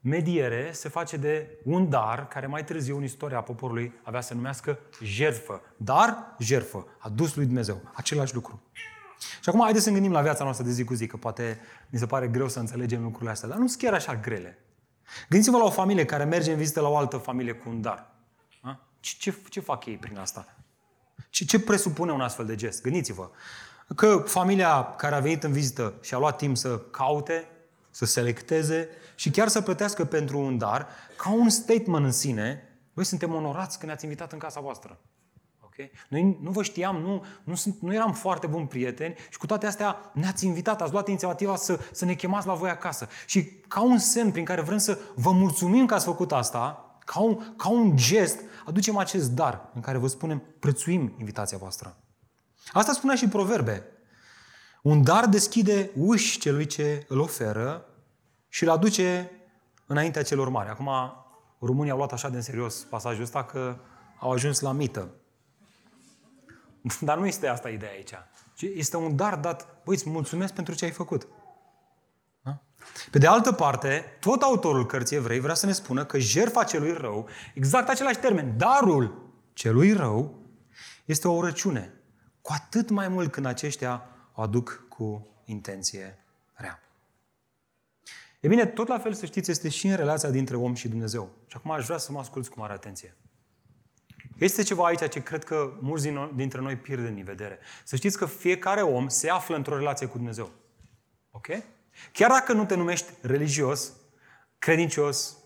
mediere 0.00 0.70
se 0.72 0.88
face 0.88 1.16
de 1.16 1.58
un 1.64 1.88
dar 1.88 2.28
care 2.28 2.46
mai 2.46 2.64
târziu 2.64 2.96
în 2.96 3.02
istoria 3.02 3.40
poporului 3.40 3.92
avea 4.02 4.20
să 4.20 4.34
numească 4.34 4.78
jertfă. 5.02 5.60
Dar, 5.76 6.34
jertfă, 6.38 6.86
adus 6.98 7.34
lui 7.34 7.44
Dumnezeu. 7.44 7.80
Același 7.94 8.34
lucru. 8.34 8.62
Și 9.18 9.48
acum 9.48 9.60
haideți 9.60 9.84
să 9.84 9.90
ne 9.90 9.94
gândim 9.94 10.12
la 10.12 10.22
viața 10.22 10.44
noastră 10.44 10.64
de 10.64 10.72
zi 10.72 10.84
cu 10.84 10.94
zi, 10.94 11.06
că 11.06 11.16
poate 11.16 11.60
mi 11.90 11.98
se 11.98 12.06
pare 12.06 12.28
greu 12.28 12.48
să 12.48 12.58
înțelegem 12.58 13.02
lucrurile 13.02 13.30
astea, 13.30 13.48
dar 13.48 13.58
nu 13.58 13.66
sunt 13.66 13.80
chiar 13.80 13.94
așa 13.94 14.16
grele. 14.16 14.58
Gândiți-vă 15.28 15.56
la 15.56 15.64
o 15.64 15.70
familie 15.70 16.04
care 16.04 16.24
merge 16.24 16.50
în 16.50 16.58
vizită 16.58 16.80
la 16.80 16.88
o 16.88 16.96
altă 16.96 17.16
familie 17.16 17.52
cu 17.52 17.68
un 17.68 17.80
dar. 17.80 18.15
Ce, 19.06 19.16
ce, 19.18 19.36
ce 19.48 19.60
fac 19.60 19.86
ei 19.86 19.96
prin 19.96 20.18
asta? 20.18 20.56
Ce, 21.30 21.44
ce 21.44 21.60
presupune 21.60 22.12
un 22.12 22.20
astfel 22.20 22.46
de 22.46 22.54
gest? 22.54 22.82
Gândiți-vă 22.82 23.30
că 23.94 24.22
familia 24.26 24.94
care 24.96 25.14
a 25.14 25.20
venit 25.20 25.42
în 25.42 25.52
vizită 25.52 25.94
și 26.02 26.14
a 26.14 26.18
luat 26.18 26.36
timp 26.36 26.56
să 26.56 26.78
caute, 26.78 27.48
să 27.90 28.04
selecteze 28.04 28.88
și 29.14 29.30
chiar 29.30 29.48
să 29.48 29.60
plătească 29.60 30.04
pentru 30.04 30.38
un 30.38 30.58
dar, 30.58 30.88
ca 31.16 31.30
un 31.30 31.48
statement 31.48 32.04
în 32.04 32.12
sine, 32.12 32.78
voi 32.92 33.04
suntem 33.04 33.34
onorați 33.34 33.78
că 33.78 33.86
ne-ați 33.86 34.04
invitat 34.04 34.32
în 34.32 34.38
casa 34.38 34.60
voastră. 34.60 35.00
Okay? 35.60 35.90
Noi 36.08 36.38
nu 36.40 36.50
vă 36.50 36.62
știam, 36.62 36.96
nu, 36.96 37.24
nu, 37.44 37.54
sunt, 37.54 37.80
nu 37.80 37.94
eram 37.94 38.12
foarte 38.12 38.46
buni 38.46 38.66
prieteni 38.66 39.14
și 39.30 39.38
cu 39.38 39.46
toate 39.46 39.66
astea 39.66 40.10
ne-ați 40.14 40.46
invitat, 40.46 40.82
ați 40.82 40.92
luat 40.92 41.08
inițiativa 41.08 41.56
să, 41.56 41.80
să 41.92 42.04
ne 42.04 42.14
chemați 42.14 42.46
la 42.46 42.54
voi 42.54 42.70
acasă. 42.70 43.08
Și 43.26 43.44
ca 43.44 43.82
un 43.82 43.98
semn 43.98 44.30
prin 44.30 44.44
care 44.44 44.60
vrem 44.60 44.78
să 44.78 44.98
vă 45.14 45.30
mulțumim 45.30 45.86
că 45.86 45.94
ați 45.94 46.04
făcut 46.04 46.32
asta, 46.32 46.85
ca 47.06 47.20
un, 47.20 47.54
ca 47.56 47.68
un 47.68 47.96
gest, 47.96 48.38
aducem 48.64 48.96
acest 48.96 49.30
dar 49.30 49.70
în 49.74 49.80
care 49.80 49.98
vă 49.98 50.06
spunem, 50.06 50.42
prețuim 50.58 51.14
invitația 51.18 51.58
voastră. 51.58 51.96
Asta 52.72 52.92
spunea 52.92 53.16
și 53.16 53.28
proverbe. 53.28 53.86
Un 54.82 55.02
dar 55.02 55.26
deschide 55.26 55.90
uși 55.96 56.38
celui 56.38 56.66
ce 56.66 57.04
îl 57.08 57.20
oferă 57.20 57.86
și 58.48 58.62
îl 58.62 58.70
aduce 58.70 59.30
înaintea 59.86 60.22
celor 60.22 60.48
mari. 60.48 60.68
Acum, 60.68 60.90
România 61.60 61.92
au 61.92 61.98
luat 61.98 62.12
așa 62.12 62.28
de 62.28 62.36
în 62.36 62.42
serios 62.42 62.74
pasajul 62.74 63.22
ăsta 63.22 63.44
că 63.44 63.78
au 64.20 64.30
ajuns 64.30 64.60
la 64.60 64.72
mită. 64.72 65.08
Dar 67.00 67.18
nu 67.18 67.26
este 67.26 67.46
asta 67.46 67.68
ideea 67.68 67.90
aici. 67.90 68.12
Este 68.74 68.96
un 68.96 69.16
dar 69.16 69.36
dat, 69.36 69.82
băi, 69.84 69.94
îți 69.94 70.10
mulțumesc 70.10 70.52
pentru 70.52 70.74
ce 70.74 70.84
ai 70.84 70.90
făcut. 70.90 71.28
Da? 72.94 73.00
Pe 73.10 73.18
de 73.18 73.26
altă 73.26 73.52
parte, 73.52 74.16
tot 74.20 74.42
autorul 74.42 74.86
cărții 74.86 75.16
evrei 75.16 75.40
vrea 75.40 75.54
să 75.54 75.66
ne 75.66 75.72
spună 75.72 76.04
că 76.04 76.18
jertfa 76.18 76.64
celui 76.64 76.92
rău, 76.92 77.28
exact 77.54 77.88
același 77.88 78.18
termen, 78.18 78.54
darul 78.56 79.30
celui 79.52 79.92
rău, 79.92 80.38
este 81.04 81.28
o 81.28 81.44
răciune. 81.44 81.92
Cu 82.40 82.52
atât 82.54 82.90
mai 82.90 83.08
mult 83.08 83.32
când 83.32 83.46
aceștia 83.46 84.08
o 84.34 84.42
aduc 84.42 84.84
cu 84.88 85.28
intenție 85.44 86.18
rea. 86.52 86.80
E 88.40 88.48
bine, 88.48 88.66
tot 88.66 88.88
la 88.88 88.98
fel 88.98 89.12
să 89.12 89.26
știți, 89.26 89.50
este 89.50 89.68
și 89.68 89.86
în 89.86 89.96
relația 89.96 90.30
dintre 90.30 90.56
om 90.56 90.74
și 90.74 90.88
Dumnezeu. 90.88 91.30
Și 91.46 91.56
acum 91.56 91.70
aș 91.70 91.84
vrea 91.84 91.98
să 91.98 92.12
mă 92.12 92.18
asculți 92.18 92.50
cu 92.50 92.58
mare 92.58 92.72
atenție. 92.72 93.16
Este 94.38 94.62
ceva 94.62 94.84
aici 94.84 95.08
ce 95.08 95.22
cred 95.22 95.44
că 95.44 95.76
mulți 95.80 96.08
dintre 96.34 96.60
noi 96.60 96.76
pierd 96.76 97.14
din 97.14 97.24
vedere. 97.24 97.58
Să 97.84 97.96
știți 97.96 98.18
că 98.18 98.26
fiecare 98.26 98.82
om 98.82 99.08
se 99.08 99.30
află 99.30 99.56
într-o 99.56 99.76
relație 99.76 100.06
cu 100.06 100.16
Dumnezeu. 100.16 100.50
Ok? 101.30 101.46
Chiar 102.12 102.30
dacă 102.30 102.52
nu 102.52 102.64
te 102.64 102.74
numești 102.74 103.12
religios, 103.20 103.92
credincios, 104.58 105.36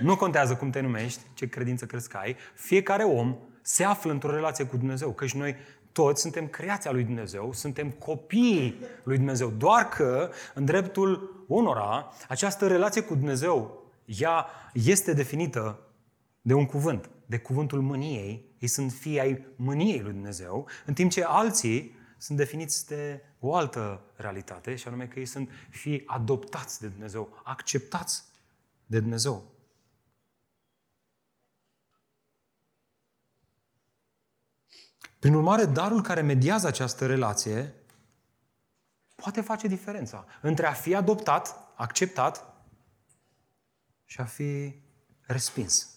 nu 0.00 0.16
contează 0.16 0.56
cum 0.56 0.70
te 0.70 0.80
numești, 0.80 1.20
ce 1.34 1.48
credință 1.48 1.86
crezi 1.86 2.08
că 2.08 2.16
ai, 2.16 2.36
fiecare 2.54 3.04
om 3.04 3.36
se 3.62 3.84
află 3.84 4.12
într-o 4.12 4.34
relație 4.34 4.64
cu 4.64 4.76
Dumnezeu. 4.76 5.12
Căci 5.12 5.34
noi 5.34 5.56
toți 5.92 6.20
suntem 6.20 6.48
creația 6.48 6.92
lui 6.92 7.04
Dumnezeu, 7.04 7.52
suntem 7.52 7.90
copiii 7.90 8.80
lui 9.02 9.16
Dumnezeu. 9.16 9.50
Doar 9.50 9.88
că, 9.88 10.30
în 10.54 10.64
dreptul 10.64 11.44
unora, 11.48 12.12
această 12.28 12.66
relație 12.66 13.00
cu 13.00 13.14
Dumnezeu, 13.14 13.84
ea 14.04 14.46
este 14.72 15.12
definită 15.12 15.80
de 16.40 16.54
un 16.54 16.66
cuvânt, 16.66 17.10
de 17.26 17.38
cuvântul 17.38 17.80
mâniei. 17.80 18.54
Ei 18.58 18.68
sunt 18.68 18.92
fii 18.92 19.20
ai 19.20 19.46
mâniei 19.56 20.00
lui 20.00 20.12
Dumnezeu, 20.12 20.68
în 20.86 20.94
timp 20.94 21.10
ce 21.10 21.24
alții 21.24 21.96
sunt 22.18 22.38
definiți 22.38 22.86
de 22.86 23.22
o 23.46 23.54
altă 23.54 24.00
realitate, 24.16 24.76
și 24.76 24.86
anume 24.86 25.06
că 25.06 25.18
ei 25.18 25.26
sunt 25.26 25.50
fii 25.70 26.02
adoptați 26.06 26.80
de 26.80 26.86
Dumnezeu, 26.86 27.40
acceptați 27.44 28.24
de 28.86 29.00
Dumnezeu. 29.00 29.54
Prin 35.18 35.34
urmare, 35.34 35.64
darul 35.64 36.02
care 36.02 36.20
mediază 36.20 36.66
această 36.66 37.06
relație 37.06 37.74
poate 39.14 39.40
face 39.40 39.66
diferența 39.66 40.26
între 40.42 40.66
a 40.66 40.72
fi 40.72 40.94
adoptat, 40.94 41.72
acceptat 41.74 42.54
și 44.04 44.20
a 44.20 44.24
fi 44.24 44.82
respins. 45.20 45.90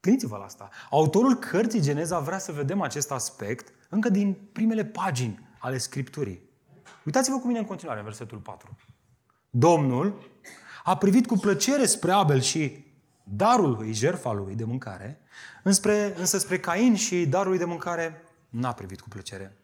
Gândiți-vă 0.00 0.36
la 0.36 0.44
asta. 0.44 0.68
Autorul 0.90 1.34
cărții 1.34 1.80
Geneza 1.80 2.20
vrea 2.20 2.38
să 2.38 2.52
vedem 2.52 2.80
acest 2.80 3.10
aspect 3.10 3.72
încă 3.88 4.08
din 4.08 4.36
primele 4.52 4.84
pagini 4.84 5.48
ale 5.58 5.78
Scripturii. 5.78 6.40
Uitați-vă 7.04 7.38
cu 7.38 7.46
mine 7.46 7.58
în 7.58 7.64
continuare, 7.64 8.02
versetul 8.02 8.38
4. 8.38 8.76
Domnul 9.50 10.30
a 10.84 10.96
privit 10.96 11.26
cu 11.26 11.36
plăcere 11.36 11.86
spre 11.86 12.12
Abel 12.12 12.40
și 12.40 12.84
darul 13.22 13.70
lui, 13.70 13.92
jertfa 13.92 14.32
lui 14.32 14.54
de 14.54 14.64
mâncare, 14.64 15.20
înspre, 15.62 16.14
însă 16.18 16.38
spre 16.38 16.58
Cain 16.58 16.94
și 16.94 17.26
darul 17.26 17.48
lui 17.48 17.58
de 17.58 17.64
mâncare 17.64 18.22
n-a 18.48 18.72
privit 18.72 19.00
cu 19.00 19.08
plăcere. 19.08 19.56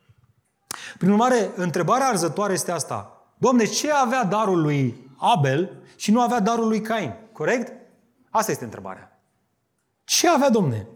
Prin 0.99 1.11
urmare, 1.11 1.51
întrebarea 1.57 2.07
arzătoare 2.07 2.53
este 2.53 2.71
asta. 2.71 3.27
Domne, 3.39 3.65
ce 3.65 3.93
avea 3.93 4.25
darul 4.25 4.61
lui 4.61 5.11
Abel 5.17 5.83
și 5.97 6.11
nu 6.11 6.21
avea 6.21 6.41
darul 6.41 6.69
lui 6.69 6.81
Cain? 6.81 7.15
Corect? 7.33 7.73
Asta 8.31 8.51
este 8.51 8.65
întrebarea. 8.65 9.21
Ce 10.05 10.29
avea, 10.29 10.51
domne? 10.51 10.87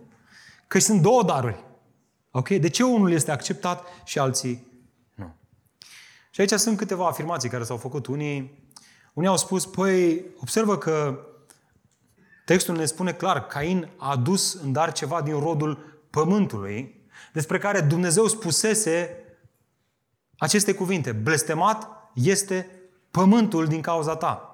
Că 0.66 0.78
sunt 0.78 1.02
două 1.02 1.22
daruri. 1.22 1.64
Ok? 2.38 2.48
De 2.48 2.68
ce 2.68 2.84
unul 2.84 3.12
este 3.12 3.30
acceptat 3.30 3.86
și 4.04 4.18
alții 4.18 4.66
nu? 5.14 5.34
Și 6.30 6.40
aici 6.40 6.52
sunt 6.52 6.76
câteva 6.76 7.06
afirmații 7.06 7.48
care 7.48 7.64
s-au 7.64 7.76
făcut. 7.76 8.06
Unii, 8.06 8.64
unii 9.14 9.28
au 9.28 9.36
spus, 9.36 9.66
păi, 9.66 10.24
observă 10.40 10.78
că 10.78 11.18
Textul 12.44 12.76
ne 12.76 12.84
spune 12.84 13.12
clar, 13.12 13.46
Cain 13.46 13.88
a 13.96 14.10
adus 14.10 14.54
în 14.54 14.72
dar 14.72 14.92
ceva 14.92 15.22
din 15.22 15.38
rodul 15.38 16.00
pământului, 16.10 17.06
despre 17.32 17.58
care 17.58 17.80
Dumnezeu 17.80 18.26
spusese 18.26 19.24
aceste 20.36 20.74
cuvinte. 20.74 21.12
Blestemat 21.12 21.88
este 22.14 22.70
pământul 23.10 23.66
din 23.66 23.80
cauza 23.80 24.16
ta. 24.16 24.47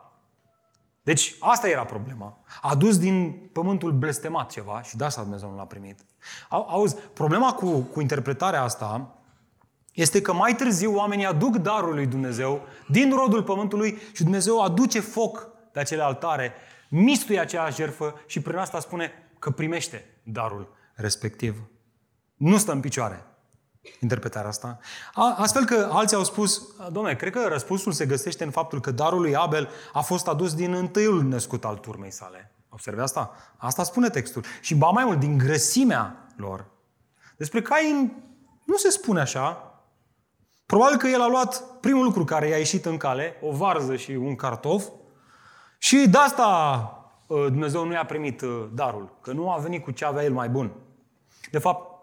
Deci 1.05 1.35
asta 1.41 1.69
era 1.69 1.85
problema. 1.85 2.39
A 2.61 2.71
adus 2.71 2.99
din 2.99 3.49
pământul 3.53 3.93
blestemat 3.93 4.51
ceva 4.51 4.83
și 4.83 4.97
de 4.97 5.05
asta 5.05 5.23
Dumnezeu 5.23 5.51
nu 5.51 5.57
l-a 5.57 5.65
primit. 5.65 6.05
Auzi, 6.49 6.97
problema 7.13 7.53
cu, 7.53 7.79
cu 7.79 8.01
interpretarea 8.01 8.63
asta 8.63 9.19
este 9.93 10.21
că 10.21 10.33
mai 10.33 10.55
târziu 10.55 10.95
oamenii 10.95 11.25
aduc 11.25 11.57
darul 11.57 11.95
lui 11.95 12.07
Dumnezeu 12.07 12.61
din 12.89 13.15
rodul 13.15 13.43
pământului 13.43 13.99
și 14.13 14.23
Dumnezeu 14.23 14.63
aduce 14.63 15.01
foc 15.01 15.49
de 15.73 15.81
acele 15.81 16.03
altare 16.03 16.53
mistuie 16.89 17.41
aceeași 17.41 17.77
jertfă 17.77 18.15
și 18.27 18.41
prin 18.41 18.57
asta 18.57 18.81
spune 18.81 19.13
că 19.39 19.51
primește 19.51 20.05
darul 20.23 20.77
respectiv. 20.95 21.69
Nu 22.37 22.57
stă 22.57 22.73
în 22.73 22.81
picioare 22.81 23.25
interpretarea 24.01 24.49
asta. 24.49 24.79
Astfel 25.15 25.65
că 25.65 25.89
alții 25.93 26.17
au 26.17 26.25
spus, 26.25 26.63
domnule, 26.91 27.17
cred 27.17 27.33
că 27.33 27.47
răspunsul 27.49 27.93
se 27.93 28.07
găsește 28.07 28.45
în 28.45 28.51
faptul 28.51 28.81
că 28.81 28.91
darul 28.91 29.21
lui 29.21 29.37
Abel 29.37 29.69
a 29.93 30.01
fost 30.01 30.29
adus 30.29 30.55
din 30.55 30.75
întâiul 30.75 31.23
născut 31.23 31.65
al 31.65 31.77
turmei 31.77 32.11
sale. 32.11 32.53
Observe 32.69 33.03
asta? 33.03 33.37
Asta 33.57 33.83
spune 33.83 34.09
textul. 34.09 34.45
Și 34.61 34.75
ba 34.75 34.89
mai 34.89 35.05
mult, 35.05 35.19
din 35.19 35.39
grăsimea 35.39 36.27
lor. 36.37 36.67
Despre 37.37 37.63
Cain 37.63 38.23
nu 38.65 38.77
se 38.77 38.91
spune 38.91 39.21
așa. 39.21 39.75
Probabil 40.67 40.97
că 40.97 41.07
el 41.07 41.21
a 41.21 41.29
luat 41.29 41.65
primul 41.81 42.05
lucru 42.05 42.25
care 42.25 42.49
i-a 42.49 42.57
ieșit 42.57 42.85
în 42.85 42.97
cale, 42.97 43.37
o 43.43 43.53
varză 43.53 43.97
și 43.97 44.11
un 44.11 44.37
cartof, 44.37 44.85
și 45.79 46.09
de 46.09 46.19
asta 46.19 46.49
uh, 47.27 47.45
Dumnezeu 47.47 47.85
nu 47.85 47.93
i-a 47.93 48.05
primit 48.05 48.41
uh, 48.41 48.67
darul, 48.73 49.17
că 49.21 49.33
nu 49.33 49.51
a 49.51 49.57
venit 49.57 49.83
cu 49.83 49.91
ce 49.91 50.05
avea 50.05 50.25
el 50.25 50.33
mai 50.33 50.49
bun. 50.49 50.73
De 51.51 51.59
fapt, 51.59 51.94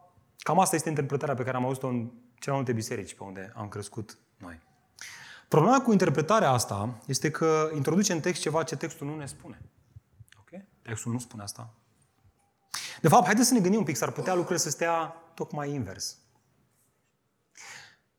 cam 0.43 0.59
asta 0.59 0.75
este 0.75 0.89
interpretarea 0.89 1.35
pe 1.35 1.43
care 1.43 1.57
am 1.57 1.65
auzit-o 1.65 1.87
în 1.87 2.11
cele 2.39 2.55
multe 2.55 2.73
biserici 2.73 3.15
pe 3.15 3.23
unde 3.23 3.51
am 3.55 3.67
crescut 3.67 4.17
noi. 4.37 4.59
Problema 5.47 5.81
cu 5.81 5.91
interpretarea 5.91 6.49
asta 6.49 7.01
este 7.05 7.31
că 7.31 7.69
introduce 7.75 8.13
în 8.13 8.19
text 8.19 8.41
ceva 8.41 8.63
ce 8.63 8.75
textul 8.75 9.07
nu 9.07 9.15
ne 9.15 9.25
spune. 9.25 9.61
Ok? 10.39 10.61
Textul 10.81 11.11
nu 11.11 11.19
spune 11.19 11.43
asta. 11.43 11.73
De 13.01 13.07
fapt, 13.07 13.25
haideți 13.25 13.47
să 13.47 13.53
ne 13.53 13.59
gândim 13.59 13.79
un 13.79 13.85
pic, 13.85 13.95
s-ar 13.95 14.11
putea 14.11 14.33
lucrurile 14.33 14.59
să 14.59 14.69
stea 14.69 15.15
tocmai 15.33 15.73
invers. 15.73 16.17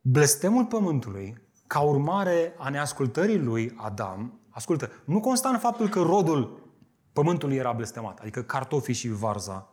Blestemul 0.01 0.67
pământului, 0.67 1.43
ca 1.67 1.81
urmare 1.81 2.55
a 2.59 2.69
neascultării 2.69 3.39
lui 3.39 3.75
Adam, 3.77 4.41
ascultă, 4.51 4.91
nu 5.05 5.21
consta 5.21 5.49
în 5.49 5.59
faptul 5.59 5.89
că 5.89 6.01
rodul 6.01 6.71
pământului 7.13 7.57
era 7.57 7.73
blestemat, 7.73 8.19
adică 8.19 8.43
cartofii 8.43 8.95
și 8.95 9.09
varza, 9.09 9.72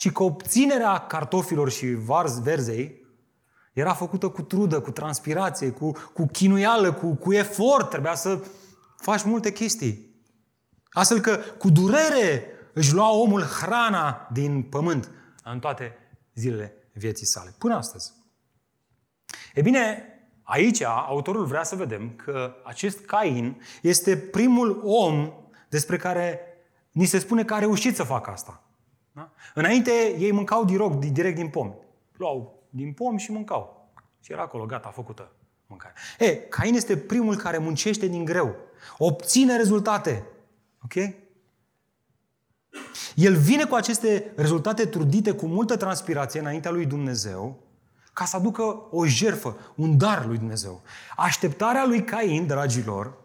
ci 0.00 0.12
că 0.12 0.22
obținerea 0.22 0.98
cartofilor 0.98 1.70
și 1.70 1.94
varz 1.94 2.38
verzei 2.38 3.06
era 3.72 3.94
făcută 3.94 4.28
cu 4.28 4.42
trudă, 4.42 4.80
cu 4.80 4.90
transpirație, 4.90 5.70
cu, 5.70 5.92
cu 6.12 6.26
chinuială, 6.26 6.92
cu, 6.92 7.14
cu 7.14 7.32
efort. 7.32 7.90
Trebuia 7.90 8.14
să 8.14 8.44
faci 8.96 9.22
multe 9.22 9.52
chestii. 9.52 10.14
Astfel 10.90 11.20
că 11.20 11.36
cu 11.58 11.70
durere 11.70 12.44
își 12.74 12.92
lua 12.92 13.10
omul 13.10 13.42
hrana 13.42 14.28
din 14.32 14.62
pământ 14.62 15.10
în 15.44 15.58
toate 15.58 15.94
zilele 16.34 16.90
vieții 16.92 17.26
sale. 17.26 17.54
Până 17.58 17.74
astăzi. 17.74 18.12
E 19.54 19.62
bine, 19.62 20.04
aici 20.42 20.82
autorul 20.82 21.44
vrea 21.44 21.62
să 21.62 21.76
vedem 21.76 22.10
că 22.16 22.54
acest 22.64 23.00
Cain 23.04 23.62
este 23.82 24.16
primul 24.16 24.80
om 24.84 25.32
despre 25.68 25.96
care 25.96 26.40
ni 26.90 27.04
se 27.04 27.18
spune 27.18 27.44
că 27.44 27.54
a 27.54 27.58
reușit 27.58 27.96
să 27.96 28.02
facă 28.02 28.30
asta. 28.30 28.64
Da? 29.20 29.30
Înainte 29.54 29.90
ei 30.18 30.32
mâncau 30.32 30.64
direct, 30.64 31.04
direct 31.04 31.36
din 31.36 31.48
pom. 31.48 31.74
Luau 32.16 32.62
din 32.70 32.92
pom 32.92 33.16
și 33.16 33.32
mâncau. 33.32 33.92
Și 34.20 34.32
era 34.32 34.42
acolo, 34.42 34.66
gata, 34.66 34.88
făcută 34.88 35.32
mâncare. 35.66 35.94
E, 36.18 36.36
Cain 36.36 36.74
este 36.74 36.96
primul 36.96 37.36
care 37.36 37.58
muncește 37.58 38.06
din 38.06 38.24
greu. 38.24 38.56
Obține 38.98 39.56
rezultate. 39.56 40.26
Ok? 40.84 40.94
El 43.14 43.36
vine 43.36 43.64
cu 43.64 43.74
aceste 43.74 44.32
rezultate 44.36 44.86
trudite 44.86 45.32
cu 45.32 45.46
multă 45.46 45.76
transpirație 45.76 46.40
înaintea 46.40 46.70
lui 46.70 46.86
Dumnezeu 46.86 47.62
ca 48.12 48.24
să 48.24 48.36
aducă 48.36 48.62
o 48.90 49.06
jerfă, 49.06 49.56
un 49.76 49.98
dar 49.98 50.26
lui 50.26 50.38
Dumnezeu. 50.38 50.82
Așteptarea 51.16 51.84
lui 51.86 52.04
Cain, 52.04 52.46
dragilor, 52.46 53.18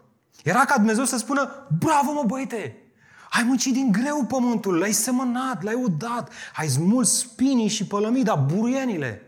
era 0.44 0.64
ca 0.64 0.76
Dumnezeu 0.76 1.04
să 1.04 1.16
spună, 1.16 1.66
bravo 1.78 2.12
mă 2.12 2.22
băiete, 2.26 2.85
ai 3.30 3.42
muncit 3.42 3.72
din 3.72 3.92
greu 3.92 4.24
pământul, 4.24 4.78
l-ai 4.78 4.92
semănat, 4.92 5.62
l-ai 5.62 5.74
udat, 5.74 6.32
ai 6.56 6.68
smuls 6.68 7.18
spinii 7.18 7.68
și 7.68 7.86
pălămida, 7.86 8.34
buruienile. 8.34 9.20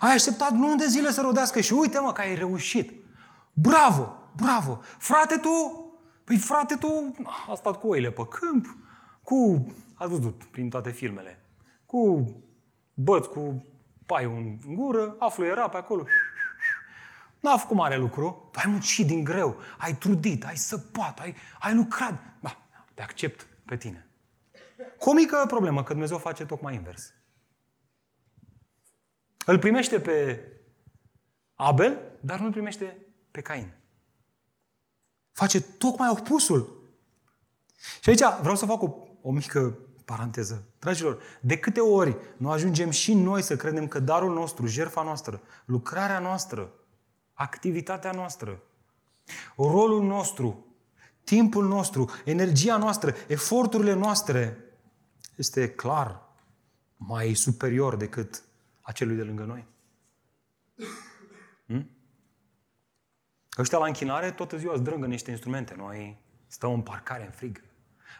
Ai 0.00 0.12
așteptat 0.12 0.52
luni 0.52 0.78
de 0.78 0.86
zile 0.86 1.10
să 1.10 1.20
rodească 1.20 1.60
și 1.60 1.72
uite 1.72 1.98
mă 1.98 2.12
că 2.12 2.20
ai 2.20 2.34
reușit. 2.34 2.92
Bravo, 3.52 4.16
bravo. 4.36 4.80
Frate 4.98 5.36
tu, 5.36 5.84
păi 6.24 6.36
frate 6.36 6.74
tu 6.74 7.14
a 7.48 7.54
stat 7.54 7.80
cu 7.80 7.88
oile 7.88 8.10
pe 8.10 8.26
câmp, 8.26 8.76
cu, 9.22 9.66
ați 9.94 10.10
văzut 10.10 10.44
prin 10.44 10.68
toate 10.68 10.90
filmele, 10.90 11.44
cu 11.86 12.30
băți, 12.94 13.28
cu 13.28 13.66
paiul 14.06 14.58
în 14.64 14.74
gură, 14.74 15.16
a 15.18 15.28
fluierat 15.28 15.70
pe 15.70 15.76
acolo. 15.76 16.04
N-a 17.40 17.56
făcut 17.56 17.76
mare 17.76 17.96
lucru, 17.96 18.48
tu 18.52 18.58
ai 18.58 18.70
muncit 18.70 19.06
din 19.06 19.24
greu, 19.24 19.56
ai 19.78 19.94
trudit, 19.94 20.44
ai 20.44 20.56
săpat, 20.56 21.18
ai, 21.20 21.34
ai 21.60 21.74
lucrat. 21.74 22.14
Ba, 22.40 22.65
te 22.96 23.02
accept 23.02 23.46
pe 23.64 23.76
tine. 23.76 24.06
Cu 24.98 25.10
o 25.10 25.12
mică 25.12 25.44
problemă, 25.46 25.82
că 25.82 25.92
Dumnezeu 25.92 26.18
face 26.18 26.46
tocmai 26.46 26.74
invers. 26.74 27.12
Îl 29.46 29.58
primește 29.58 30.00
pe 30.00 30.46
Abel, 31.54 32.18
dar 32.20 32.38
nu 32.38 32.44
îl 32.46 32.52
primește 32.52 33.06
pe 33.30 33.40
Cain. 33.40 33.74
Face 35.32 35.60
tocmai 35.60 36.08
opusul. 36.08 36.90
Și 38.00 38.08
aici 38.08 38.22
vreau 38.40 38.56
să 38.56 38.66
fac 38.66 38.82
o, 38.82 38.96
o 39.22 39.30
mică 39.30 39.78
paranteză. 40.04 40.64
Dragilor, 40.78 41.22
de 41.40 41.58
câte 41.58 41.80
ori 41.80 42.16
nu 42.36 42.50
ajungem 42.50 42.90
și 42.90 43.14
noi 43.14 43.42
să 43.42 43.56
credem 43.56 43.88
că 43.88 43.98
darul 43.98 44.34
nostru, 44.34 44.66
jertfa 44.66 45.02
noastră, 45.02 45.40
lucrarea 45.64 46.18
noastră, 46.18 46.72
activitatea 47.32 48.12
noastră, 48.12 48.62
rolul 49.56 50.02
nostru, 50.02 50.65
timpul 51.26 51.66
nostru, 51.66 52.10
energia 52.24 52.76
noastră, 52.76 53.14
eforturile 53.26 53.92
noastre 53.92 54.56
este 55.36 55.70
clar 55.70 56.22
mai 56.96 57.34
superior 57.34 57.96
decât 57.96 58.44
acelui 58.80 59.16
de 59.16 59.22
lângă 59.22 59.44
noi. 59.44 59.66
Hmm? 61.66 61.90
Ăștia 63.58 63.78
la 63.78 63.86
închinare 63.86 64.30
tot 64.30 64.52
ziua 64.52 64.76
zdrângă 64.76 65.06
niște 65.06 65.30
instrumente. 65.30 65.74
Noi 65.76 66.18
stăm 66.46 66.72
în 66.72 66.82
parcare, 66.82 67.24
în 67.24 67.30
frig. 67.30 67.62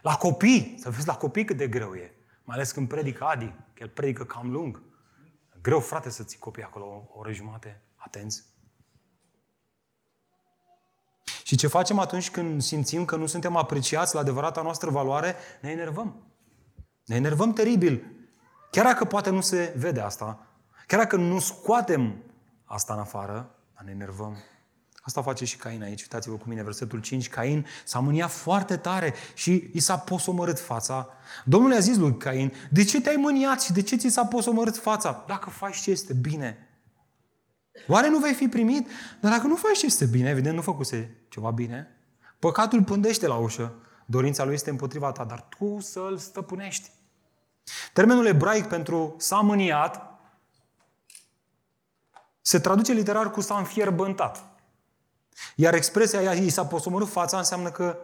La 0.01 0.15
copii, 0.15 0.75
să 0.79 0.89
vezi 0.89 1.07
la 1.07 1.15
copii 1.15 1.45
cât 1.45 1.57
de 1.57 1.67
greu 1.67 1.93
e. 1.93 2.13
Mai 2.43 2.55
ales 2.55 2.71
când 2.71 2.87
predică 2.87 3.23
Adi, 3.23 3.53
că 3.73 3.83
el 3.83 3.89
predică 3.89 4.25
cam 4.25 4.51
lung. 4.51 4.81
Greu, 5.61 5.79
frate, 5.79 6.09
să 6.09 6.23
ții 6.23 6.39
copii 6.39 6.63
acolo 6.63 6.85
o 6.85 7.19
oră 7.19 7.31
jumate, 7.31 7.81
atenți. 7.95 8.43
Și 11.47 11.55
ce 11.55 11.67
facem 11.67 11.99
atunci 11.99 12.29
când 12.29 12.61
simțim 12.61 13.05
că 13.05 13.15
nu 13.15 13.25
suntem 13.25 13.55
apreciați 13.55 14.13
la 14.13 14.19
adevărata 14.19 14.61
noastră 14.61 14.89
valoare? 14.89 15.35
Ne 15.61 15.69
enervăm. 15.69 16.15
Ne 17.05 17.15
enervăm 17.15 17.53
teribil. 17.53 18.03
Chiar 18.71 18.85
dacă 18.85 19.05
poate 19.05 19.29
nu 19.29 19.41
se 19.41 19.73
vede 19.77 19.99
asta, 19.99 20.47
chiar 20.87 20.99
dacă 20.99 21.15
nu 21.15 21.39
scoatem 21.39 22.23
asta 22.65 22.93
în 22.93 22.99
afară, 22.99 23.55
ne 23.85 23.91
enervăm. 23.91 24.37
Asta 24.95 25.21
face 25.21 25.45
și 25.45 25.57
Cain 25.57 25.83
aici. 25.83 26.01
Uitați-vă 26.01 26.35
cu 26.35 26.45
mine, 26.47 26.63
versetul 26.63 26.99
5. 26.99 27.29
Cain 27.29 27.67
s-a 27.85 27.99
mâniat 27.99 28.31
foarte 28.31 28.77
tare 28.77 29.13
și 29.33 29.69
i 29.73 29.79
s-a 29.79 29.97
posomărât 29.97 30.59
fața. 30.59 31.09
Domnul 31.45 31.71
i-a 31.71 31.79
zis 31.79 31.97
lui 31.97 32.17
Cain, 32.17 32.53
de 32.71 32.83
ce 32.83 33.01
te-ai 33.01 33.15
mâniat 33.15 33.61
și 33.61 33.71
de 33.71 33.81
ce 33.81 33.95
ți 33.95 34.09
s-a 34.09 34.25
posomărât 34.25 34.77
fața? 34.77 35.23
Dacă 35.27 35.49
faci 35.49 35.77
ce 35.77 35.91
este 35.91 36.13
bine. 36.13 36.66
Oare 37.87 38.09
nu 38.09 38.17
vei 38.17 38.33
fi 38.33 38.47
primit? 38.47 38.89
Dar 39.21 39.31
dacă 39.31 39.47
nu 39.47 39.55
faci 39.55 39.77
ce 39.77 39.85
este 39.85 40.05
bine, 40.05 40.29
evident 40.29 40.55
nu 40.55 40.61
făcuse 40.61 41.25
ceva 41.29 41.51
bine, 41.51 41.87
păcatul 42.39 42.83
pândește 42.83 43.27
la 43.27 43.35
ușă. 43.35 43.73
Dorința 44.05 44.43
lui 44.43 44.53
este 44.53 44.69
împotriva 44.69 45.11
ta, 45.11 45.23
dar 45.23 45.47
tu 45.57 45.79
să-l 45.79 46.17
stăpânești. 46.17 46.91
Termenul 47.93 48.25
ebraic 48.25 48.65
pentru 48.65 49.15
s-a 49.17 49.39
mâniat 49.39 50.19
se 52.41 52.59
traduce 52.59 52.93
literar 52.93 53.31
cu 53.31 53.41
s-a 53.41 53.57
înfierbântat. 53.57 54.45
Iar 55.55 55.73
expresia 55.73 56.19
aia, 56.19 56.31
i 56.31 56.49
s-a 56.49 56.65
posomorât 56.65 57.07
fața, 57.09 57.37
înseamnă 57.37 57.69
că 57.69 57.97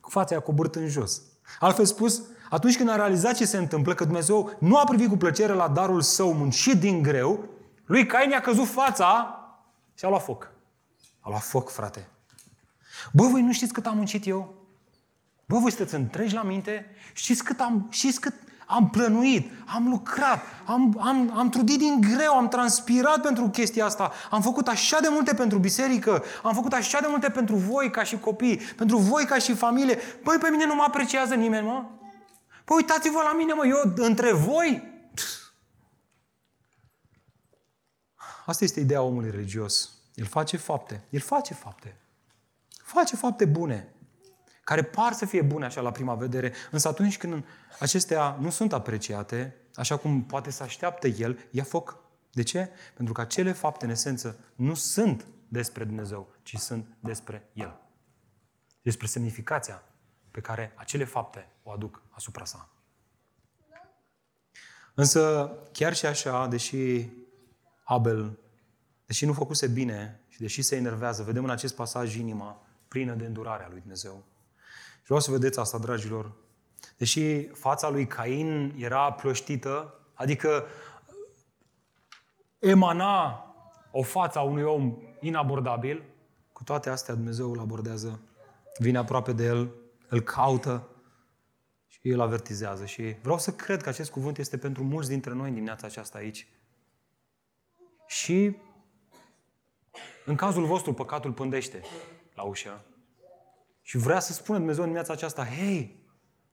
fața 0.00 0.34
i-a 0.34 0.40
coborât 0.40 0.74
în 0.74 0.88
jos. 0.88 1.22
Altfel 1.60 1.84
spus, 1.84 2.22
atunci 2.50 2.76
când 2.76 2.88
a 2.88 2.94
realizat 2.94 3.34
ce 3.34 3.46
se 3.46 3.56
întâmplă, 3.56 3.94
că 3.94 4.04
Dumnezeu 4.04 4.56
nu 4.58 4.76
a 4.76 4.84
privit 4.84 5.08
cu 5.08 5.16
plăcere 5.16 5.52
la 5.52 5.68
darul 5.68 6.00
său 6.00 6.32
muncit 6.32 6.80
din 6.80 7.02
greu, 7.02 7.48
lui 7.84 8.06
Cain 8.06 8.30
i-a 8.30 8.40
căzut 8.40 8.66
fața 8.68 9.38
și 9.94 10.04
a 10.04 10.08
luat 10.08 10.24
foc. 10.24 10.50
A 11.20 11.28
luat 11.28 11.42
foc, 11.42 11.70
frate. 11.70 12.08
Bă, 13.12 13.26
voi 13.26 13.42
nu 13.42 13.52
știți 13.52 13.72
cât 13.72 13.86
am 13.86 13.96
muncit 13.96 14.26
eu? 14.26 14.54
Bă, 15.46 15.58
voi 15.58 15.70
sunteți 15.70 15.94
întregi 15.94 16.34
la 16.34 16.42
minte? 16.42 16.86
Știți 17.12 17.44
cât 17.44 17.60
am, 17.60 17.86
știți 17.90 18.20
cât 18.20 18.34
am 18.66 18.90
plănuit, 18.90 19.50
am 19.66 19.88
lucrat, 19.88 20.42
am, 20.64 20.96
am, 21.00 21.32
am 21.36 21.48
trudit 21.48 21.78
din 21.78 22.00
greu, 22.00 22.32
am 22.32 22.48
transpirat 22.48 23.20
pentru 23.20 23.48
chestia 23.48 23.84
asta, 23.84 24.12
am 24.30 24.42
făcut 24.42 24.68
așa 24.68 25.00
de 25.00 25.08
multe 25.10 25.34
pentru 25.34 25.58
biserică, 25.58 26.24
am 26.42 26.54
făcut 26.54 26.72
așa 26.72 27.00
de 27.00 27.06
multe 27.10 27.30
pentru 27.30 27.56
voi 27.56 27.90
ca 27.90 28.02
și 28.02 28.18
copii, 28.18 28.56
pentru 28.56 28.96
voi 28.96 29.24
ca 29.24 29.38
și 29.38 29.54
familie. 29.54 29.94
Păi 29.96 30.38
pe 30.38 30.48
mine 30.50 30.66
nu 30.66 30.74
mă 30.74 30.84
apreciază 30.86 31.34
nimeni, 31.34 31.66
mă. 31.66 31.84
Păi 32.64 32.76
uitați-vă 32.76 33.20
la 33.24 33.32
mine, 33.32 33.52
mă, 33.52 33.66
eu 33.66 33.92
între 33.94 34.32
voi. 34.32 34.92
Asta 38.44 38.64
este 38.64 38.80
ideea 38.80 39.02
omului 39.02 39.30
religios. 39.30 39.90
El 40.14 40.26
face 40.26 40.56
fapte. 40.56 41.04
El 41.10 41.20
face 41.20 41.54
fapte. 41.54 41.96
Face 42.82 43.16
fapte 43.16 43.44
bune 43.44 43.94
care 44.64 44.82
par 44.82 45.12
să 45.12 45.26
fie 45.26 45.42
bune 45.42 45.64
așa 45.64 45.80
la 45.80 45.90
prima 45.90 46.14
vedere, 46.14 46.52
însă 46.70 46.88
atunci 46.88 47.18
când 47.18 47.44
acestea 47.78 48.36
nu 48.40 48.50
sunt 48.50 48.72
apreciate, 48.72 49.56
așa 49.74 49.96
cum 49.96 50.24
poate 50.24 50.50
să 50.50 50.62
așteaptă 50.62 51.06
el, 51.06 51.38
ia 51.50 51.64
foc. 51.64 52.02
De 52.32 52.42
ce? 52.42 52.70
Pentru 52.94 53.14
că 53.14 53.20
acele 53.20 53.52
fapte, 53.52 53.84
în 53.84 53.90
esență, 53.90 54.38
nu 54.54 54.74
sunt 54.74 55.26
despre 55.48 55.84
Dumnezeu, 55.84 56.34
ci 56.42 56.56
sunt 56.56 56.86
despre 57.00 57.48
El. 57.52 57.80
Despre 58.82 59.06
semnificația 59.06 59.82
pe 60.30 60.40
care 60.40 60.72
acele 60.74 61.04
fapte 61.04 61.48
o 61.62 61.70
aduc 61.70 62.02
asupra 62.10 62.44
sa. 62.44 62.68
Însă, 64.94 65.52
chiar 65.72 65.94
și 65.94 66.06
așa, 66.06 66.46
deși 66.46 67.08
Abel, 67.84 68.38
deși 69.06 69.26
nu 69.26 69.32
făcuse 69.32 69.66
bine 69.66 70.20
și 70.28 70.40
deși 70.40 70.62
se 70.62 70.76
enervează, 70.76 71.22
vedem 71.22 71.44
în 71.44 71.50
acest 71.50 71.74
pasaj 71.74 72.16
inima 72.16 72.62
plină 72.88 73.14
de 73.14 73.26
îndurare 73.26 73.64
a 73.64 73.68
lui 73.68 73.80
Dumnezeu. 73.80 74.24
Și 74.96 75.04
vreau 75.04 75.20
să 75.20 75.30
vedeți 75.30 75.58
asta, 75.58 75.78
dragilor. 75.78 76.32
Deși 76.96 77.46
fața 77.46 77.88
lui 77.88 78.06
Cain 78.06 78.74
era 78.78 79.12
plăștită, 79.12 79.94
adică 80.14 80.64
emana 82.58 83.44
o 83.90 84.02
față 84.02 84.38
a 84.38 84.42
unui 84.42 84.62
om 84.62 84.96
inabordabil, 85.20 86.04
cu 86.52 86.64
toate 86.64 86.90
astea 86.90 87.14
Dumnezeu 87.14 87.50
îl 87.50 87.58
abordează, 87.58 88.20
vine 88.78 88.98
aproape 88.98 89.32
de 89.32 89.44
el, 89.44 89.70
îl 90.08 90.20
caută 90.20 90.88
și 91.86 92.08
îl 92.08 92.20
avertizează. 92.20 92.84
Și 92.84 93.16
vreau 93.22 93.38
să 93.38 93.52
cred 93.52 93.82
că 93.82 93.88
acest 93.88 94.10
cuvânt 94.10 94.38
este 94.38 94.58
pentru 94.58 94.84
mulți 94.84 95.08
dintre 95.08 95.32
noi 95.32 95.48
în 95.48 95.54
dimineața 95.54 95.86
aceasta 95.86 96.18
aici. 96.18 96.48
Și 98.06 98.56
în 100.24 100.34
cazul 100.36 100.66
vostru, 100.66 100.92
păcatul 100.92 101.32
pândește 101.32 101.82
la 102.34 102.42
ușă. 102.42 102.84
Și 103.82 103.96
vrea 103.96 104.20
să 104.20 104.32
spună 104.32 104.58
Dumnezeu 104.58 104.82
în 104.82 104.88
dimineața 104.88 105.12
aceasta, 105.12 105.46
hei, 105.46 106.04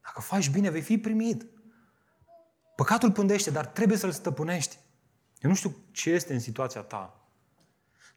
dacă 0.04 0.22
faci 0.22 0.50
bine, 0.50 0.70
vei 0.70 0.82
fi 0.82 0.98
primit. 0.98 1.46
Păcatul 2.76 3.12
pândește, 3.12 3.52
dar 3.52 3.66
trebuie 3.66 3.98
să-l 3.98 4.12
stăpânești. 4.12 4.78
Eu 5.40 5.50
nu 5.50 5.56
știu 5.56 5.76
ce 5.92 6.10
este 6.10 6.34
în 6.34 6.40
situația 6.40 6.82
ta. 6.82 7.26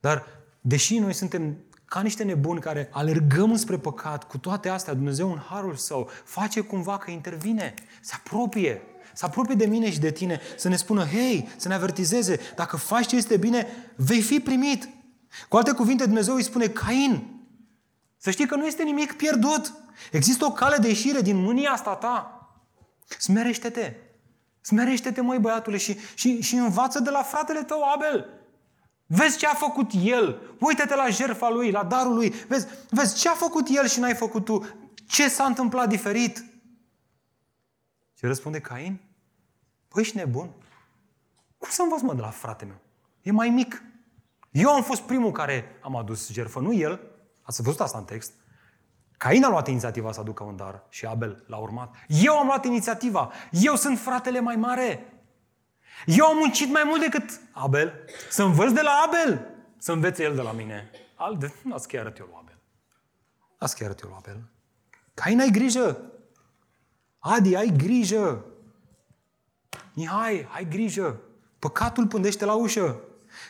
Dar, 0.00 0.26
deși 0.60 0.98
noi 0.98 1.12
suntem 1.12 1.64
ca 1.84 2.00
niște 2.00 2.24
nebuni 2.24 2.60
care 2.60 2.88
alergăm 2.92 3.56
spre 3.56 3.78
păcat, 3.78 4.24
cu 4.24 4.38
toate 4.38 4.68
astea, 4.68 4.94
Dumnezeu 4.94 5.32
în 5.32 5.38
harul 5.38 5.74
său 5.74 6.10
face 6.24 6.60
cumva 6.60 6.98
că 6.98 7.10
intervine, 7.10 7.74
se 8.00 8.14
apropie, 8.16 8.82
să 9.14 9.24
apropie 9.24 9.54
de 9.54 9.66
mine 9.66 9.90
și 9.90 9.98
de 9.98 10.10
tine, 10.10 10.40
să 10.56 10.68
ne 10.68 10.76
spună, 10.76 11.04
hei, 11.04 11.48
să 11.56 11.68
ne 11.68 11.74
avertizeze, 11.74 12.40
dacă 12.56 12.76
faci 12.76 13.06
ce 13.06 13.16
este 13.16 13.36
bine, 13.36 13.66
vei 13.96 14.20
fi 14.20 14.40
primit. 14.40 14.88
Cu 15.48 15.56
alte 15.56 15.72
cuvinte, 15.72 16.04
Dumnezeu 16.04 16.34
îi 16.34 16.42
spune, 16.42 16.66
Cain, 16.66 17.34
să 18.16 18.30
știi 18.30 18.46
că 18.46 18.56
nu 18.56 18.66
este 18.66 18.82
nimic 18.82 19.12
pierdut. 19.12 19.72
Există 20.10 20.44
o 20.44 20.52
cale 20.52 20.76
de 20.76 20.88
ieșire 20.88 21.20
din 21.20 21.36
mânia 21.36 21.70
asta 21.70 21.94
ta. 21.94 22.48
Smerește-te. 23.18 23.94
Smerește-te, 24.60 25.20
măi, 25.20 25.38
băiatule, 25.38 25.76
și, 25.76 25.98
și, 26.14 26.40
și 26.40 26.54
învață 26.54 27.00
de 27.00 27.10
la 27.10 27.22
fratele 27.22 27.62
tău, 27.62 27.82
Abel. 27.94 28.26
Vezi 29.06 29.38
ce 29.38 29.46
a 29.46 29.54
făcut 29.54 29.90
el. 30.02 30.56
Uită-te 30.60 30.94
la 30.94 31.08
jertfa 31.08 31.48
lui, 31.48 31.70
la 31.70 31.84
darul 31.84 32.14
lui. 32.14 32.34
Vezi, 32.48 32.66
vezi 32.90 33.18
ce 33.20 33.28
a 33.28 33.34
făcut 33.34 33.68
el 33.68 33.86
și 33.86 34.00
n-ai 34.00 34.14
făcut 34.14 34.44
tu. 34.44 34.66
Ce 35.06 35.28
s-a 35.28 35.44
întâmplat 35.44 35.88
diferit? 35.88 36.44
Ce 38.14 38.26
răspunde 38.26 38.60
Cain? 38.60 39.00
Păi 39.94 40.02
ești 40.02 40.16
nebun. 40.16 40.50
Cum 41.58 41.68
să 41.70 41.82
învăț, 41.82 42.00
mă, 42.00 42.14
de 42.14 42.20
la 42.20 42.30
frate 42.30 42.64
meu? 42.64 42.76
E 43.22 43.32
mai 43.32 43.48
mic. 43.48 43.82
Eu 44.50 44.70
am 44.70 44.82
fost 44.82 45.02
primul 45.02 45.32
care 45.32 45.78
am 45.82 45.96
adus 45.96 46.30
jertfă, 46.30 46.60
nu 46.60 46.72
el. 46.72 47.00
Ați 47.42 47.62
văzut 47.62 47.80
asta 47.80 47.98
în 47.98 48.04
text. 48.04 48.32
Cain 49.16 49.44
a 49.44 49.48
luat 49.48 49.68
inițiativa 49.68 50.12
să 50.12 50.20
aducă 50.20 50.42
un 50.42 50.56
dar 50.56 50.86
și 50.88 51.06
Abel 51.06 51.44
l-a 51.46 51.56
urmat. 51.56 51.94
Eu 52.08 52.38
am 52.38 52.46
luat 52.46 52.64
inițiativa. 52.64 53.32
Eu 53.50 53.76
sunt 53.76 53.98
fratele 53.98 54.40
mai 54.40 54.56
mare. 54.56 55.12
Eu 56.06 56.26
am 56.26 56.36
muncit 56.36 56.72
mai 56.72 56.82
mult 56.84 57.00
decât 57.00 57.40
Abel. 57.52 58.04
Să 58.30 58.42
învăț 58.42 58.72
de 58.72 58.80
la 58.80 59.02
Abel. 59.06 59.46
Să 59.78 59.92
învețe 59.92 60.22
el 60.22 60.34
de 60.34 60.42
la 60.42 60.52
mine. 60.52 60.90
Alte, 61.14 61.54
las 61.70 61.86
chiar 61.86 62.00
arăt 62.00 62.18
eu 62.18 62.26
lui 62.26 62.36
Abel. 62.40 62.58
Las 63.58 63.72
chiar 63.72 63.88
arăt 63.88 64.00
eu 64.00 64.08
lui 64.08 64.18
Abel. 64.18 64.50
Cain, 65.14 65.40
ai 65.40 65.50
grijă. 65.50 66.12
Adi, 67.18 67.56
ai 67.56 67.74
grijă. 67.76 68.44
Mihai, 69.94 70.48
ai 70.54 70.66
grijă. 70.70 71.20
Păcatul 71.58 72.06
pândește 72.06 72.44
la 72.44 72.52
ușă. 72.52 72.96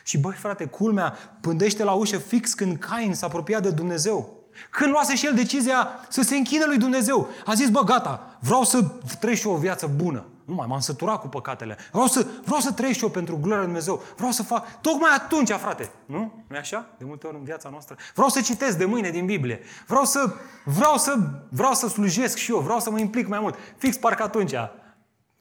Și 0.03 0.17
băi 0.17 0.33
frate, 0.33 0.65
culmea 0.65 1.17
pândește 1.41 1.83
la 1.83 1.91
ușă 1.91 2.17
fix 2.17 2.53
când 2.53 2.77
Cain 2.77 3.13
s-a 3.13 3.25
apropiat 3.25 3.61
de 3.61 3.69
Dumnezeu. 3.69 4.45
Când 4.69 4.91
luase 4.91 5.15
și 5.15 5.25
el 5.25 5.33
decizia 5.33 5.87
să 6.09 6.21
se 6.21 6.35
închine 6.35 6.65
lui 6.65 6.77
Dumnezeu. 6.77 7.29
A 7.45 7.53
zis, 7.53 7.69
bă, 7.69 7.81
gata, 7.81 8.37
vreau 8.39 8.63
să 8.63 8.83
trăiesc 9.19 9.41
și 9.41 9.47
o 9.47 9.55
viață 9.55 9.91
bună. 9.95 10.25
Nu 10.45 10.53
mai 10.53 10.65
m-am 10.69 10.79
săturat 10.79 11.19
cu 11.19 11.27
păcatele. 11.27 11.77
Vreau 11.91 12.07
să, 12.07 12.27
vreau 12.43 12.59
să 12.59 12.71
trăiesc 12.71 12.97
și 12.97 13.03
eu 13.03 13.09
pentru 13.09 13.37
gloria 13.37 13.57
lui 13.57 13.65
Dumnezeu. 13.65 14.03
Vreau 14.15 14.31
să 14.31 14.43
fac... 14.43 14.81
Tocmai 14.81 15.09
atunci, 15.15 15.51
frate. 15.51 15.91
Nu? 16.05 16.43
nu 16.47 16.55
e 16.55 16.59
așa? 16.59 16.85
De 16.97 17.05
multe 17.07 17.27
ori 17.27 17.35
în 17.35 17.43
viața 17.43 17.69
noastră. 17.69 17.95
Vreau 18.13 18.29
să 18.29 18.41
citesc 18.41 18.77
de 18.77 18.85
mâine 18.85 19.09
din 19.09 19.25
Biblie. 19.25 19.59
Vreau 19.87 20.03
să, 20.03 20.33
vreau 20.65 20.97
să, 20.97 21.15
vreau 21.49 21.73
să 21.73 21.87
slujesc 21.87 22.37
și 22.37 22.51
eu. 22.51 22.59
Vreau 22.59 22.79
să 22.79 22.89
mă 22.89 22.99
implic 22.99 23.27
mai 23.27 23.39
mult. 23.39 23.55
Fix 23.77 23.97
parcă 23.97 24.23
atunci 24.23 24.53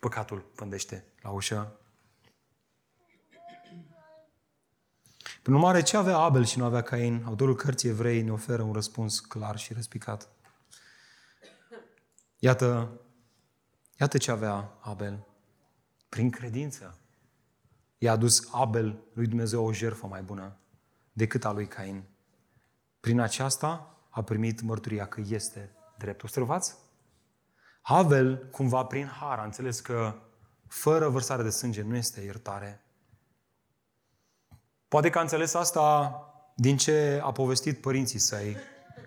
păcatul 0.04 0.40
pândește 0.40 1.04
la 1.22 1.30
ușă. 1.30 1.78
Prin 5.42 5.54
urmare, 5.54 5.82
ce 5.82 5.96
avea 5.96 6.18
Abel 6.18 6.44
și 6.44 6.58
nu 6.58 6.64
avea 6.64 6.82
Cain? 6.82 7.22
Autorul 7.26 7.54
cărții 7.54 7.88
evrei 7.88 8.22
ne 8.22 8.32
oferă 8.32 8.62
un 8.62 8.72
răspuns 8.72 9.20
clar 9.20 9.58
și 9.58 9.72
răspicat. 9.72 10.28
Iată, 12.38 13.00
iată 13.98 14.18
ce 14.18 14.30
avea 14.30 14.78
Abel. 14.80 15.26
Prin 16.08 16.30
credință. 16.30 16.98
I-a 17.98 18.12
adus 18.12 18.48
Abel 18.52 19.04
lui 19.12 19.26
Dumnezeu 19.26 19.64
o 19.64 19.72
jertfă 19.72 20.06
mai 20.06 20.22
bună 20.22 20.56
decât 21.12 21.44
a 21.44 21.52
lui 21.52 21.66
Cain. 21.66 22.04
Prin 23.00 23.20
aceasta 23.20 23.98
a 24.10 24.22
primit 24.22 24.60
mărturia 24.60 25.06
că 25.06 25.20
este 25.26 25.70
drept. 25.98 26.22
Observați? 26.22 26.83
Abel, 27.86 28.48
cumva 28.50 28.84
prin 28.84 29.06
har, 29.06 29.38
a 29.38 29.44
înțeles 29.44 29.80
că 29.80 30.14
fără 30.66 31.08
vărsare 31.08 31.42
de 31.42 31.50
sânge 31.50 31.82
nu 31.82 31.96
este 31.96 32.20
iertare. 32.20 32.84
Poate 34.88 35.10
că 35.10 35.18
a 35.18 35.20
înțeles 35.20 35.54
asta 35.54 36.18
din 36.54 36.76
ce 36.76 37.20
a 37.22 37.32
povestit 37.32 37.80
părinții 37.80 38.18
săi, 38.18 38.56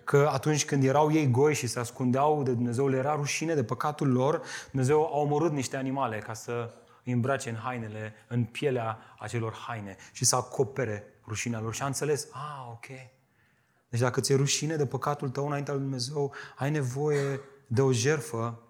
că 0.04 0.28
atunci 0.32 0.64
când 0.64 0.84
erau 0.84 1.12
ei 1.12 1.30
goi 1.30 1.54
și 1.54 1.66
se 1.66 1.78
ascundeau 1.78 2.42
de 2.42 2.52
Dumnezeu, 2.52 2.88
le 2.88 2.96
era 2.96 3.14
rușine 3.14 3.54
de 3.54 3.64
păcatul 3.64 4.12
lor, 4.12 4.42
Dumnezeu 4.70 5.04
a 5.04 5.18
omorât 5.18 5.52
niște 5.52 5.76
animale 5.76 6.18
ca 6.18 6.34
să 6.34 6.74
îi 7.04 7.12
îmbrace 7.12 7.50
în 7.50 7.56
hainele, 7.56 8.14
în 8.28 8.44
pielea 8.44 8.98
acelor 9.18 9.54
haine 9.66 9.96
și 10.12 10.24
să 10.24 10.36
acopere 10.36 11.04
rușinea 11.26 11.60
lor. 11.60 11.74
Și 11.74 11.82
a 11.82 11.86
înțeles, 11.86 12.26
ah, 12.32 12.66
ok. 12.70 12.86
Deci 13.88 14.00
dacă 14.00 14.20
ți-e 14.20 14.36
rușine 14.36 14.76
de 14.76 14.86
păcatul 14.86 15.30
tău 15.30 15.46
înaintea 15.46 15.72
lui 15.72 15.82
Dumnezeu, 15.82 16.32
ai 16.56 16.70
nevoie 16.70 17.40
de 17.66 17.82
o 17.82 17.92
jerfă 17.92 18.62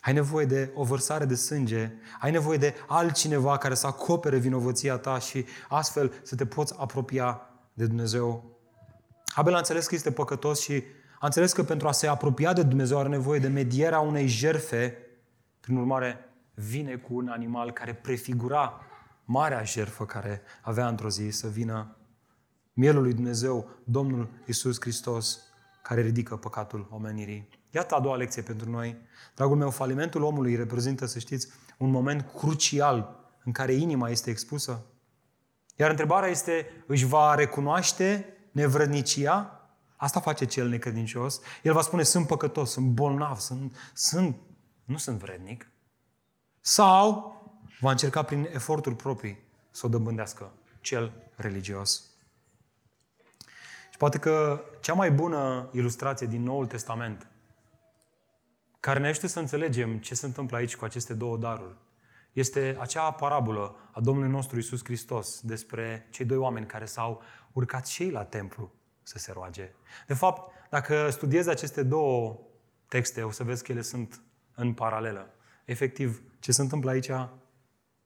ai 0.00 0.12
nevoie 0.12 0.46
de 0.46 0.70
o 0.74 0.84
vărsare 0.84 1.24
de 1.24 1.34
sânge, 1.34 1.92
ai 2.20 2.30
nevoie 2.30 2.58
de 2.58 2.74
altcineva 2.86 3.56
care 3.56 3.74
să 3.74 3.86
acopere 3.86 4.38
vinovăția 4.38 4.96
ta 4.96 5.18
și 5.18 5.44
astfel 5.68 6.12
să 6.22 6.34
te 6.34 6.46
poți 6.46 6.74
apropia 6.78 7.40
de 7.72 7.86
Dumnezeu. 7.86 8.58
Abel 9.34 9.54
a 9.54 9.58
înțeles 9.58 9.86
că 9.86 9.94
este 9.94 10.12
păcătos 10.12 10.60
și 10.60 10.82
a 11.18 11.26
înțeles 11.26 11.52
că 11.52 11.62
pentru 11.62 11.88
a 11.88 11.92
se 11.92 12.06
apropia 12.06 12.52
de 12.52 12.62
Dumnezeu 12.62 12.98
are 12.98 13.08
nevoie 13.08 13.38
de 13.38 13.48
medierea 13.48 14.00
unei 14.00 14.26
jerfe. 14.26 14.96
Prin 15.60 15.76
urmare, 15.76 16.18
vine 16.54 16.96
cu 16.96 17.14
un 17.14 17.28
animal 17.28 17.72
care 17.72 17.94
prefigura 17.94 18.80
marea 19.24 19.62
jerfă 19.62 20.06
care 20.06 20.42
avea 20.62 20.88
într-o 20.88 21.08
zi 21.08 21.28
să 21.28 21.48
vină 21.48 21.96
mielul 22.72 23.02
lui 23.02 23.14
Dumnezeu, 23.14 23.68
Domnul 23.84 24.28
Isus 24.46 24.80
Hristos, 24.80 25.40
care 25.82 26.00
ridică 26.00 26.36
păcatul 26.36 26.88
omenirii. 26.90 27.59
Iată 27.70 27.94
a 27.94 28.00
doua 28.00 28.16
lecție 28.16 28.42
pentru 28.42 28.70
noi. 28.70 28.96
Dragul 29.34 29.56
meu, 29.56 29.70
falimentul 29.70 30.22
omului 30.22 30.56
reprezintă, 30.56 31.06
să 31.06 31.18
știți, 31.18 31.48
un 31.78 31.90
moment 31.90 32.30
crucial 32.36 33.18
în 33.44 33.52
care 33.52 33.72
inima 33.72 34.08
este 34.08 34.30
expusă. 34.30 34.82
Iar 35.76 35.90
întrebarea 35.90 36.28
este, 36.28 36.84
își 36.86 37.04
va 37.04 37.34
recunoaște 37.34 38.36
nevrădnicia? 38.52 39.60
Asta 39.96 40.20
face 40.20 40.44
cel 40.44 40.68
necredincios. 40.68 41.40
El 41.62 41.72
va 41.72 41.80
spune, 41.80 42.02
sunt 42.02 42.26
păcătos, 42.26 42.70
sunt 42.70 42.86
bolnav, 42.86 43.38
sunt, 43.38 43.76
sunt, 43.94 44.36
nu 44.84 44.96
sunt 44.96 45.18
vrednic. 45.18 45.70
Sau 46.60 47.34
va 47.80 47.90
încerca 47.90 48.22
prin 48.22 48.48
eforturi 48.52 48.96
proprii 48.96 49.38
să 49.70 49.86
o 49.86 49.88
dobândească 49.88 50.52
cel 50.80 51.12
religios. 51.34 52.04
Și 53.90 53.96
poate 53.98 54.18
că 54.18 54.64
cea 54.80 54.92
mai 54.92 55.10
bună 55.10 55.68
ilustrație 55.72 56.26
din 56.26 56.42
Noul 56.42 56.66
Testament 56.66 57.29
care 58.80 58.98
ne 58.98 59.08
ajută 59.08 59.26
să 59.26 59.38
înțelegem 59.38 59.98
ce 59.98 60.14
se 60.14 60.26
întâmplă 60.26 60.56
aici 60.56 60.76
cu 60.76 60.84
aceste 60.84 61.14
două 61.14 61.36
daruri. 61.36 61.76
Este 62.32 62.76
acea 62.80 63.10
parabolă 63.10 63.76
a 63.92 64.00
Domnului 64.00 64.30
nostru 64.30 64.58
Isus 64.58 64.84
Hristos 64.84 65.40
despre 65.40 66.08
cei 66.10 66.26
doi 66.26 66.36
oameni 66.36 66.66
care 66.66 66.84
s-au 66.84 67.22
urcat 67.52 67.86
și 67.86 68.02
ei 68.02 68.10
la 68.10 68.24
templu 68.24 68.72
să 69.02 69.18
se 69.18 69.32
roage. 69.32 69.70
De 70.06 70.14
fapt, 70.14 70.52
dacă 70.70 71.10
studiezi 71.10 71.48
aceste 71.48 71.82
două 71.82 72.38
texte, 72.88 73.22
o 73.22 73.30
să 73.30 73.44
vezi 73.44 73.62
că 73.62 73.72
ele 73.72 73.82
sunt 73.82 74.22
în 74.54 74.72
paralelă. 74.72 75.34
Efectiv, 75.64 76.22
ce 76.38 76.52
se 76.52 76.62
întâmplă 76.62 76.90
aici? 76.90 77.10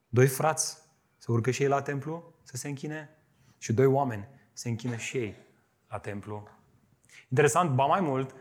Doi 0.09 0.27
frați 0.27 0.77
se 1.17 1.31
urcă 1.31 1.51
și 1.51 1.61
ei 1.61 1.67
la 1.67 1.81
templu 1.81 2.33
să 2.43 2.57
se 2.57 2.67
închine 2.67 3.09
și 3.57 3.73
doi 3.73 3.85
oameni 3.85 4.27
se 4.53 4.69
închină 4.69 4.95
și 4.95 5.17
ei 5.17 5.35
la 5.87 5.97
templu. 5.97 6.47
Interesant, 7.29 7.69
ba 7.69 7.85
mai 7.85 8.01
mult, 8.01 8.35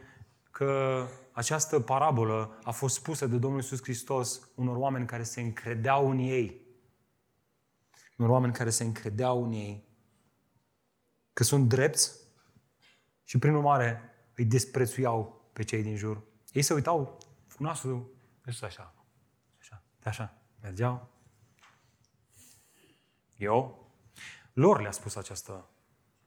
că 0.54 1.06
această 1.32 1.80
parabolă 1.80 2.58
a 2.62 2.70
fost 2.70 2.94
spusă 2.94 3.26
de 3.26 3.36
Domnul 3.36 3.60
Iisus 3.60 3.82
Hristos 3.82 4.48
unor 4.54 4.76
oameni 4.76 5.06
care 5.06 5.22
se 5.22 5.40
încredeau 5.40 6.10
în 6.10 6.18
ei. 6.18 6.60
Unor 8.16 8.30
oameni 8.30 8.52
care 8.52 8.70
se 8.70 8.84
încredeau 8.84 9.44
în 9.44 9.52
ei. 9.52 9.84
Că 11.32 11.42
sunt 11.42 11.68
drepți 11.68 12.12
și 13.22 13.38
prin 13.38 13.54
urmare 13.54 14.00
îi 14.34 14.44
desprețuiau 14.44 15.48
pe 15.52 15.62
cei 15.62 15.82
din 15.82 15.96
jur. 15.96 16.22
Ei 16.52 16.62
se 16.62 16.74
uitau 16.74 17.18
cu 17.56 17.62
nasul 17.62 18.14
sus 18.44 18.62
așa. 18.62 18.94
Așa. 19.58 19.82
De 20.00 20.08
așa. 20.08 20.42
Mergeau. 20.60 21.08
Eu? 23.36 23.88
Lor 24.52 24.80
le-a 24.80 24.90
spus 24.90 25.16
această 25.16 25.70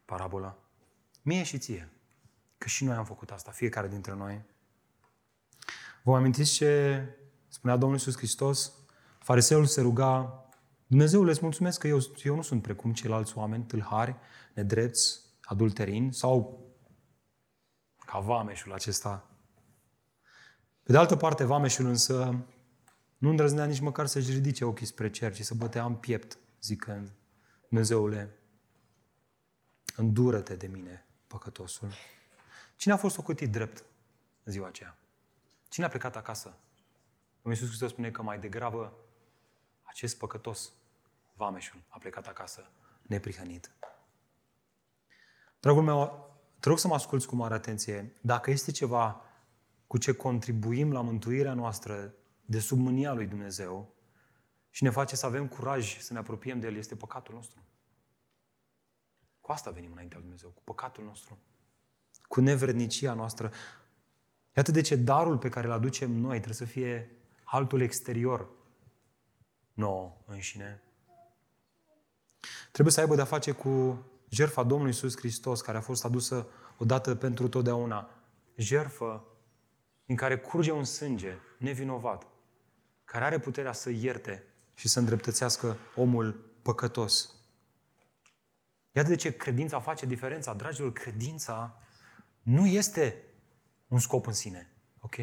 parabolă. 0.05 0.57
Mie 1.21 1.43
și 1.43 1.57
ție. 1.57 1.91
Că 2.57 2.67
și 2.67 2.83
noi 2.83 2.95
am 2.95 3.05
făcut 3.05 3.31
asta, 3.31 3.51
fiecare 3.51 3.87
dintre 3.87 4.13
noi. 4.13 4.45
Vă 6.03 6.15
amintiți 6.15 6.53
ce 6.53 7.03
spunea 7.47 7.77
Domnul 7.77 7.97
Iisus 7.97 8.17
Hristos? 8.17 8.73
Fariseul 9.19 9.65
se 9.65 9.81
ruga, 9.81 10.45
Dumnezeu 10.87 11.23
îți 11.23 11.39
mulțumesc 11.41 11.79
că 11.79 11.87
eu, 11.87 11.99
eu 12.23 12.35
nu 12.35 12.41
sunt 12.41 12.61
precum 12.61 12.93
ceilalți 12.93 13.37
oameni, 13.37 13.63
tâlhari, 13.63 14.15
nedrepți, 14.53 15.21
adulterini 15.41 16.13
sau 16.13 16.65
ca 18.05 18.19
vameșul 18.19 18.73
acesta. 18.73 19.29
Pe 20.83 20.91
de 20.91 20.97
altă 20.97 21.15
parte, 21.15 21.43
vameșul 21.43 21.85
însă 21.85 22.45
nu 23.17 23.29
îndrăznea 23.29 23.65
nici 23.65 23.79
măcar 23.79 24.05
să-și 24.05 24.31
ridice 24.31 24.65
ochii 24.65 24.85
spre 24.85 25.09
cer, 25.09 25.33
ci 25.33 25.41
să 25.41 25.53
bătea 25.53 25.85
în 25.85 25.95
piept, 25.95 26.37
zicând, 26.61 27.11
Dumnezeule, 27.69 28.35
îndură-te 29.95 30.55
de 30.55 30.67
mine, 30.67 31.07
păcătosul. 31.27 31.89
Cine 32.77 32.93
a 32.93 32.97
fost 32.97 33.17
ocotit 33.17 33.51
drept 33.51 33.83
în 34.43 34.51
ziua 34.51 34.67
aceea? 34.67 34.97
Cine 35.69 35.85
a 35.85 35.89
plecat 35.89 36.15
acasă? 36.15 36.47
Domnul 37.41 37.53
Iisus 37.53 37.67
Hristos 37.67 37.89
spune 37.89 38.11
că 38.11 38.21
mai 38.21 38.39
degrabă 38.39 38.93
acest 39.83 40.17
păcătos, 40.17 40.73
vameșul, 41.33 41.79
a 41.87 41.97
plecat 41.97 42.27
acasă 42.27 42.71
neprihănit. 43.01 43.71
Dragul 45.59 45.83
meu, 45.83 46.29
te 46.59 46.69
rog 46.69 46.79
să 46.79 46.87
mă 46.87 46.93
asculți 46.93 47.27
cu 47.27 47.35
mare 47.35 47.53
atenție. 47.53 48.17
Dacă 48.21 48.51
este 48.51 48.71
ceva 48.71 49.21
cu 49.87 49.97
ce 49.97 50.13
contribuim 50.13 50.91
la 50.91 51.01
mântuirea 51.01 51.53
noastră 51.53 52.13
de 52.45 52.59
sub 52.59 52.79
mânia 52.79 53.13
lui 53.13 53.27
Dumnezeu 53.27 53.93
și 54.69 54.83
ne 54.83 54.89
face 54.89 55.15
să 55.15 55.25
avem 55.25 55.47
curaj 55.47 55.99
să 55.99 56.13
ne 56.13 56.19
apropiem 56.19 56.59
de 56.59 56.67
El, 56.67 56.75
este 56.75 56.95
păcatul 56.95 57.33
nostru. 57.33 57.61
Cu 59.41 59.51
asta 59.51 59.71
venim 59.71 59.91
înaintea 59.91 60.17
lui 60.17 60.27
Dumnezeu, 60.27 60.49
cu 60.49 60.61
păcatul 60.63 61.03
nostru, 61.03 61.37
cu 62.27 62.41
nevrednicia 62.41 63.13
noastră. 63.13 63.51
Iată 64.55 64.71
de 64.71 64.81
ce 64.81 64.95
darul 64.95 65.37
pe 65.37 65.49
care 65.49 65.67
îl 65.67 65.73
aducem 65.73 66.11
noi 66.11 66.35
trebuie 66.35 66.53
să 66.53 66.65
fie 66.65 67.11
altul 67.43 67.81
exterior 67.81 68.49
nouă 69.73 70.17
înșine. 70.25 70.81
Trebuie 72.71 72.93
să 72.93 72.99
aibă 72.99 73.15
de-a 73.15 73.25
face 73.25 73.51
cu 73.51 74.05
jertfa 74.29 74.63
Domnului 74.63 74.91
Iisus 74.93 75.17
Hristos, 75.17 75.61
care 75.61 75.77
a 75.77 75.81
fost 75.81 76.05
adusă 76.05 76.47
odată 76.77 77.15
pentru 77.15 77.47
totdeauna. 77.47 78.09
Jertfă 78.55 79.23
în 80.05 80.15
care 80.15 80.37
curge 80.37 80.71
un 80.71 80.83
sânge 80.83 81.37
nevinovat, 81.57 82.27
care 83.03 83.25
are 83.25 83.39
puterea 83.39 83.73
să 83.73 83.89
ierte 83.89 84.43
și 84.73 84.87
să 84.87 84.99
îndreptățească 84.99 85.77
omul 85.95 86.51
păcătos. 86.61 87.35
Iată 88.91 89.09
de 89.09 89.15
ce 89.15 89.35
credința 89.35 89.79
face 89.79 90.05
diferența. 90.05 90.53
Dragilor, 90.53 90.93
credința 90.93 91.79
nu 92.47 92.65
este 92.65 93.23
un 93.87 93.99
scop 93.99 94.27
în 94.27 94.33
sine. 94.33 94.69
Ok? 94.99 95.15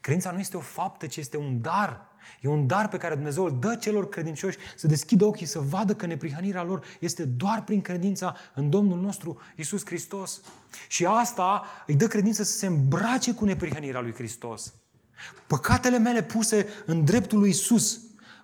Credința 0.00 0.30
nu 0.30 0.38
este 0.38 0.56
o 0.56 0.60
faptă, 0.60 1.06
ci 1.06 1.16
este 1.16 1.36
un 1.36 1.60
dar. 1.60 2.08
E 2.40 2.48
un 2.48 2.66
dar 2.66 2.88
pe 2.88 2.96
care 2.96 3.14
Dumnezeu 3.14 3.44
îl 3.44 3.58
dă 3.58 3.76
celor 3.76 4.08
credincioși 4.08 4.58
să 4.76 4.86
deschidă 4.86 5.24
ochii, 5.24 5.46
să 5.46 5.58
vadă 5.58 5.94
că 5.94 6.06
neprihănirea 6.06 6.62
lor 6.62 6.84
este 7.00 7.24
doar 7.24 7.64
prin 7.64 7.80
credința 7.80 8.36
în 8.54 8.70
Domnul 8.70 9.00
nostru 9.00 9.40
Isus 9.56 9.84
Hristos. 9.84 10.40
Și 10.88 11.06
asta 11.06 11.64
îi 11.86 11.94
dă 11.94 12.06
credință 12.06 12.42
să 12.42 12.52
se 12.52 12.66
îmbrace 12.66 13.34
cu 13.34 13.44
neprihănirea 13.44 14.00
lui 14.00 14.14
Hristos. 14.14 14.74
Păcatele 15.46 15.98
mele 15.98 16.22
puse 16.22 16.66
în 16.86 17.04
dreptul 17.04 17.38
lui 17.38 17.48
Isus 17.48 18.00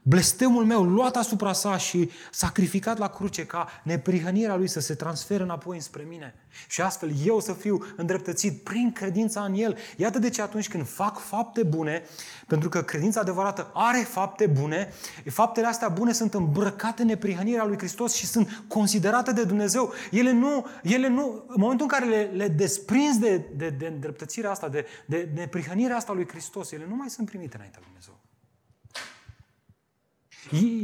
blestemul 0.08 0.64
meu 0.64 0.84
luat 0.84 1.16
asupra 1.16 1.52
sa 1.52 1.76
și 1.76 2.10
sacrificat 2.30 2.98
la 2.98 3.08
cruce 3.08 3.46
ca 3.46 3.68
neprihănirea 3.82 4.56
lui 4.56 4.68
să 4.68 4.80
se 4.80 4.94
transfere 4.94 5.42
înapoi 5.42 5.76
înspre 5.76 6.02
mine. 6.08 6.34
Și 6.68 6.80
astfel 6.80 7.12
eu 7.24 7.40
să 7.40 7.52
fiu 7.52 7.86
îndreptățit 7.96 8.62
prin 8.62 8.92
credința 8.92 9.44
în 9.44 9.54
el. 9.54 9.78
Iată 9.96 10.18
de 10.18 10.30
ce 10.30 10.42
atunci 10.42 10.68
când 10.68 10.86
fac 10.86 11.18
fapte 11.18 11.62
bune, 11.62 12.02
pentru 12.46 12.68
că 12.68 12.82
credința 12.82 13.20
adevărată 13.20 13.70
are 13.74 13.98
fapte 13.98 14.46
bune, 14.46 14.92
faptele 15.30 15.66
astea 15.66 15.88
bune 15.88 16.12
sunt 16.12 16.34
îmbrăcate 16.34 17.02
în 17.02 17.08
neprihănirea 17.08 17.64
lui 17.64 17.78
Hristos 17.78 18.14
și 18.14 18.26
sunt 18.26 18.62
considerate 18.68 19.32
de 19.32 19.44
Dumnezeu. 19.44 19.92
Ele 20.10 20.32
nu, 20.32 20.66
ele 20.82 21.08
nu 21.08 21.44
în 21.46 21.56
momentul 21.58 21.86
în 21.90 21.98
care 21.98 22.10
le, 22.10 22.30
le 22.34 22.48
desprinzi 22.48 23.18
de, 23.18 23.46
de, 23.56 23.68
de 23.68 23.86
îndreptățirea 23.86 24.50
asta, 24.50 24.68
de, 24.68 24.86
de 25.06 25.30
neprihănirea 25.34 25.96
asta 25.96 26.12
lui 26.12 26.28
Hristos, 26.28 26.70
ele 26.70 26.86
nu 26.88 26.94
mai 26.96 27.10
sunt 27.10 27.26
primite 27.28 27.56
înaintea 27.56 27.80
lui 27.82 27.88
Dumnezeu. 27.92 28.25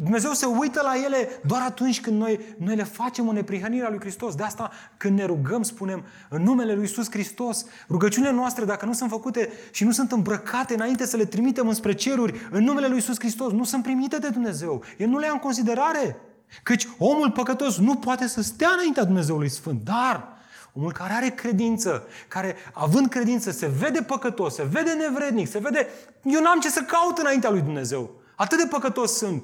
Dumnezeu 0.02 0.32
se 0.32 0.46
uită 0.46 0.80
la 0.82 0.92
ele 1.04 1.28
doar 1.46 1.62
atunci 1.62 2.00
când 2.00 2.20
noi, 2.20 2.40
noi 2.58 2.76
le 2.76 2.82
facem 2.82 3.28
o 3.28 3.32
neprihănire 3.32 3.84
a 3.84 3.88
lui 3.88 4.00
Hristos. 4.00 4.34
De 4.34 4.42
asta 4.42 4.70
când 4.96 5.18
ne 5.18 5.24
rugăm, 5.24 5.62
spunem 5.62 6.04
în 6.28 6.42
numele 6.42 6.74
lui 6.74 6.84
Isus 6.84 7.10
Hristos, 7.10 7.64
rugăciunile 7.88 8.32
noastre, 8.32 8.64
dacă 8.64 8.86
nu 8.86 8.92
sunt 8.92 9.10
făcute 9.10 9.52
și 9.70 9.84
nu 9.84 9.90
sunt 9.90 10.12
îmbrăcate 10.12 10.74
înainte 10.74 11.06
să 11.06 11.16
le 11.16 11.24
trimitem 11.24 11.68
înspre 11.68 11.92
ceruri, 11.92 12.48
în 12.50 12.64
numele 12.64 12.86
lui 12.86 12.98
Isus 12.98 13.18
Hristos, 13.18 13.52
nu 13.52 13.64
sunt 13.64 13.82
primite 13.82 14.18
de 14.18 14.28
Dumnezeu. 14.28 14.82
El 14.98 15.08
nu 15.08 15.18
le 15.18 15.26
ia 15.26 15.32
în 15.32 15.38
considerare. 15.38 16.16
Căci 16.62 16.88
omul 16.98 17.30
păcătos 17.30 17.78
nu 17.78 17.94
poate 17.94 18.26
să 18.26 18.42
stea 18.42 18.70
înaintea 18.72 19.04
Dumnezeului 19.04 19.48
Sfânt, 19.48 19.84
dar 19.84 20.28
omul 20.72 20.92
care 20.92 21.12
are 21.12 21.28
credință, 21.28 22.06
care 22.28 22.56
având 22.72 23.08
credință 23.08 23.50
se 23.50 23.66
vede 23.66 24.02
păcătos, 24.02 24.54
se 24.54 24.66
vede 24.70 24.92
nevrednic, 24.92 25.48
se 25.48 25.58
vede, 25.58 25.88
eu 26.22 26.40
n-am 26.40 26.60
ce 26.60 26.70
să 26.70 26.80
caut 26.80 27.18
înaintea 27.18 27.50
lui 27.50 27.60
Dumnezeu. 27.60 28.10
Atât 28.36 28.58
de 28.58 28.66
păcătos 28.66 29.16
sunt 29.16 29.42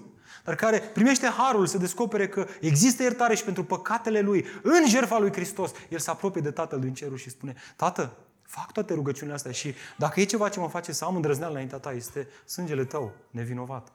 dar 0.49 0.57
care 0.57 0.79
primește 0.79 1.27
harul 1.27 1.67
să 1.67 1.79
descopere 1.79 2.29
că 2.29 2.47
există 2.61 3.03
iertare 3.03 3.35
și 3.35 3.45
pentru 3.45 3.65
păcatele 3.65 4.21
lui, 4.21 4.47
în 4.63 4.89
jertfa 4.89 5.19
lui 5.19 5.33
Hristos, 5.33 5.73
el 5.89 5.99
se 5.99 6.11
apropie 6.11 6.41
de 6.41 6.51
Tatăl 6.51 6.81
din 6.81 6.95
cerul 6.95 7.17
și 7.17 7.31
spune, 7.31 7.55
Tată, 7.77 8.17
fac 8.43 8.73
toate 8.73 8.95
rugăciunile 8.95 9.35
astea 9.35 9.53
și 9.53 9.75
dacă 9.97 10.21
e 10.21 10.25
ceva 10.25 10.49
ce 10.49 10.61
mă 10.61 10.69
face 10.69 10.93
să 10.93 11.05
am 11.05 11.15
îndrăzneală 11.15 11.53
înaintea 11.53 11.79
ta, 11.79 11.93
este 11.93 12.29
sângele 12.45 12.85
tău, 12.85 13.15
nevinovat. 13.31 13.93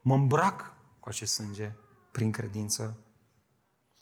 Mă 0.00 0.14
îmbrac 0.14 0.74
cu 1.00 1.08
acest 1.08 1.32
sânge 1.32 1.72
prin 2.12 2.30
credință. 2.30 2.96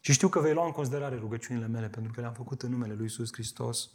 Și 0.00 0.12
știu 0.12 0.28
că 0.28 0.40
vei 0.40 0.52
lua 0.52 0.64
în 0.64 0.72
considerare 0.72 1.16
rugăciunile 1.16 1.66
mele, 1.66 1.88
pentru 1.88 2.12
că 2.12 2.20
le-am 2.20 2.34
făcut 2.34 2.62
în 2.62 2.70
numele 2.70 2.92
Lui 2.92 3.02
Iisus 3.02 3.32
Hristos. 3.32 3.90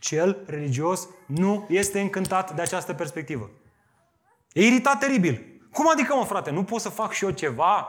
Cel 0.00 0.42
religios 0.46 1.08
nu 1.26 1.66
este 1.68 2.00
încântat 2.00 2.54
de 2.54 2.62
această 2.62 2.94
perspectivă. 2.94 3.50
E 4.52 4.66
iritat 4.66 4.98
teribil. 4.98 5.54
Cum 5.76 5.88
adică, 5.88 6.14
mă, 6.14 6.24
frate, 6.24 6.50
nu 6.50 6.64
pot 6.64 6.80
să 6.80 6.88
fac 6.88 7.12
și 7.12 7.24
eu 7.24 7.30
ceva? 7.30 7.88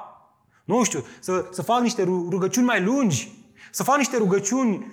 Nu 0.64 0.84
știu, 0.84 1.06
să, 1.20 1.48
să 1.52 1.62
fac 1.62 1.82
niște 1.82 2.04
rugăciuni 2.04 2.66
mai 2.66 2.82
lungi, 2.82 3.32
să 3.72 3.84
fac 3.84 3.98
niște 3.98 4.18
rugăciuni, 4.18 4.92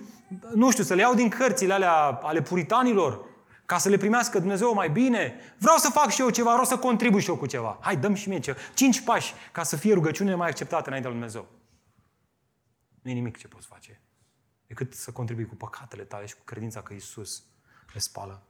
nu 0.53 0.71
știu, 0.71 0.83
să 0.83 0.93
le 0.93 1.01
iau 1.01 1.13
din 1.13 1.29
cărțile 1.29 1.73
alea 1.73 1.93
ale 2.23 2.41
puritanilor, 2.41 3.25
ca 3.65 3.77
să 3.77 3.89
le 3.89 3.97
primească 3.97 4.39
Dumnezeu 4.39 4.73
mai 4.73 4.89
bine. 4.89 5.35
Vreau 5.57 5.77
să 5.77 5.89
fac 5.89 6.09
și 6.09 6.21
eu 6.21 6.29
ceva, 6.29 6.49
vreau 6.49 6.65
să 6.65 6.77
contribui 6.77 7.21
și 7.21 7.29
eu 7.29 7.35
cu 7.37 7.45
ceva. 7.45 7.77
Hai, 7.81 7.97
dăm 7.97 8.13
și 8.13 8.29
mie 8.29 8.39
ceva. 8.39 8.57
Cinci 8.73 9.01
pași 9.01 9.33
ca 9.51 9.63
să 9.63 9.75
fie 9.75 9.93
rugăciunile 9.93 10.35
mai 10.35 10.47
acceptate 10.47 10.87
înaintea 10.87 11.11
lui 11.11 11.19
Dumnezeu. 11.19 11.47
Nu 13.01 13.11
e 13.11 13.13
nimic 13.13 13.37
ce 13.37 13.47
poți 13.47 13.67
face 13.67 14.01
decât 14.67 14.93
să 14.93 15.11
contribui 15.11 15.45
cu 15.45 15.55
păcatele 15.55 16.03
tale 16.03 16.25
și 16.25 16.35
cu 16.35 16.43
credința 16.43 16.81
că 16.81 16.93
Isus 16.93 17.43
le 17.93 17.99
spală. 17.99 18.43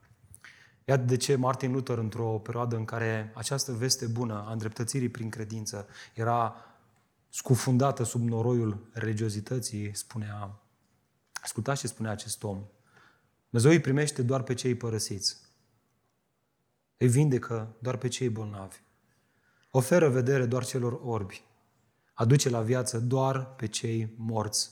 Iată 0.88 1.02
de 1.02 1.16
ce 1.16 1.36
Martin 1.36 1.72
Luther, 1.72 1.98
într-o 1.98 2.38
perioadă 2.38 2.76
în 2.76 2.84
care 2.84 3.32
această 3.34 3.72
veste 3.72 4.06
bună 4.06 4.44
a 4.46 4.52
îndreptățirii 4.52 5.08
prin 5.08 5.30
credință 5.30 5.86
era 6.14 6.54
scufundată 7.28 8.02
sub 8.02 8.28
noroiul 8.28 8.88
religiozității, 8.92 9.96
spunea, 9.96 10.60
ascultați 11.32 11.80
ce 11.80 11.86
spunea 11.86 12.10
acest 12.10 12.42
om, 12.42 12.64
Dumnezeu 13.50 13.70
îi 13.70 13.80
primește 13.80 14.22
doar 14.22 14.42
pe 14.42 14.54
cei 14.54 14.74
părăsiți. 14.74 15.36
Îi 16.96 17.08
vindecă 17.08 17.76
doar 17.78 17.96
pe 17.96 18.08
cei 18.08 18.28
bolnavi. 18.28 18.76
Oferă 19.70 20.08
vedere 20.08 20.46
doar 20.46 20.64
celor 20.64 21.00
orbi. 21.04 21.44
Aduce 22.12 22.48
la 22.48 22.62
viață 22.62 22.98
doar 22.98 23.54
pe 23.54 23.66
cei 23.66 24.14
morți. 24.16 24.70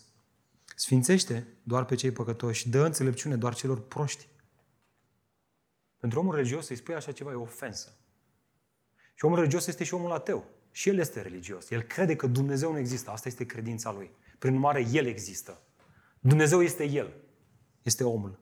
Sfințește 0.77 1.47
doar 1.63 1.85
pe 1.85 1.95
cei 1.95 2.11
păcătoși. 2.11 2.69
Dă 2.69 2.85
înțelepciune 2.85 3.37
doar 3.37 3.55
celor 3.55 3.81
proști. 3.81 4.29
Pentru 6.05 6.23
omul 6.23 6.35
religios 6.35 6.67
să-i 6.67 6.77
spui 6.77 6.95
așa 6.95 7.13
ceva 7.13 7.31
e 7.31 7.35
ofensă. 7.35 7.97
Și 9.15 9.25
omul 9.25 9.39
religios 9.39 9.67
este 9.67 9.85
și 9.85 9.95
omul 9.95 10.13
ateu. 10.13 10.45
Și 10.71 10.89
el 10.89 10.99
este 10.99 11.21
religios. 11.21 11.71
El 11.71 11.83
crede 11.83 12.17
că 12.17 12.27
Dumnezeu 12.27 12.73
nu 12.73 12.79
există. 12.79 13.11
Asta 13.11 13.29
este 13.29 13.47
credința 13.47 13.93
lui. 13.93 14.11
Prin 14.39 14.55
urmare, 14.55 14.87
El 14.91 15.07
există. 15.07 15.61
Dumnezeu 16.21 16.63
este 16.63 16.85
El. 16.85 17.15
Este 17.83 18.05
omul. 18.05 18.39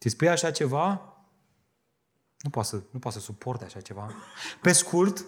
Ți 0.00 0.08
spui 0.08 0.28
așa 0.28 0.50
ceva? 0.50 1.16
Nu 2.38 2.50
poate, 2.50 2.68
să, 2.68 2.82
nu 2.90 2.98
poate 2.98 3.18
să 3.18 3.24
suporte 3.24 3.64
așa 3.64 3.80
ceva. 3.80 4.14
Pe 4.62 4.72
scurt, 4.72 5.24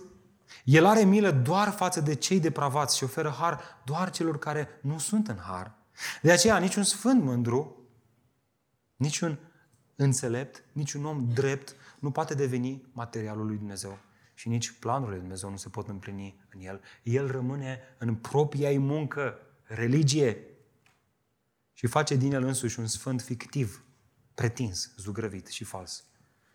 El 0.64 0.84
are 0.84 1.04
milă 1.04 1.30
doar 1.30 1.70
față 1.70 2.00
de 2.00 2.14
cei 2.14 2.40
depravați 2.40 2.96
și 2.96 3.04
oferă 3.04 3.28
har 3.28 3.80
doar 3.84 4.10
celor 4.10 4.38
care 4.38 4.78
nu 4.82 4.98
sunt 4.98 5.28
în 5.28 5.38
har. 5.38 5.74
De 6.22 6.32
aceea, 6.32 6.58
niciun 6.58 6.82
sfânt 6.82 7.22
mândru, 7.22 7.88
niciun 8.96 9.47
înțelept, 10.00 10.64
niciun 10.72 11.04
om 11.04 11.28
drept 11.32 11.76
nu 11.98 12.10
poate 12.10 12.34
deveni 12.34 12.84
materialul 12.92 13.46
lui 13.46 13.56
Dumnezeu. 13.56 13.98
Și 14.34 14.48
nici 14.48 14.70
planurile 14.70 15.10
lui 15.10 15.20
Dumnezeu 15.20 15.50
nu 15.50 15.56
se 15.56 15.68
pot 15.68 15.88
împlini 15.88 16.40
în 16.54 16.60
el. 16.60 16.80
El 17.02 17.30
rămâne 17.30 17.80
în 17.98 18.14
propria 18.14 18.70
ei 18.70 18.78
muncă, 18.78 19.38
religie. 19.62 20.44
Și 21.72 21.86
face 21.86 22.16
din 22.16 22.32
el 22.32 22.42
însuși 22.42 22.78
un 22.78 22.86
sfânt 22.86 23.22
fictiv, 23.22 23.84
pretins, 24.34 24.94
zugrăvit 24.96 25.46
și 25.46 25.64
fals. 25.64 26.04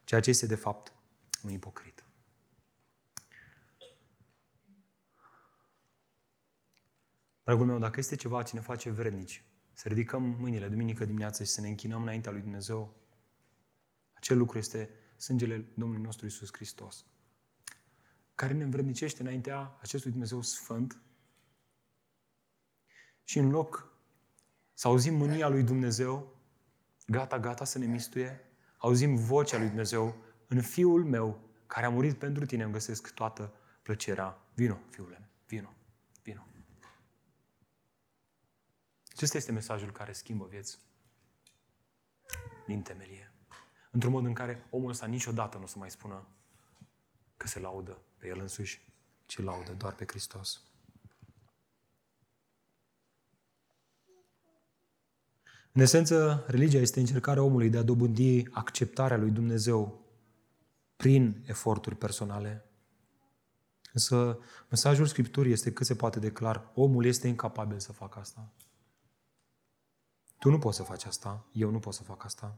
Ceea 0.04 0.20
ce 0.20 0.30
este 0.30 0.46
de 0.46 0.56
fapt 0.56 0.94
un 1.44 1.52
ipocrit. 1.52 2.04
Dragul 7.44 7.66
meu, 7.66 7.80
dacă 7.80 8.00
este 8.00 8.16
ceva 8.16 8.44
ce 8.44 8.56
ne 8.56 8.62
face 8.62 8.90
vrednici, 8.90 9.44
să 9.74 9.88
ridicăm 9.88 10.24
mâinile 10.24 10.68
duminică 10.68 11.06
dimineață 11.06 11.44
și 11.44 11.50
să 11.50 11.62
ne 11.62 11.68
închinăm 11.68 12.02
înaintea 12.02 12.32
lui 12.32 12.42
Dumnezeu, 12.42 13.03
acel 14.24 14.38
lucru 14.38 14.58
este 14.58 14.90
sângele 15.18 15.66
Domnului 15.74 16.04
nostru 16.04 16.26
Isus 16.26 16.50
Hristos, 16.54 17.06
care 18.36 18.54
ne 18.54 18.64
învrednicește 18.64 19.22
înaintea 19.22 19.78
acestui 19.82 20.12
Dumnezeu 20.12 20.42
Sfânt 20.42 21.02
și 23.24 23.38
în 23.38 23.50
loc 23.50 23.92
să 24.74 24.88
auzim 24.88 25.16
mânia 25.16 25.48
lui 25.48 25.64
Dumnezeu, 25.64 26.42
gata, 27.08 27.40
gata 27.40 27.64
să 27.66 27.78
ne 27.78 27.86
mistuie, 27.86 28.40
auzim 28.78 29.16
vocea 29.16 29.58
lui 29.58 29.68
Dumnezeu 29.68 30.16
în 30.48 30.62
Fiul 30.62 31.06
meu, 31.06 31.50
care 31.68 31.86
a 31.86 31.90
murit 31.90 32.18
pentru 32.18 32.46
tine, 32.46 32.64
îmi 32.64 32.74
găsesc 32.74 33.14
toată 33.14 33.54
plăcerea. 33.82 34.42
Vino, 34.54 34.80
fiule, 34.90 35.30
vino, 35.48 35.74
vino. 36.22 36.48
Acesta 39.16 39.38
este 39.38 39.52
mesajul 39.52 39.92
care 39.92 40.12
schimbă 40.12 40.46
vieți 40.46 40.80
din 42.66 42.82
temelie. 42.82 43.33
Într-un 43.94 44.12
mod 44.12 44.26
în 44.26 44.34
care 44.34 44.68
omul 44.70 44.90
ăsta 44.90 45.06
niciodată 45.06 45.58
nu 45.58 45.64
o 45.64 45.68
să 45.68 45.78
mai 45.78 45.92
spună 45.92 46.28
că 47.38 47.48
se 47.48 47.60
laudă 47.60 47.98
pe 48.18 48.28
el 48.28 48.40
însuși, 48.40 48.82
ci 49.26 49.42
laudă 49.42 49.72
doar 49.72 49.94
pe 49.96 50.06
Hristos. 50.08 50.62
În 55.72 55.82
esență, 55.82 56.44
religia 56.48 56.78
este 56.78 57.00
încercarea 57.00 57.44
omului 57.44 57.70
de 57.70 57.78
a 57.78 57.84
dobândi 57.84 58.48
acceptarea 58.52 59.18
lui 59.18 59.32
Dumnezeu 59.32 60.06
prin 60.96 61.44
eforturi 61.48 61.96
personale. 61.96 62.66
Însă, 63.94 64.40
mesajul 64.70 65.06
Scripturii 65.06 65.52
este 65.52 65.74
cât 65.74 65.86
se 65.86 65.96
poate 65.96 66.20
de 66.20 66.32
clar. 66.32 66.72
Omul 66.74 67.06
este 67.06 67.28
incapabil 67.28 67.80
să 67.80 67.92
facă 67.92 68.20
asta. 68.20 68.52
Tu 70.40 70.50
nu 70.50 70.60
poți 70.60 70.78
să 70.78 70.84
faci 70.84 71.06
asta, 71.06 71.46
eu 71.52 71.70
nu 71.70 71.80
pot 71.80 71.94
să 71.94 72.04
fac 72.04 72.24
asta. 72.24 72.58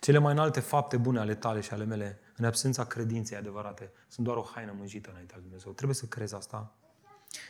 Cele 0.00 0.18
mai 0.18 0.32
înalte 0.32 0.60
fapte 0.60 0.96
bune 0.96 1.18
ale 1.18 1.34
tale 1.34 1.60
și 1.60 1.72
ale 1.72 1.84
mele, 1.84 2.18
în 2.36 2.44
absența 2.44 2.84
credinței 2.84 3.36
adevărate, 3.36 3.92
sunt 4.08 4.26
doar 4.26 4.38
o 4.38 4.42
haină 4.54 4.74
mânjită 4.76 5.10
înaintea 5.10 5.36
lui 5.36 5.44
Dumnezeu. 5.44 5.72
Trebuie 5.72 5.96
să 5.96 6.06
crezi 6.06 6.34
asta. 6.34 6.74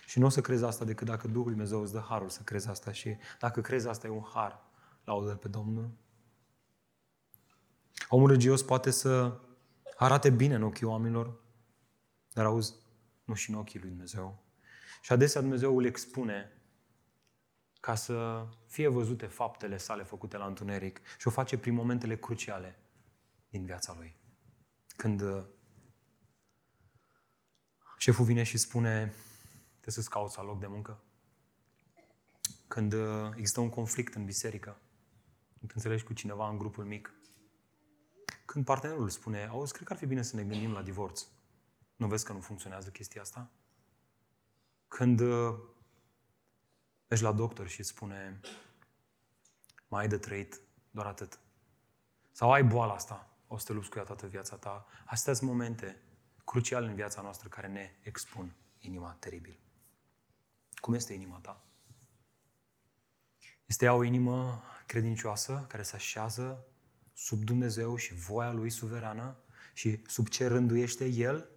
Și 0.06 0.18
nu 0.18 0.26
o 0.26 0.28
să 0.28 0.40
crezi 0.40 0.64
asta 0.64 0.84
decât 0.84 1.06
dacă 1.06 1.28
Duhul 1.28 1.50
Dumnezeu 1.50 1.80
îți 1.80 1.92
dă 1.92 2.04
harul 2.08 2.28
să 2.28 2.42
crezi 2.42 2.68
asta 2.68 2.92
și 2.92 3.16
dacă 3.38 3.60
crezi 3.60 3.88
asta 3.88 4.06
e 4.06 4.10
un 4.10 4.24
har, 4.34 4.60
laudă 5.04 5.34
pe 5.34 5.48
Domnul. 5.48 5.90
Omul 8.08 8.28
religios 8.28 8.62
poate 8.62 8.90
să 8.90 9.40
arate 9.96 10.30
bine 10.30 10.54
în 10.54 10.62
ochii 10.62 10.86
oamenilor, 10.86 11.40
dar 12.32 12.44
auzi, 12.44 12.74
nu 13.24 13.34
și 13.34 13.50
în 13.50 13.56
ochii 13.56 13.80
lui 13.80 13.88
Dumnezeu. 13.88 14.44
Și 15.00 15.12
adesea 15.12 15.40
Dumnezeu 15.40 15.76
îl 15.76 15.84
expune 15.84 16.52
ca 17.84 17.94
să 17.94 18.46
fie 18.66 18.88
văzute 18.88 19.26
faptele 19.26 19.76
sale 19.76 20.02
făcute 20.02 20.36
la 20.36 20.46
întuneric 20.46 21.00
și 21.18 21.28
o 21.28 21.30
face 21.30 21.58
prin 21.58 21.74
momentele 21.74 22.16
cruciale 22.16 22.78
din 23.48 23.64
viața 23.64 23.94
lui. 23.96 24.16
Când 24.96 25.20
uh, 25.20 25.44
șeful 27.98 28.24
vine 28.24 28.42
și 28.42 28.56
spune 28.56 28.98
trebuie 29.70 29.94
să-ți 29.94 30.10
cauți 30.10 30.38
loc 30.38 30.60
de 30.60 30.66
muncă. 30.66 31.02
Când 32.68 32.92
uh, 32.92 33.30
există 33.36 33.60
un 33.60 33.68
conflict 33.68 34.14
în 34.14 34.24
biserică, 34.24 34.80
când 35.58 35.72
înțelegi 35.74 36.04
cu 36.04 36.12
cineva 36.12 36.48
în 36.48 36.58
grupul 36.58 36.84
mic, 36.84 37.14
când 38.44 38.64
partenerul 38.64 39.08
spune, 39.08 39.46
auzi, 39.46 39.72
cred 39.72 39.86
că 39.86 39.92
ar 39.92 39.98
fi 39.98 40.06
bine 40.06 40.22
să 40.22 40.36
ne 40.36 40.44
gândim 40.44 40.72
la 40.72 40.82
divorț. 40.82 41.26
Nu 41.96 42.06
vezi 42.06 42.24
că 42.24 42.32
nu 42.32 42.40
funcționează 42.40 42.90
chestia 42.90 43.20
asta? 43.20 43.50
Când 44.88 45.20
uh, 45.20 45.54
mergi 47.14 47.28
la 47.32 47.38
doctor 47.38 47.68
și 47.68 47.80
îți 47.80 47.88
spune, 47.88 48.40
mai 49.88 50.00
ai 50.00 50.08
de 50.08 50.18
trăit 50.18 50.60
doar 50.90 51.06
atât. 51.06 51.38
Sau 52.32 52.52
ai 52.52 52.64
boala 52.64 52.94
asta, 52.94 53.36
o 53.46 53.58
să 53.58 53.66
te 53.66 53.72
lupți 53.72 53.90
cu 53.90 53.98
ea 53.98 54.04
toată 54.04 54.26
viața 54.26 54.56
ta. 54.56 54.86
Astea 55.04 55.32
sunt 55.34 55.50
momente 55.50 56.02
cruciale 56.44 56.86
în 56.86 56.94
viața 56.94 57.22
noastră 57.22 57.48
care 57.48 57.66
ne 57.66 57.90
expun 58.02 58.54
inima 58.78 59.16
teribil. 59.18 59.58
Cum 60.74 60.94
este 60.94 61.12
inima 61.12 61.38
ta? 61.38 61.64
Este 63.66 63.84
ea 63.84 63.94
o 63.94 64.02
inimă 64.02 64.62
credincioasă 64.86 65.64
care 65.68 65.82
se 65.82 65.96
așează 65.96 66.64
sub 67.12 67.42
Dumnezeu 67.42 67.96
și 67.96 68.14
voia 68.14 68.52
Lui 68.52 68.70
suverană 68.70 69.36
și 69.72 70.02
sub 70.06 70.28
ce 70.28 70.46
rânduiește 70.46 71.04
El? 71.06 71.48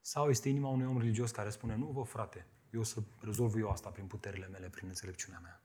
Sau 0.00 0.30
este 0.30 0.48
inima 0.48 0.68
unui 0.68 0.86
om 0.86 0.98
religios 0.98 1.30
care 1.30 1.50
spune, 1.50 1.76
nu 1.76 1.86
vă 1.86 2.02
frate, 2.02 2.46
eu 2.70 2.80
o 2.80 2.84
să 2.84 3.02
rezolv 3.20 3.56
eu 3.56 3.70
asta 3.70 3.88
prin 3.88 4.06
puterile 4.06 4.46
mele, 4.46 4.68
prin 4.68 4.88
înțelepciunea 4.88 5.40
mea. 5.42 5.62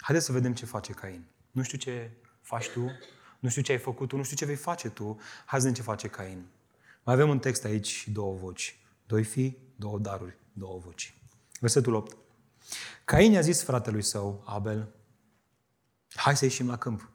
Haideți 0.00 0.26
să 0.26 0.32
vedem 0.32 0.54
ce 0.54 0.66
face 0.66 0.92
Cain. 0.92 1.24
Nu 1.50 1.62
știu 1.62 1.78
ce 1.78 2.10
faci 2.40 2.68
tu, 2.68 2.90
nu 3.38 3.48
știu 3.48 3.62
ce 3.62 3.72
ai 3.72 3.78
făcut 3.78 4.08
tu, 4.08 4.16
nu 4.16 4.22
știu 4.22 4.36
ce 4.36 4.44
vei 4.44 4.56
face 4.56 4.90
tu. 4.90 5.20
Hai 5.46 5.60
să 5.60 5.66
vedem 5.66 5.72
ce 5.72 5.82
face 5.82 6.08
Cain. 6.08 6.46
Mai 7.04 7.14
avem 7.14 7.28
un 7.28 7.38
text 7.38 7.64
aici 7.64 8.08
două 8.08 8.34
voci. 8.34 8.78
Doi 9.06 9.24
fii, 9.24 9.58
două 9.76 9.98
daruri, 9.98 10.36
două 10.52 10.78
voci. 10.78 11.14
Versetul 11.60 11.94
8. 11.94 12.16
Cain 13.04 13.32
i-a 13.32 13.40
zis 13.40 13.62
fratelui 13.62 14.02
său, 14.02 14.42
Abel, 14.46 14.94
hai 16.14 16.36
să 16.36 16.44
ieșim 16.44 16.68
la 16.68 16.78
câmp. 16.78 17.10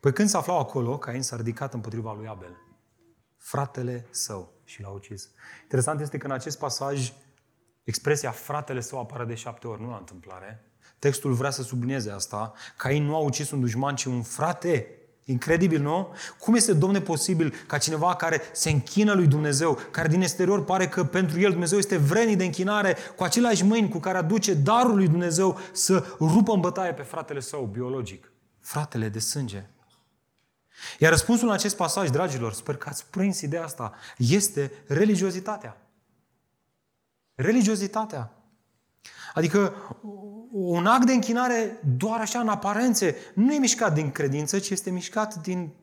Păi 0.00 0.12
când 0.12 0.28
se 0.28 0.36
aflau 0.36 0.58
acolo, 0.58 0.98
Cain 0.98 1.22
s-a 1.22 1.36
ridicat 1.36 1.74
împotriva 1.74 2.12
lui 2.12 2.26
Abel, 2.26 2.56
fratele 3.42 4.06
său, 4.10 4.52
și 4.64 4.82
l-a 4.82 4.88
ucis. 4.88 5.30
Interesant 5.62 6.00
este 6.00 6.18
că 6.18 6.26
în 6.26 6.32
acest 6.32 6.58
pasaj 6.58 7.12
expresia 7.84 8.30
fratele 8.30 8.80
său 8.80 8.98
apare 8.98 9.24
de 9.24 9.34
șapte 9.34 9.66
ori, 9.66 9.80
nu 9.80 9.88
la 9.88 9.96
întâmplare. 9.96 10.64
Textul 10.98 11.32
vrea 11.32 11.50
să 11.50 11.62
sublinieze 11.62 12.10
asta. 12.10 12.52
Cain 12.76 13.04
nu 13.04 13.14
a 13.14 13.18
ucis 13.18 13.50
un 13.50 13.60
dușman, 13.60 13.94
ci 13.94 14.04
un 14.04 14.22
frate. 14.22 14.86
Incredibil, 15.24 15.80
nu? 15.80 16.14
Cum 16.38 16.54
este, 16.54 16.72
domne, 16.72 17.00
posibil 17.00 17.54
ca 17.66 17.78
cineva 17.78 18.16
care 18.16 18.40
se 18.52 18.70
închină 18.70 19.12
lui 19.12 19.26
Dumnezeu, 19.26 19.78
care 19.90 20.08
din 20.08 20.22
exterior 20.22 20.64
pare 20.64 20.88
că 20.88 21.04
pentru 21.04 21.40
el 21.40 21.50
Dumnezeu 21.50 21.78
este 21.78 21.96
vrenic 21.96 22.36
de 22.36 22.44
închinare, 22.44 22.96
cu 23.16 23.22
aceleași 23.22 23.64
mâini 23.64 23.88
cu 23.88 23.98
care 23.98 24.18
aduce 24.18 24.54
darul 24.54 24.96
lui 24.96 25.08
Dumnezeu 25.08 25.58
să 25.72 26.16
rupă 26.18 26.52
în 26.52 26.60
bătaie 26.60 26.92
pe 26.92 27.02
fratele 27.02 27.40
său 27.40 27.64
biologic, 27.64 28.32
fratele 28.60 29.08
de 29.08 29.18
sânge. 29.18 29.66
Iar 30.98 31.10
răspunsul 31.10 31.48
în 31.48 31.54
acest 31.54 31.76
pasaj, 31.76 32.10
dragilor, 32.10 32.52
sper 32.52 32.76
că 32.76 32.88
ați 32.88 33.06
prins 33.06 33.40
ideea 33.40 33.64
asta, 33.64 33.94
este 34.16 34.72
religiozitatea. 34.86 35.76
Religiozitatea. 37.34 38.32
Adică 39.34 39.74
un 40.50 40.86
act 40.86 41.06
de 41.06 41.12
închinare 41.12 41.80
doar 41.96 42.20
așa 42.20 42.38
în 42.38 42.48
aparențe 42.48 43.16
nu 43.34 43.52
e 43.52 43.58
mișcat 43.58 43.94
din 43.94 44.10
credință, 44.10 44.58
ci 44.58 44.70
este 44.70 44.90
mișcat 44.90 45.34
din 45.34 45.74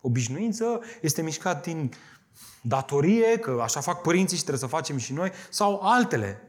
obișnuință, 0.00 0.80
este 1.00 1.22
mișcat 1.22 1.62
din 1.62 1.92
datorie, 2.60 3.38
că 3.38 3.60
așa 3.62 3.80
fac 3.80 4.00
părinții 4.00 4.36
și 4.36 4.42
trebuie 4.42 4.68
să 4.68 4.76
facem 4.76 4.96
și 4.96 5.12
noi, 5.12 5.32
sau 5.50 5.80
altele. 5.82 6.42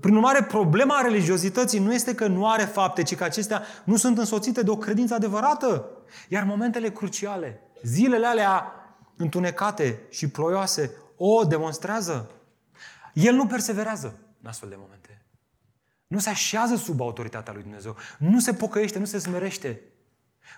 Prin 0.00 0.14
urmare, 0.14 0.42
problema 0.42 1.00
religiozității 1.00 1.78
nu 1.78 1.94
este 1.94 2.14
că 2.14 2.26
nu 2.26 2.48
are 2.48 2.64
fapte, 2.64 3.02
ci 3.02 3.14
că 3.14 3.24
acestea 3.24 3.62
nu 3.84 3.96
sunt 3.96 4.18
însoțite 4.18 4.62
de 4.62 4.70
o 4.70 4.76
credință 4.76 5.14
adevărată. 5.14 5.90
Iar 6.28 6.44
momentele 6.44 6.90
cruciale, 6.90 7.60
zilele 7.82 8.26
alea 8.26 8.72
întunecate 9.16 10.02
și 10.10 10.28
ploioase, 10.28 10.90
o 11.16 11.44
demonstrează. 11.44 12.30
El 13.12 13.34
nu 13.34 13.46
perseverează 13.46 14.18
în 14.42 14.48
astfel 14.48 14.68
de 14.68 14.76
momente. 14.78 15.24
Nu 16.06 16.18
se 16.18 16.28
așează 16.28 16.76
sub 16.76 17.00
autoritatea 17.00 17.52
lui 17.52 17.62
Dumnezeu. 17.62 17.96
Nu 18.18 18.40
se 18.40 18.54
pocăiește, 18.54 18.98
nu 18.98 19.04
se 19.04 19.18
smerește. 19.18 19.82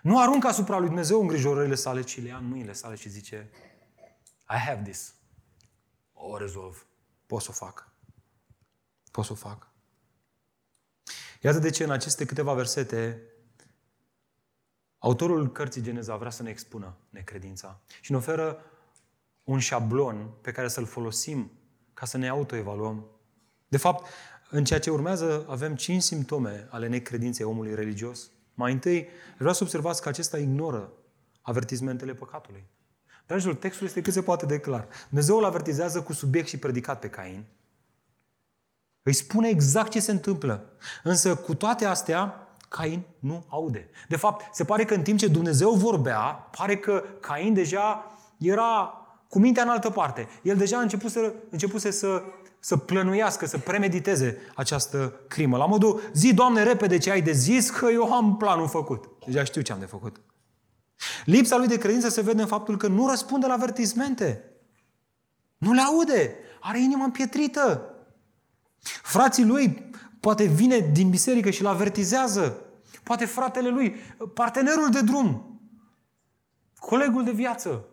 Nu 0.03 0.21
aruncă 0.21 0.47
asupra 0.47 0.79
lui 0.79 0.87
Dumnezeu 0.87 1.21
îngrijorările 1.21 1.75
sale, 1.75 2.03
ci 2.03 2.23
le 2.23 2.29
ia 2.29 2.37
în 2.37 2.49
mâinile 2.49 2.73
sale 2.73 2.95
și 2.95 3.09
zice 3.09 3.51
I 4.51 4.59
have 4.67 4.83
this. 4.83 5.15
O 6.13 6.37
rezolv. 6.37 6.87
Pot 7.27 7.43
să 7.43 7.49
o 7.51 7.53
fac. 7.53 7.91
Pot 9.17 9.25
să 9.25 9.33
o 9.33 9.35
fac. 9.35 9.69
Iată 11.41 11.59
de 11.59 11.71
ce 11.71 11.85
în 11.85 11.91
aceste 11.91 12.25
câteva 12.25 12.55
versete 12.55 13.23
autorul 14.99 15.53
cărții 15.53 15.83
Geneza 15.83 16.17
vrea 16.17 16.31
să 16.31 16.43
ne 16.43 16.51
expună 16.51 16.97
necredința 17.11 17.81
și 18.01 18.11
ne 18.11 18.17
oferă 18.17 18.59
un 19.45 19.59
șablon 19.59 20.31
pe 20.41 20.53
care 20.53 20.69
să-l 20.69 20.87
folosim 20.87 21.51
ca 21.95 22.07
să 22.07 22.17
ne 22.17 22.29
autoevaluăm. 22.29 23.07
De 23.69 23.77
fapt, 23.77 24.07
în 24.51 24.65
ceea 24.65 24.81
ce 24.81 24.91
urmează 24.91 25.47
avem 25.49 25.77
cinci 25.77 26.03
simptome 26.03 26.67
ale 26.71 26.89
necredinței 26.89 27.45
omului 27.45 27.75
religios. 27.75 28.31
Mai 28.55 28.73
întâi, 28.73 29.09
vreau 29.39 29.55
să 29.55 29.63
observați 29.63 30.03
că 30.03 30.09
acesta 30.09 30.39
ignoră 30.39 30.93
avertizmentele 31.41 32.15
păcatului. 32.15 32.67
Dragilor, 33.27 33.55
textul 33.55 33.87
este 33.87 34.03
cât 34.03 34.13
se 34.13 34.23
poate 34.23 34.47
de 34.47 34.61
clar. 34.61 34.89
Dumnezeu 35.09 35.37
îl 35.37 35.45
avertizează 35.45 36.03
cu 36.03 36.13
subiect 36.13 36.49
și 36.49 36.59
predicat 36.59 37.01
pe 37.01 37.11
Cain. 37.11 37.45
Îi 39.07 39.13
spune 39.13 39.49
exact 39.49 39.91
ce 39.91 40.01
se 40.01 40.11
întâmplă. 40.11 40.73
Însă, 41.03 41.35
cu 41.35 41.55
toate 41.55 41.85
astea, 41.85 42.49
Cain 42.69 43.03
nu 43.19 43.45
aude. 43.49 43.91
De 44.09 44.17
fapt, 44.17 44.55
se 44.55 44.65
pare 44.65 44.85
că 44.85 44.95
în 44.95 45.03
timp 45.03 45.19
ce 45.19 45.27
Dumnezeu 45.27 45.71
vorbea, 45.71 46.21
pare 46.59 46.77
că 46.77 47.05
Cain 47.21 47.55
deja 47.55 48.05
era 48.39 49.01
cu 49.29 49.39
mintea 49.39 49.63
în 49.63 49.69
altă 49.69 49.91
parte. 49.91 50.29
El 50.43 50.57
deja 50.57 50.79
a 50.79 50.81
început 50.81 51.11
să, 51.11 51.33
începuse 51.51 51.91
să, 51.91 52.23
să 52.61 52.77
plănuiască, 52.77 53.47
să 53.47 53.59
premediteze 53.59 54.39
această 54.55 55.21
crimă. 55.29 55.57
La 55.57 55.67
modul, 55.67 56.03
zi, 56.13 56.35
Doamne, 56.35 56.63
repede 56.63 56.99
ce 56.99 57.11
ai 57.11 57.23
de 57.23 57.33
zis, 57.33 57.71
că 57.71 57.87
eu 57.87 58.13
am 58.13 58.37
planul 58.37 58.69
făcut. 58.69 59.05
Deja 59.27 59.45
știu 59.45 59.61
ce 59.61 59.73
am 59.73 59.79
de 59.79 59.87
făcut. 59.87 60.21
Lipsa 61.25 61.57
lui 61.57 61.67
de 61.67 61.79
credință 61.79 62.09
se 62.09 62.21
vede 62.21 62.41
în 62.41 62.49
faptul 62.49 62.77
că 62.77 62.87
nu 62.87 63.09
răspunde 63.09 63.47
la 63.47 63.53
avertismente. 63.53 64.45
Nu 65.59 65.73
le 65.73 65.81
aude. 65.81 66.35
Are 66.61 66.81
inima 66.81 67.05
împietrită. 67.05 67.91
Frații 68.83 69.45
lui 69.45 69.91
poate 70.21 70.45
vine 70.45 70.79
din 70.79 71.11
biserică 71.11 71.51
și 71.51 71.61
îl 71.61 71.67
avertizează. 71.67 72.61
Poate 73.03 73.25
fratele 73.25 73.69
lui, 73.69 73.91
partenerul 74.35 74.91
de 74.91 75.01
drum, 75.01 75.61
colegul 76.79 77.25
de 77.25 77.31
viață, 77.31 77.85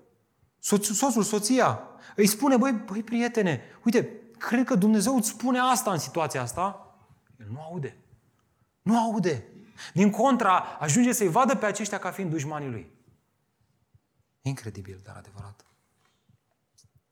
soț, 0.59 0.87
soțul, 0.87 1.23
soția, 1.23 1.79
îi 2.15 2.27
spune, 2.27 2.57
băi, 2.57 2.71
băi, 2.71 3.03
prietene, 3.03 3.61
uite, 3.83 4.09
cred 4.37 4.65
că 4.65 4.75
Dumnezeu 4.75 5.15
îți 5.15 5.29
spune 5.29 5.59
asta 5.59 5.91
în 5.91 5.99
situația 5.99 6.41
asta, 6.41 6.95
el 7.39 7.47
nu 7.51 7.61
aude. 7.61 7.97
Nu 8.81 8.97
aude. 8.99 9.47
Din 9.93 10.09
contra, 10.09 10.59
ajunge 10.59 11.11
să-i 11.11 11.27
vadă 11.27 11.55
pe 11.55 11.65
aceștia 11.65 11.99
ca 11.99 12.11
fiind 12.11 12.29
dușmanii 12.29 12.69
lui. 12.69 12.91
Incredibil, 14.41 15.01
dar 15.03 15.15
adevărat. 15.15 15.65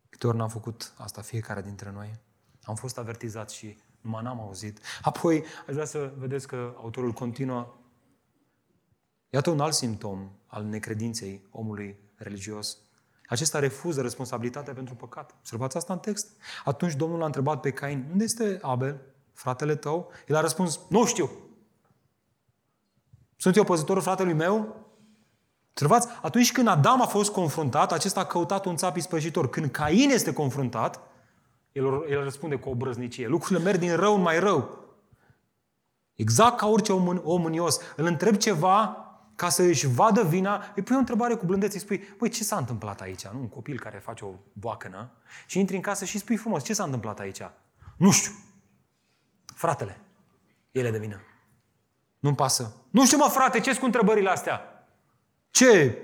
Câte 0.09 0.27
ori 0.27 0.37
n-am 0.37 0.49
făcut 0.49 0.93
asta 0.97 1.21
fiecare 1.21 1.61
dintre 1.61 1.91
noi? 1.91 2.19
Am 2.63 2.75
fost 2.75 2.97
avertizat 2.97 3.49
și 3.49 3.77
numai 4.01 4.23
n-am 4.23 4.39
auzit. 4.39 4.79
Apoi, 5.01 5.43
aș 5.67 5.73
vrea 5.73 5.85
să 5.85 6.13
vedeți 6.17 6.47
că 6.47 6.73
autorul 6.77 7.11
continuă. 7.11 7.75
Iată 9.29 9.49
un 9.49 9.59
alt 9.59 9.73
simptom 9.73 10.29
al 10.47 10.63
necredinței 10.63 11.47
omului 11.51 11.99
religios. 12.15 12.77
Acesta 13.27 13.59
refuză 13.59 14.01
responsabilitatea 14.01 14.73
pentru 14.73 14.95
păcat. 14.95 15.35
Observați 15.39 15.77
asta 15.77 15.93
în 15.93 15.99
text. 15.99 16.27
Atunci 16.63 16.93
Domnul 16.93 17.19
l-a 17.19 17.25
întrebat 17.25 17.59
pe 17.59 17.71
Cain, 17.71 18.07
unde 18.11 18.23
este 18.23 18.59
Abel, 18.61 19.01
fratele 19.33 19.75
tău? 19.75 20.11
El 20.27 20.35
a 20.35 20.41
răspuns, 20.41 20.79
nu 20.89 21.05
știu. 21.05 21.29
Sunt 23.35 23.55
eu 23.55 23.63
păzitorul 23.63 24.01
fratelui 24.01 24.33
meu? 24.33 24.75
Observați, 25.69 26.07
atunci 26.21 26.51
când 26.51 26.67
Adam 26.67 27.01
a 27.01 27.05
fost 27.05 27.31
confruntat, 27.31 27.91
acesta 27.91 28.19
a 28.19 28.25
căutat 28.25 28.65
un 28.65 28.75
țap 28.75 28.95
ispășitor. 28.95 29.49
Când 29.49 29.71
Cain 29.71 30.09
este 30.09 30.33
confruntat, 30.33 30.99
el, 31.71 32.05
el 32.09 32.23
răspunde 32.23 32.55
cu 32.55 32.69
o 32.69 32.75
brăznicie. 32.75 33.27
Lucrurile 33.27 33.63
merg 33.63 33.79
din 33.79 33.95
rău 33.95 34.15
în 34.15 34.21
mai 34.21 34.39
rău. 34.39 34.79
Exact 36.15 36.57
ca 36.57 36.67
orice 36.67 36.93
om, 36.93 37.21
om 37.23 37.41
mânios. 37.41 37.79
Îl 37.95 38.05
întreb 38.05 38.35
ceva 38.35 39.05
ca 39.35 39.49
să 39.49 39.61
își 39.61 39.87
vadă 39.87 40.23
vina, 40.23 40.71
îi 40.75 40.83
pui 40.83 40.95
o 40.95 40.99
întrebare 40.99 41.35
cu 41.35 41.45
blândețe, 41.45 41.73
îi 41.75 41.81
spui, 41.81 42.03
băi, 42.17 42.29
ce 42.29 42.43
s-a 42.43 42.57
întâmplat 42.57 43.01
aici? 43.01 43.27
Nu? 43.27 43.39
Un 43.39 43.49
copil 43.49 43.79
care 43.79 43.97
face 43.97 44.25
o 44.25 44.33
boacănă 44.53 45.11
și 45.45 45.59
intri 45.59 45.75
în 45.75 45.81
casă 45.81 46.05
și 46.05 46.15
îi 46.15 46.21
spui 46.21 46.35
frumos, 46.35 46.63
ce 46.63 46.73
s-a 46.73 46.83
întâmplat 46.83 47.19
aici? 47.19 47.41
Nu 47.97 48.11
știu. 48.11 48.31
Fratele, 49.45 49.99
ele 50.71 50.91
de 50.91 50.97
vină. 50.97 51.21
Nu-mi 52.19 52.35
pasă. 52.35 52.75
Nu 52.89 53.05
știu, 53.05 53.17
mă, 53.17 53.27
frate, 53.27 53.59
ce 53.59 53.77
cu 53.77 53.85
întrebările 53.85 54.29
astea? 54.29 54.61
Ce? 55.49 55.97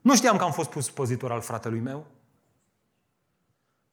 Nu 0.00 0.14
știam 0.14 0.36
că 0.36 0.44
am 0.44 0.52
fost 0.52 0.70
pus 0.70 0.90
pozitor 0.90 1.32
al 1.32 1.40
fratelui 1.40 1.80
meu? 1.80 2.06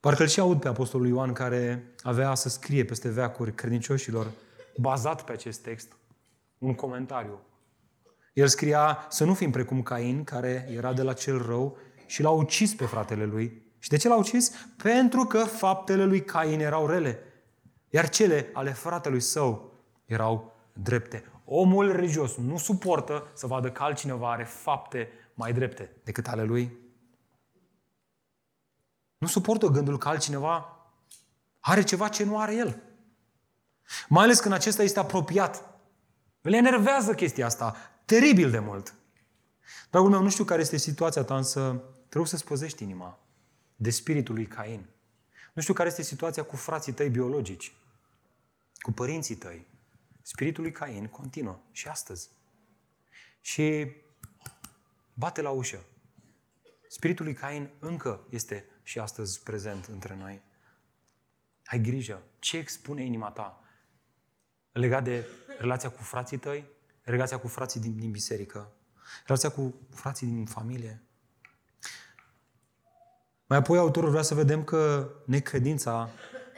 Parcă 0.06 0.22
îl 0.22 0.28
și 0.28 0.40
aud 0.40 0.60
pe 0.60 0.68
Apostolul 0.68 1.08
Ioan 1.08 1.34
care 1.34 1.94
avea 2.02 2.36
să 2.36 2.50
scrie 2.50 2.86
peste 2.86 3.10
veacuri 3.10 3.54
credincioșilor, 3.54 4.32
bazat 4.78 5.24
pe 5.24 5.32
acest 5.32 5.62
text, 5.62 5.98
un 6.58 6.74
comentariu. 6.74 7.40
El 8.34 8.48
scria 8.48 9.06
să 9.10 9.24
nu 9.24 9.34
fim 9.34 9.52
precum 9.52 9.82
Cain, 9.82 10.24
care 10.24 10.68
era 10.76 10.94
de 10.94 11.02
la 11.02 11.14
cel 11.14 11.46
rău 11.46 11.78
și 12.06 12.22
l-a 12.22 12.30
ucis 12.30 12.76
pe 12.76 12.86
fratele 12.86 13.26
lui. 13.26 13.74
Și 13.80 13.90
de 13.90 13.98
ce 13.98 14.08
l-a 14.08 14.18
ucis? 14.18 14.52
Pentru 14.84 15.24
că 15.24 15.38
faptele 15.38 16.06
lui 16.06 16.24
Cain 16.24 16.60
erau 16.60 16.88
rele, 16.88 17.20
iar 17.90 18.10
cele 18.10 18.50
ale 18.54 18.72
fratelui 18.72 19.22
său 19.22 19.74
erau 20.06 20.54
drepte. 20.74 21.24
Omul 21.46 21.92
religios 21.92 22.36
nu 22.36 22.58
suportă 22.58 23.28
să 23.34 23.48
vadă 23.48 23.72
că 23.72 23.84
altcineva 23.84 24.32
are 24.32 24.44
fapte 24.44 25.08
mai 25.34 25.54
drepte 25.54 25.92
decât 26.04 26.28
ale 26.28 26.44
lui. 26.44 26.84
Nu 29.26 29.32
suportă 29.32 29.68
gândul 29.68 29.98
că 29.98 30.08
altcineva 30.08 30.88
are 31.60 31.84
ceva 31.84 32.08
ce 32.08 32.24
nu 32.24 32.40
are 32.40 32.56
el. 32.56 32.82
Mai 34.08 34.24
ales 34.24 34.40
când 34.40 34.54
acesta 34.54 34.84
este 34.84 35.00
apropiat. 35.00 35.80
Îl 36.42 36.54
enervează 36.54 37.14
chestia 37.14 37.46
asta 37.46 37.76
teribil 38.06 38.52
de 38.52 38.60
mult. 38.60 38.94
Dragul 39.90 40.10
meu, 40.10 40.22
nu 40.22 40.30
știu 40.30 40.44
care 40.44 40.62
este 40.62 40.78
situația 40.78 41.24
ta, 41.24 41.36
însă 41.36 41.84
trebuie 42.08 42.30
să-ți 42.30 42.46
păzești 42.46 42.84
inima 42.84 43.20
de 43.76 43.90
spiritul 43.90 44.36
lui 44.36 44.46
Cain. 44.46 44.86
Nu 45.54 45.62
știu 45.62 45.74
care 45.74 45.90
este 45.90 46.02
situația 46.02 46.44
cu 46.44 46.56
frații 46.56 46.94
tăi 46.94 47.10
biologici, 47.10 47.76
cu 48.80 48.92
părinții 48.92 49.36
tăi. 49.36 49.66
Spiritul 50.22 50.64
lui 50.64 50.72
Cain 50.72 51.08
continuă 51.08 51.60
și 51.72 51.88
astăzi. 51.88 52.30
Și 53.42 53.92
bate 55.14 55.42
la 55.42 55.50
ușă. 55.50 55.80
Spiritul 56.88 57.26
lui 57.26 57.34
Cain 57.34 57.70
încă 57.80 58.28
este 58.30 58.70
și 58.86 59.00
astăzi 59.00 59.44
prezent 59.44 59.86
între 59.86 60.16
noi. 60.20 60.42
Ai 61.66 61.82
grijă. 61.82 62.22
Ce 62.40 62.58
expune 62.58 63.04
inima 63.04 63.30
ta 63.30 63.60
legat 64.72 65.04
de 65.04 65.26
relația 65.58 65.90
cu 65.90 66.02
frații 66.02 66.38
tăi, 66.38 66.66
relația 67.02 67.40
cu 67.40 67.48
frații 67.48 67.80
din, 67.80 67.98
din 68.00 68.12
biserică, 68.12 68.72
relația 69.26 69.50
cu 69.50 69.74
frații 69.90 70.28
din 70.28 70.46
familie. 70.46 71.02
Mai 73.46 73.58
apoi 73.58 73.78
autorul 73.78 74.10
vrea 74.10 74.22
să 74.22 74.34
vedem 74.34 74.64
că 74.64 75.10
necredința 75.26 76.10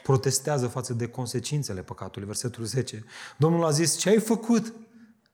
protestează 0.03 0.67
față 0.67 0.93
de 0.93 1.07
consecințele 1.09 1.81
păcatului. 1.81 2.27
Versetul 2.27 2.63
10. 2.63 3.05
Domnul 3.37 3.65
a 3.65 3.71
zis, 3.71 3.97
ce 3.97 4.09
ai 4.09 4.19
făcut? 4.19 4.73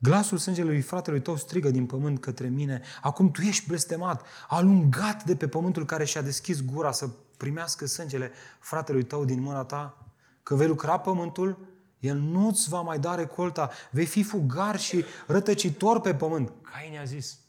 Glasul 0.04 0.38
sângelui 0.38 0.82
fratelui 0.82 1.22
tău 1.22 1.36
strigă 1.36 1.70
din 1.70 1.86
pământ 1.86 2.20
către 2.20 2.48
mine. 2.48 2.82
Acum 3.02 3.32
tu 3.32 3.42
ești 3.42 3.68
blestemat, 3.68 4.26
alungat 4.48 5.24
de 5.24 5.36
pe 5.36 5.48
pământul 5.48 5.86
care 5.86 6.06
și-a 6.06 6.22
deschis 6.22 6.62
gura 6.62 6.92
să 6.92 7.10
primească 7.38 7.86
sângele 7.86 8.32
fratelui 8.60 9.04
tău 9.04 9.26
din 9.26 9.42
mâna 9.42 9.64
ta. 9.64 9.98
Că 10.44 10.56
vei 10.56 10.68
lucra 10.68 11.00
pământul, 11.00 11.68
el 12.00 12.18
nu-ți 12.18 12.70
va 12.70 12.82
mai 12.82 13.00
da 13.00 13.16
recolta, 13.16 13.70
vei 13.92 14.06
fi 14.06 14.24
fugar 14.24 14.80
și 14.80 15.06
rătăcitor 15.28 16.02
pe 16.02 16.16
pământ. 16.16 16.52
Cain 16.62 17.00
a 17.00 17.04
zis 17.04 17.40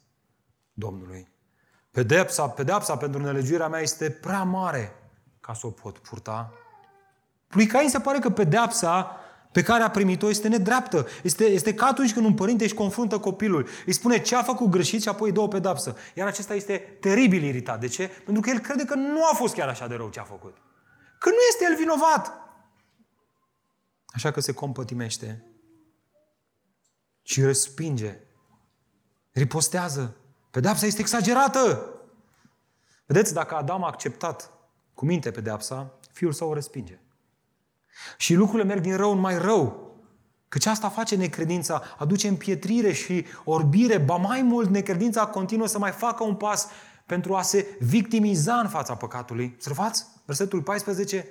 Domnului, 0.73 1.29
pedepsa, 1.91 2.49
pedepsa 2.49 2.97
pentru 2.97 3.23
nelegiuirea 3.23 3.69
mea 3.69 3.81
este 3.81 4.11
prea 4.11 4.43
mare 4.43 4.93
ca 5.41 5.55
să 5.55 5.67
o 5.67 5.71
pot 5.71 5.99
purta. 5.99 6.53
Lui 7.49 7.67
Cain 7.67 7.89
se 7.89 8.01
pare 8.01 8.19
că 8.19 8.31
pedepsa 8.31 9.19
pe 9.55 9.63
care 9.63 9.83
a 9.83 9.91
primit-o 9.91 10.29
este 10.29 10.49
nedreaptă. 10.49 11.07
Este, 11.23 11.45
este 11.45 11.75
ca 11.75 11.87
atunci 11.87 12.13
când 12.13 12.27
un 12.27 12.35
părinte 12.35 12.65
își 12.65 12.75
confruntă 12.75 13.19
copilul. 13.19 13.69
Îi 13.87 13.93
spune 13.93 14.21
ce 14.21 14.37
a 14.37 14.43
făcut 14.43 14.69
greșit 14.69 15.03
și 15.03 15.09
apoi 15.09 15.29
îi 15.29 15.35
dă 15.35 15.41
o 15.41 15.49
pedapsă. 15.49 15.97
Iar 16.15 16.27
acesta 16.27 16.55
este 16.55 16.77
teribil 17.01 17.43
iritat. 17.43 17.81
De 17.81 17.87
ce? 17.87 18.07
Pentru 18.25 18.43
că 18.43 18.51
el 18.51 18.59
crede 18.59 18.85
că 18.85 18.95
nu 18.95 19.25
a 19.25 19.35
fost 19.35 19.55
chiar 19.55 19.69
așa 19.69 19.87
de 19.87 19.95
rău 19.95 20.09
ce 20.09 20.21
a 20.21 20.25
făcut. 20.25 20.57
Că 21.19 21.29
nu 21.29 21.37
este 21.49 21.65
el 21.71 21.77
vinovat. 21.77 22.33
Așa 24.07 24.31
că 24.31 24.41
se 24.41 24.53
compătimește 24.53 25.45
și 27.23 27.41
respinge. 27.41 28.21
Ripostează. 29.31 30.17
Pedapsa 30.51 30.87
este 30.87 31.01
exagerată. 31.01 31.95
Vedeți, 33.07 33.35
dacă 33.35 33.55
Adam 33.55 33.85
a 33.85 33.87
acceptat 33.87 34.51
cu 34.95 35.05
minte 35.05 35.31
pedepsa, 35.31 35.99
fiul 36.13 36.33
său 36.33 36.49
o 36.49 36.55
respinge. 36.55 36.99
Și 38.17 38.35
lucrurile 38.35 38.69
merg 38.69 38.81
din 38.81 38.97
rău 38.97 39.13
în 39.13 39.19
mai 39.19 39.39
rău. 39.39 39.85
Căci 40.49 40.67
asta 40.67 40.89
face 40.89 41.17
necredința, 41.17 41.83
aduce 41.99 42.29
împietrire 42.29 42.93
și 42.93 43.25
orbire, 43.45 43.99
ba 43.99 44.17
mai 44.17 44.43
mult 44.43 44.71
necredința 44.71 45.27
continuă 45.27 45.67
să 45.67 45.79
mai 45.79 45.91
facă 45.91 46.25
un 46.25 46.35
pas 46.35 46.69
pentru 47.07 47.35
a 47.35 47.43
se 47.43 47.77
victimiza 47.81 48.55
în 48.55 48.69
fața 48.69 48.95
păcatului. 48.95 49.53
Observați? 49.55 50.07
Versetul 50.25 50.63
14. 50.63 51.29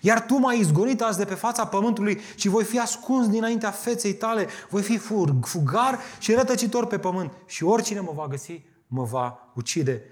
Iar 0.00 0.20
tu 0.20 0.34
m-ai 0.34 0.58
izgonit 0.58 1.02
azi 1.02 1.18
de 1.18 1.24
pe 1.24 1.34
fața 1.34 1.66
pământului 1.66 2.20
și 2.34 2.48
voi 2.48 2.64
fi 2.64 2.78
ascuns 2.78 3.28
dinaintea 3.28 3.70
feței 3.70 4.14
tale, 4.14 4.46
voi 4.70 4.82
fi 4.82 4.98
furg, 4.98 5.46
fugar 5.46 5.98
și 6.18 6.34
rătăcitor 6.34 6.86
pe 6.86 6.98
pământ 6.98 7.32
și 7.46 7.64
oricine 7.64 8.00
mă 8.00 8.12
va 8.14 8.28
găsi, 8.28 8.62
mă 8.86 9.04
va 9.04 9.50
ucide. 9.54 10.02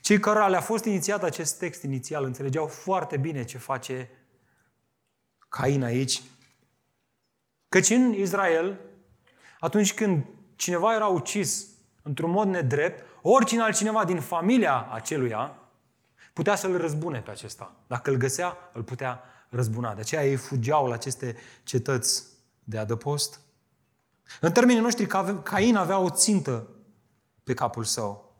Cei 0.00 0.20
care 0.20 0.50
le-a 0.50 0.60
fost 0.60 0.84
inițiat 0.84 1.22
acest 1.22 1.58
text 1.58 1.82
inițial 1.82 2.24
înțelegeau 2.24 2.66
foarte 2.66 3.16
bine 3.16 3.44
ce 3.44 3.58
face 3.58 4.10
Cain 5.52 5.82
aici. 5.82 6.22
Căci 7.68 7.90
în 7.90 8.12
Israel, 8.12 8.80
atunci 9.60 9.94
când 9.94 10.24
cineva 10.56 10.94
era 10.94 11.06
ucis 11.06 11.66
într-un 12.02 12.30
mod 12.30 12.48
nedrept, 12.48 13.04
oricine 13.22 13.62
altcineva 13.62 14.04
din 14.04 14.20
familia 14.20 14.88
aceluia 14.92 15.56
putea 16.32 16.54
să-l 16.54 16.76
răzbune 16.76 17.20
pe 17.20 17.30
acesta. 17.30 17.74
Dacă 17.86 18.10
îl 18.10 18.16
găsea, 18.16 18.56
îl 18.72 18.82
putea 18.82 19.22
răzbuna. 19.48 19.94
De 19.94 20.00
aceea 20.00 20.26
ei 20.26 20.36
fugeau 20.36 20.86
la 20.86 20.94
aceste 20.94 21.36
cetăți 21.62 22.24
de 22.64 22.78
adăpost. 22.78 23.40
În 24.40 24.52
termenii 24.52 24.82
noștri, 24.82 25.06
Cain 25.42 25.76
avea 25.76 25.98
o 25.98 26.10
țintă 26.10 26.68
pe 27.44 27.54
capul 27.54 27.84
său. 27.84 28.34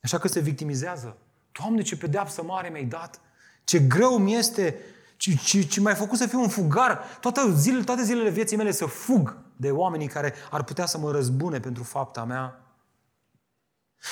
Așa 0.00 0.18
că 0.18 0.28
se 0.28 0.40
victimizează. 0.40 1.16
Doamne, 1.52 1.82
ce 1.82 1.96
pedeapsă 1.96 2.42
mare 2.42 2.68
mi-ai 2.68 2.84
dat! 2.84 3.20
Ce 3.64 3.78
greu 3.78 4.18
mi 4.18 4.34
este 4.34 4.80
ci, 5.18 5.40
ci, 5.44 5.68
ci 5.68 5.78
mai 5.78 5.94
făcut 5.94 6.18
să 6.18 6.26
fiu 6.26 6.40
un 6.40 6.48
fugar. 6.48 7.00
Toate 7.20 7.40
zilele, 7.54 7.84
toate 7.84 8.02
zilele 8.02 8.30
vieții 8.30 8.56
mele 8.56 8.70
să 8.70 8.86
fug 8.86 9.36
de 9.56 9.70
oamenii 9.70 10.08
care 10.08 10.34
ar 10.50 10.62
putea 10.62 10.86
să 10.86 10.98
mă 10.98 11.10
răzbune 11.10 11.60
pentru 11.60 11.82
fapta 11.82 12.24
mea. 12.24 12.62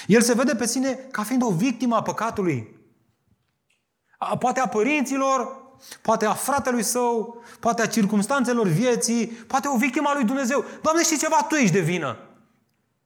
El 0.07 0.21
se 0.21 0.35
vede 0.35 0.55
pe 0.55 0.67
sine 0.67 0.93
ca 0.95 1.23
fiind 1.23 1.43
o 1.43 1.51
victimă 1.51 1.97
a 1.97 2.03
păcatului. 2.03 2.77
A, 4.19 4.37
poate 4.37 4.61
a 4.61 4.69
părinților, 4.69 5.57
poate 6.03 6.27
a 6.27 6.33
fratelui 6.33 6.83
său, 6.83 7.43
poate 7.61 7.83
a 7.83 7.87
circumstanțelor 7.87 8.67
vieții, 8.67 9.27
poate 9.27 9.69
o 9.69 9.77
victimă 9.77 10.09
a 10.09 10.15
lui 10.15 10.25
Dumnezeu. 10.25 10.65
Doamne, 10.83 11.03
știi 11.03 11.19
ceva? 11.19 11.47
Tu 11.49 11.55
ești 11.55 11.73
de 11.73 11.81
vină. 11.81 12.17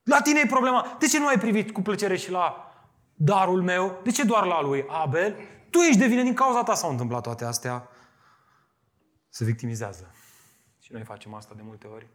La 0.03 0.21
tine 0.21 0.41
e 0.45 0.47
problema. 0.47 0.97
De 0.99 1.07
ce 1.07 1.19
nu 1.19 1.27
ai 1.27 1.39
privit 1.39 1.71
cu 1.71 1.83
plăcere 1.83 2.17
și 2.17 2.31
la 2.31 2.73
darul 3.15 3.63
meu? 3.63 4.01
De 4.03 4.11
ce 4.11 4.23
doar 4.23 4.45
la 4.45 4.63
lui 4.63 4.85
Abel? 4.89 5.37
Tu 5.71 5.79
ești 5.79 5.99
de 5.99 6.07
vină, 6.07 6.23
din 6.23 6.35
cauza 6.35 6.63
ta 6.63 6.75
s-au 6.75 6.91
întâmplat 6.91 7.23
toate 7.23 7.45
astea. 7.45 7.89
Se 9.29 9.45
victimizează. 9.45 10.15
Și 10.79 10.93
noi 10.93 11.05
facem 11.05 11.35
asta 11.35 11.55
de 11.55 11.63
multe 11.63 11.87
ori. 11.87 12.09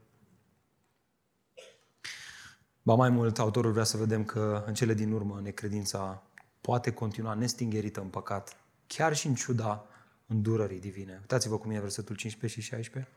Ba 2.82 2.94
mai 2.94 3.10
mult, 3.10 3.40
autorul 3.40 3.72
vrea 3.72 3.84
să 3.84 3.98
vedem 3.98 4.26
că 4.26 4.64
în 4.66 4.74
cele 4.74 4.94
din 4.94 5.12
urmă 5.12 5.40
necredința 5.42 6.24
poate 6.62 6.92
continua 6.92 7.34
nestingerită 7.34 8.02
în 8.02 8.08
păcat, 8.08 8.58
chiar 8.88 9.16
și 9.16 9.28
în 9.28 9.36
ciuda 9.36 9.86
îndurării 10.26 10.80
divine. 10.80 11.18
Uitați-vă 11.20 11.58
cum 11.58 11.72
e 11.72 11.80
versetul 11.80 12.16
15 12.16 12.62
și 12.62 12.68
16. 12.68 13.12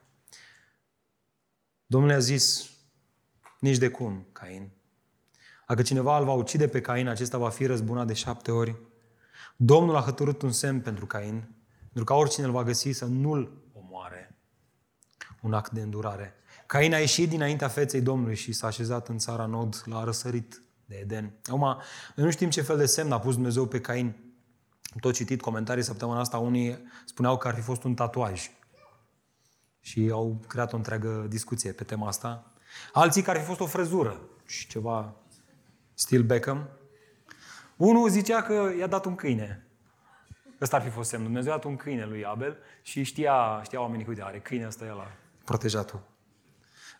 Domnul 1.86 2.10
a 2.10 2.18
zis, 2.18 2.70
nici 3.60 3.78
de 3.78 3.90
cum, 3.90 4.26
Cain. 4.32 4.70
Dacă 5.66 5.82
cineva 5.82 6.18
îl 6.18 6.24
va 6.24 6.32
ucide 6.32 6.68
pe 6.68 6.80
Cain, 6.80 7.08
acesta 7.08 7.38
va 7.38 7.50
fi 7.50 7.66
răzbunat 7.66 8.06
de 8.06 8.12
șapte 8.12 8.50
ori. 8.50 8.76
Domnul 9.60 9.96
a 9.96 10.02
hătărât 10.02 10.42
un 10.42 10.52
semn 10.52 10.80
pentru 10.80 11.06
Cain, 11.06 11.48
pentru 11.82 12.04
ca 12.04 12.14
oricine 12.14 12.46
îl 12.46 12.52
va 12.52 12.62
găsi 12.62 12.90
să 12.90 13.04
nu-l 13.04 13.52
omoare. 13.72 14.38
Un 15.42 15.52
act 15.52 15.70
de 15.70 15.80
îndurare. 15.80 16.34
Cain 16.66 16.94
a 16.94 16.98
ieșit 16.98 17.28
dinaintea 17.28 17.68
feței 17.68 18.00
Domnului 18.00 18.34
și 18.34 18.52
s-a 18.52 18.66
așezat 18.66 19.08
în 19.08 19.18
țara 19.18 19.46
Nod 19.46 19.82
la 19.84 20.04
răsărit 20.04 20.62
de 20.84 20.96
Eden. 20.96 21.32
Acum, 21.44 21.60
noi 22.14 22.24
nu 22.24 22.30
știm 22.30 22.50
ce 22.50 22.62
fel 22.62 22.76
de 22.76 22.86
semn 22.86 23.12
a 23.12 23.18
pus 23.18 23.34
Dumnezeu 23.34 23.66
pe 23.66 23.80
Cain. 23.80 24.06
Am 24.92 25.00
tot 25.00 25.14
citit 25.14 25.40
comentarii 25.40 25.82
săptămâna 25.82 26.20
asta, 26.20 26.38
unii 26.38 26.78
spuneau 27.04 27.38
că 27.38 27.48
ar 27.48 27.54
fi 27.54 27.60
fost 27.60 27.82
un 27.82 27.94
tatuaj. 27.94 28.50
Și 29.80 30.08
au 30.12 30.40
creat 30.46 30.72
o 30.72 30.76
întreagă 30.76 31.26
discuție 31.28 31.72
pe 31.72 31.84
tema 31.84 32.06
asta. 32.06 32.52
Alții 32.92 33.22
că 33.22 33.30
ar 33.30 33.38
fi 33.38 33.44
fost 33.44 33.60
o 33.60 33.66
frezură 33.66 34.20
și 34.46 34.68
ceva 34.68 35.14
stil 35.94 36.22
Beckham. 36.22 36.68
Unul 37.78 38.08
zicea 38.08 38.42
că 38.42 38.72
i-a 38.78 38.86
dat 38.86 39.04
un 39.04 39.14
câine. 39.14 39.66
Ăsta 40.60 40.76
ar 40.76 40.82
fi 40.82 40.88
fost 40.88 41.08
semnul. 41.08 41.28
Dumnezeu 41.28 41.52
a 41.52 41.56
dat 41.56 41.64
un 41.64 41.76
câine 41.76 42.06
lui 42.06 42.24
Abel 42.24 42.56
și 42.82 43.02
știa, 43.02 43.60
știa 43.64 43.80
oamenii 43.80 44.04
că, 44.04 44.10
uite, 44.10 44.22
are 44.22 44.40
câine 44.40 44.66
ăsta, 44.66 44.84
el 44.84 44.98
a 44.98 45.12
protejatul. 45.44 46.00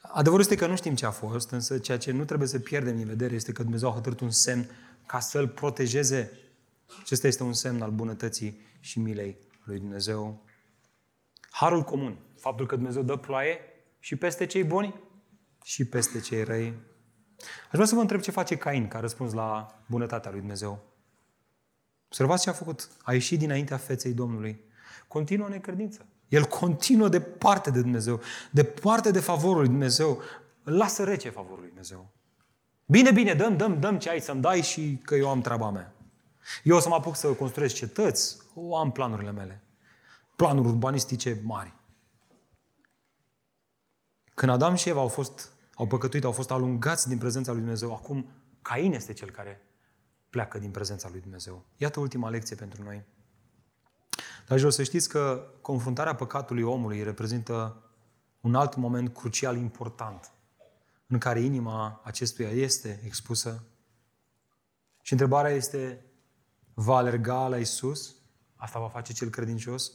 Adevărul 0.03 0.41
este 0.41 0.55
că 0.55 0.67
nu 0.67 0.77
știm 0.77 0.95
ce 0.95 1.07
a 1.07 1.11
fost, 1.11 1.51
însă 1.51 1.79
ceea 1.79 1.99
ce 1.99 2.13
nu 2.13 2.25
trebuie 2.25 2.49
să 2.49 2.59
pierdem 2.59 2.97
din 2.97 3.07
vedere 3.07 3.35
este 3.35 3.53
că 3.53 3.63
Dumnezeu 3.63 3.89
a 3.89 3.93
hotărât 3.93 4.21
un 4.21 4.31
semn 4.31 4.71
ca 5.07 5.21
să-l 5.21 5.49
protejeze. 5.49 6.33
Acesta 7.01 7.27
este 7.27 7.43
un 7.43 7.53
semn 7.53 7.83
al 7.83 7.91
bunătății 7.91 8.61
și 8.81 8.99
milei 8.99 9.39
lui 9.65 9.79
Dumnezeu. 9.79 10.45
Harul 11.51 11.83
comun, 11.83 12.19
faptul 12.37 12.67
că 12.67 12.75
Dumnezeu 12.75 13.03
dă 13.03 13.17
ploaie 13.17 13.59
și 13.99 14.17
peste 14.17 14.47
cei 14.47 14.65
buni 14.65 14.95
și 15.65 15.85
peste 15.85 16.21
cei 16.21 16.45
răi. 16.45 16.75
Aș 17.41 17.73
vrea 17.73 17.87
să 17.87 17.95
vă 17.95 18.01
întreb 18.01 18.21
ce 18.21 18.31
face 18.31 18.57
Cain 18.57 18.89
ca 18.89 19.01
răspuns 19.01 19.33
la 19.33 19.79
bunătatea 19.87 20.31
lui 20.31 20.41
Dumnezeu. 20.41 20.85
Observați 22.07 22.43
ce 22.43 22.51
a 22.51 22.53
făcut. 22.53 22.89
A 23.03 23.13
ieșit 23.13 23.39
dinaintea 23.39 23.77
feței 23.77 24.13
Domnului. 24.13 24.61
Continuă 25.09 25.49
necredință. 25.49 26.07
El 26.29 26.45
continuă 26.45 27.09
departe 27.09 27.71
de 27.71 27.81
Dumnezeu, 27.81 28.21
departe 28.51 29.11
de 29.11 29.21
favorul 29.21 29.59
lui 29.59 29.69
Dumnezeu. 29.69 30.23
Lasă 30.63 31.05
rece 31.05 31.31
favorul 31.31 31.59
lui 31.59 31.69
Dumnezeu. 31.69 32.11
Bine, 32.87 33.13
bine, 33.13 33.35
dăm, 33.35 33.57
dăm, 33.57 33.81
dăm 33.81 33.99
ce 33.99 34.11
ai 34.11 34.21
să-mi 34.21 34.41
dai 34.41 34.63
și 34.63 35.01
că 35.05 35.15
eu 35.15 35.29
am 35.29 35.41
treaba 35.41 35.71
mea. 35.71 35.93
Eu 36.63 36.77
o 36.77 36.81
să 36.81 36.89
mă 36.89 36.95
apuc 36.95 37.17
să 37.17 37.33
construiesc 37.33 37.75
cetăți, 37.75 38.37
o 38.55 38.77
am 38.77 38.93
planurile 38.93 39.33
mele. 39.33 39.63
Planuri 40.37 40.69
urbanistice 40.69 41.41
mari. 41.45 41.73
Când 44.35 44.53
Adam 44.53 44.75
și 44.75 44.89
Eva 44.89 45.01
au 45.01 45.09
fost, 45.09 45.53
au 45.79 45.87
păcătuit, 45.87 46.25
au 46.25 46.33
fost 46.33 46.51
alungați 46.51 47.09
din 47.09 47.19
prezența 47.19 47.51
lui 47.53 47.61
Dumnezeu, 47.61 47.95
acum 47.95 48.31
Cain 48.63 48.93
este 48.93 49.13
cel 49.13 49.31
care 49.31 49.61
pleacă 50.31 50.59
din 50.59 50.71
prezența 50.71 51.09
lui 51.09 51.21
Dumnezeu. 51.21 51.65
Iată 51.77 52.01
ultima 52.01 52.31
lecție 52.31 52.57
pentru 52.57 52.83
noi. 52.83 53.05
Dar 54.47 54.71
să 54.71 54.83
știți 54.83 55.09
că 55.09 55.51
confruntarea 55.61 56.15
păcatului 56.15 56.63
omului 56.63 57.03
reprezintă 57.03 57.83
un 58.41 58.55
alt 58.55 58.75
moment 58.77 59.15
crucial 59.15 59.57
important 59.57 60.33
în 61.07 61.19
care 61.19 61.41
inima 61.41 62.01
acestuia 62.05 62.49
este 62.49 63.01
expusă. 63.05 63.65
Și 65.03 65.13
întrebarea 65.13 65.51
este, 65.51 66.05
va 66.75 66.97
alerga 66.97 67.49
la 67.49 67.59
Isus? 67.59 68.15
Asta 68.57 68.79
va 68.79 68.89
face 68.89 69.13
cel 69.13 69.29
credincios? 69.29 69.93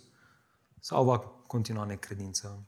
Sau 0.79 1.03
va 1.03 1.19
continua 1.47 1.85
necredință? 1.85 2.67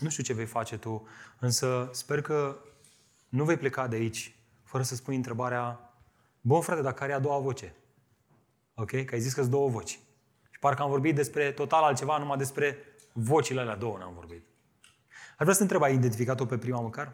Nu 0.00 0.08
știu 0.08 0.22
ce 0.22 0.32
vei 0.32 0.46
face 0.46 0.78
tu, 0.78 1.06
însă 1.38 1.88
sper 1.92 2.20
că 2.20 2.58
nu 3.28 3.44
vei 3.44 3.56
pleca 3.56 3.86
de 3.86 3.96
aici 3.96 4.36
fără 4.62 4.82
să 4.82 4.94
spui 4.94 5.16
întrebarea, 5.16 5.94
bun 6.40 6.60
frate, 6.60 6.82
dar 6.82 6.92
care 6.92 7.12
e 7.12 7.14
a 7.14 7.18
doua 7.18 7.38
voce? 7.38 7.74
Ok? 8.74 8.90
Că 9.04 9.14
ai 9.14 9.20
zis 9.20 9.32
că 9.32 9.40
sunt 9.40 9.52
două 9.52 9.68
voci. 9.68 9.98
Și 10.50 10.58
parcă 10.60 10.82
am 10.82 10.90
vorbit 10.90 11.14
despre 11.14 11.52
total 11.52 11.82
altceva, 11.82 12.18
numai 12.18 12.36
despre 12.36 12.78
vocile 13.12 13.60
alea 13.60 13.76
două 13.76 13.98
n-am 13.98 14.14
vorbit. 14.14 14.44
Ar 15.36 15.42
vrea 15.42 15.54
să 15.54 15.62
întreb, 15.62 15.82
ai 15.82 15.94
identificat-o 15.94 16.46
pe 16.46 16.58
prima 16.58 16.80
măcar? 16.80 17.12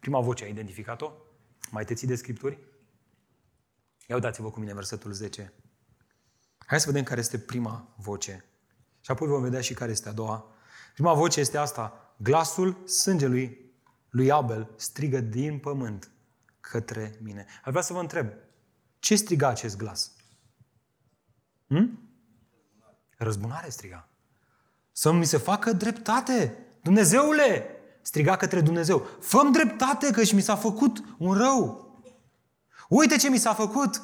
Prima 0.00 0.20
voce, 0.20 0.44
ai 0.44 0.50
identificat-o? 0.50 1.12
Mai 1.70 1.84
te 1.84 1.94
ții 1.94 2.06
de 2.06 2.14
Scripturi? 2.14 2.58
Ia 4.06 4.14
uitați-vă 4.14 4.50
cu 4.50 4.60
mine 4.60 4.74
versetul 4.74 5.12
10. 5.12 5.52
Hai 6.66 6.80
să 6.80 6.86
vedem 6.86 7.04
care 7.04 7.20
este 7.20 7.38
prima 7.38 7.94
voce. 7.96 8.44
Și 9.00 9.10
apoi 9.10 9.28
vom 9.28 9.42
vedea 9.42 9.60
și 9.60 9.74
care 9.74 9.90
este 9.90 10.08
a 10.08 10.12
doua. 10.12 10.46
Prima 10.94 11.14
voce 11.14 11.40
este 11.40 11.58
asta. 11.58 12.01
Glasul 12.22 12.82
sângelui 12.86 13.72
lui 14.10 14.30
Abel 14.30 14.70
strigă 14.76 15.20
din 15.20 15.58
pământ 15.58 16.10
către 16.60 17.18
mine. 17.22 17.46
Ar 17.64 17.70
vrea 17.70 17.82
să 17.82 17.92
vă 17.92 18.00
întreb, 18.00 18.32
ce 18.98 19.16
striga 19.16 19.48
acest 19.48 19.76
glas? 19.76 20.12
Hmm? 21.66 21.98
Răzbunare 23.16 23.68
striga. 23.68 24.08
Să 24.92 25.12
mi 25.12 25.24
se 25.24 25.36
facă 25.36 25.72
dreptate. 25.72 26.66
Dumnezeule! 26.82 27.66
Striga 28.02 28.36
către 28.36 28.60
Dumnezeu. 28.60 29.06
Făm 29.20 29.52
dreptate 29.52 30.10
că 30.10 30.22
și 30.22 30.34
mi 30.34 30.40
s-a 30.40 30.56
făcut 30.56 31.04
un 31.18 31.32
rău. 31.32 31.90
Uite 32.88 33.16
ce 33.16 33.28
mi 33.28 33.38
s-a 33.38 33.54
făcut! 33.54 34.02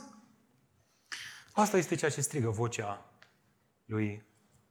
Asta 1.53 1.77
este 1.77 1.95
ceea 1.95 2.11
ce 2.11 2.21
strigă 2.21 2.51
vocea 2.51 3.13
lui 3.85 4.27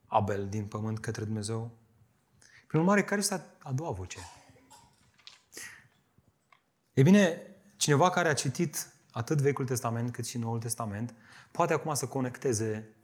Abel 0.06 0.48
din 0.50 0.66
pământ 0.66 1.00
către 1.00 1.24
Dumnezeu. 1.24 1.87
Prin 2.68 2.80
urmare, 2.80 3.04
care 3.04 3.20
este 3.20 3.46
a 3.60 3.72
doua 3.72 3.92
voce? 3.92 4.20
E 6.94 7.02
bine, 7.02 7.42
cineva 7.76 8.10
care 8.10 8.28
a 8.28 8.34
citit 8.34 8.94
atât 9.12 9.42
Vechiul 9.42 9.66
Testament 9.66 10.12
cât 10.12 10.26
și 10.26 10.38
Noul 10.38 10.60
Testament, 10.60 11.16
poate 11.52 11.74
acum 11.74 11.94
să 11.94 12.08
conecteze 12.08 12.96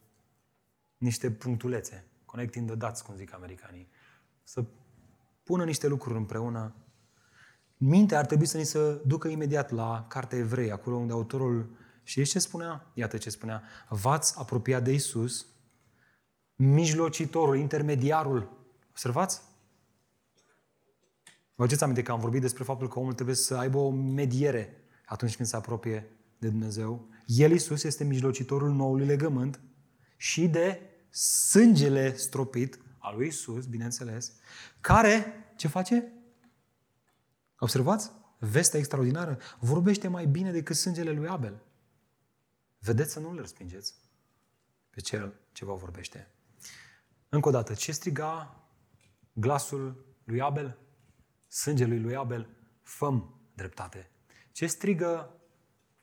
niște 0.97 1.31
punctulețe. 1.31 2.07
Connecting 2.25 2.67
the 2.67 2.75
dots, 2.75 3.01
cum 3.01 3.15
zic 3.15 3.33
americanii. 3.33 3.89
Să 4.43 4.65
pună 5.43 5.63
niște 5.63 5.87
lucruri 5.87 6.17
împreună. 6.17 6.75
Mintea 7.77 8.19
ar 8.19 8.25
trebui 8.25 8.45
să 8.45 8.57
ni 8.57 8.63
se 8.63 9.01
ducă 9.05 9.27
imediat 9.27 9.71
la 9.71 10.05
Cartea 10.09 10.37
Evrei, 10.37 10.71
acolo 10.71 10.95
unde 10.95 11.13
autorul 11.13 11.77
și 12.03 12.23
ce 12.23 12.39
spunea? 12.39 12.91
Iată 12.93 13.17
ce 13.17 13.29
spunea. 13.29 13.63
V-ați 13.89 14.39
apropiat 14.39 14.83
de 14.83 14.93
Isus, 14.93 15.47
mijlocitorul, 16.55 17.57
intermediarul. 17.57 18.67
Observați? 18.89 19.41
Vă 21.63 21.69
aduceți 21.69 21.89
aminte 21.89 22.07
că 22.07 22.15
am 22.15 22.19
vorbit 22.19 22.41
despre 22.41 22.63
faptul 22.63 22.87
că 22.87 22.99
omul 22.99 23.13
trebuie 23.13 23.35
să 23.35 23.55
aibă 23.55 23.77
o 23.77 23.89
mediere 23.89 24.83
atunci 25.05 25.35
când 25.35 25.47
se 25.47 25.55
apropie 25.55 26.09
de 26.37 26.47
Dumnezeu. 26.49 27.07
El, 27.25 27.51
Isus, 27.51 27.83
este 27.83 28.03
mijlocitorul 28.03 28.73
noului 28.73 29.05
legământ 29.05 29.59
și 30.17 30.47
de 30.47 30.81
sângele 31.09 32.15
stropit 32.15 32.79
al 32.97 33.15
lui 33.15 33.27
Isus, 33.27 33.65
bineînțeles, 33.65 34.33
care, 34.81 35.33
ce 35.55 35.67
face? 35.67 36.11
Observați? 37.59 38.11
Vestea 38.39 38.79
extraordinară. 38.79 39.37
Vorbește 39.59 40.07
mai 40.07 40.25
bine 40.25 40.51
decât 40.51 40.75
sângele 40.75 41.11
lui 41.11 41.27
Abel. 41.27 41.63
Vedeți 42.79 43.11
să 43.11 43.19
nu 43.19 43.29
îl 43.29 43.39
respingeți 43.39 43.95
pe 44.89 45.01
cel 45.01 45.33
ce 45.51 45.65
vă 45.65 45.73
vorbește. 45.73 46.31
Încă 47.29 47.47
o 47.47 47.51
dată, 47.51 47.73
ce 47.73 47.91
striga 47.91 48.63
glasul 49.33 50.05
lui 50.23 50.41
Abel? 50.41 50.77
Sângelui 51.53 51.99
lui 51.99 52.15
Abel? 52.15 52.49
Făm 52.81 53.41
dreptate. 53.55 54.09
Ce 54.51 54.67
strigă 54.67 55.41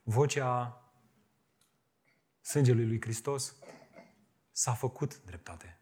vocea 0.03 0.83
sângelui 2.41 2.87
lui 2.87 3.01
Hristos? 3.01 3.57
S-a 4.51 4.73
făcut 4.73 5.23
dreptate. 5.25 5.79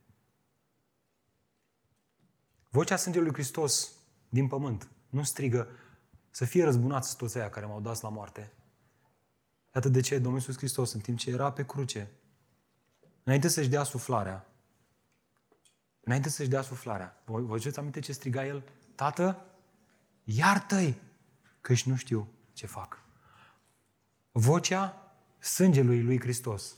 Vocea 2.69 2.97
sângelui 2.97 3.27
lui 3.27 3.37
Hristos 3.37 3.93
din 4.29 4.49
pământ 4.49 4.91
nu 5.09 5.23
strigă 5.23 5.69
să 6.31 6.45
fie 6.45 6.65
răzbunați 6.65 7.17
toți 7.17 7.39
aia 7.39 7.51
care 7.51 7.67
m-au 7.67 7.81
dat 7.81 8.01
la 8.01 8.09
moarte. 8.09 8.53
Iată 9.75 9.89
de 9.89 10.01
ce 10.01 10.19
Domnul 10.19 10.41
Iisus 10.41 10.57
Hristos, 10.57 10.93
în 10.93 11.01
timp 11.01 11.19
ce 11.19 11.31
era 11.31 11.53
pe 11.53 11.67
cruce, 11.67 12.11
înainte 13.23 13.49
să-și 13.49 13.69
dea 13.69 13.83
suflarea, 13.83 14.47
înainte 16.01 16.29
să-și 16.29 16.49
dea 16.49 16.63
suflarea, 16.63 17.23
vă 17.25 17.37
aduceți 17.37 17.79
aminte 17.79 18.01
ce 18.01 18.13
striga 18.13 18.47
el? 18.47 18.69
Tată, 18.95 19.43
iartă-i! 20.29 20.95
căci 21.61 21.83
nu 21.83 21.97
știu 21.97 22.29
ce 22.53 22.67
fac. 22.67 23.03
Vocea 24.33 25.13
sângelui 25.39 26.03
lui 26.03 26.21
Hristos 26.21 26.77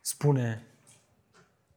spune 0.00 0.66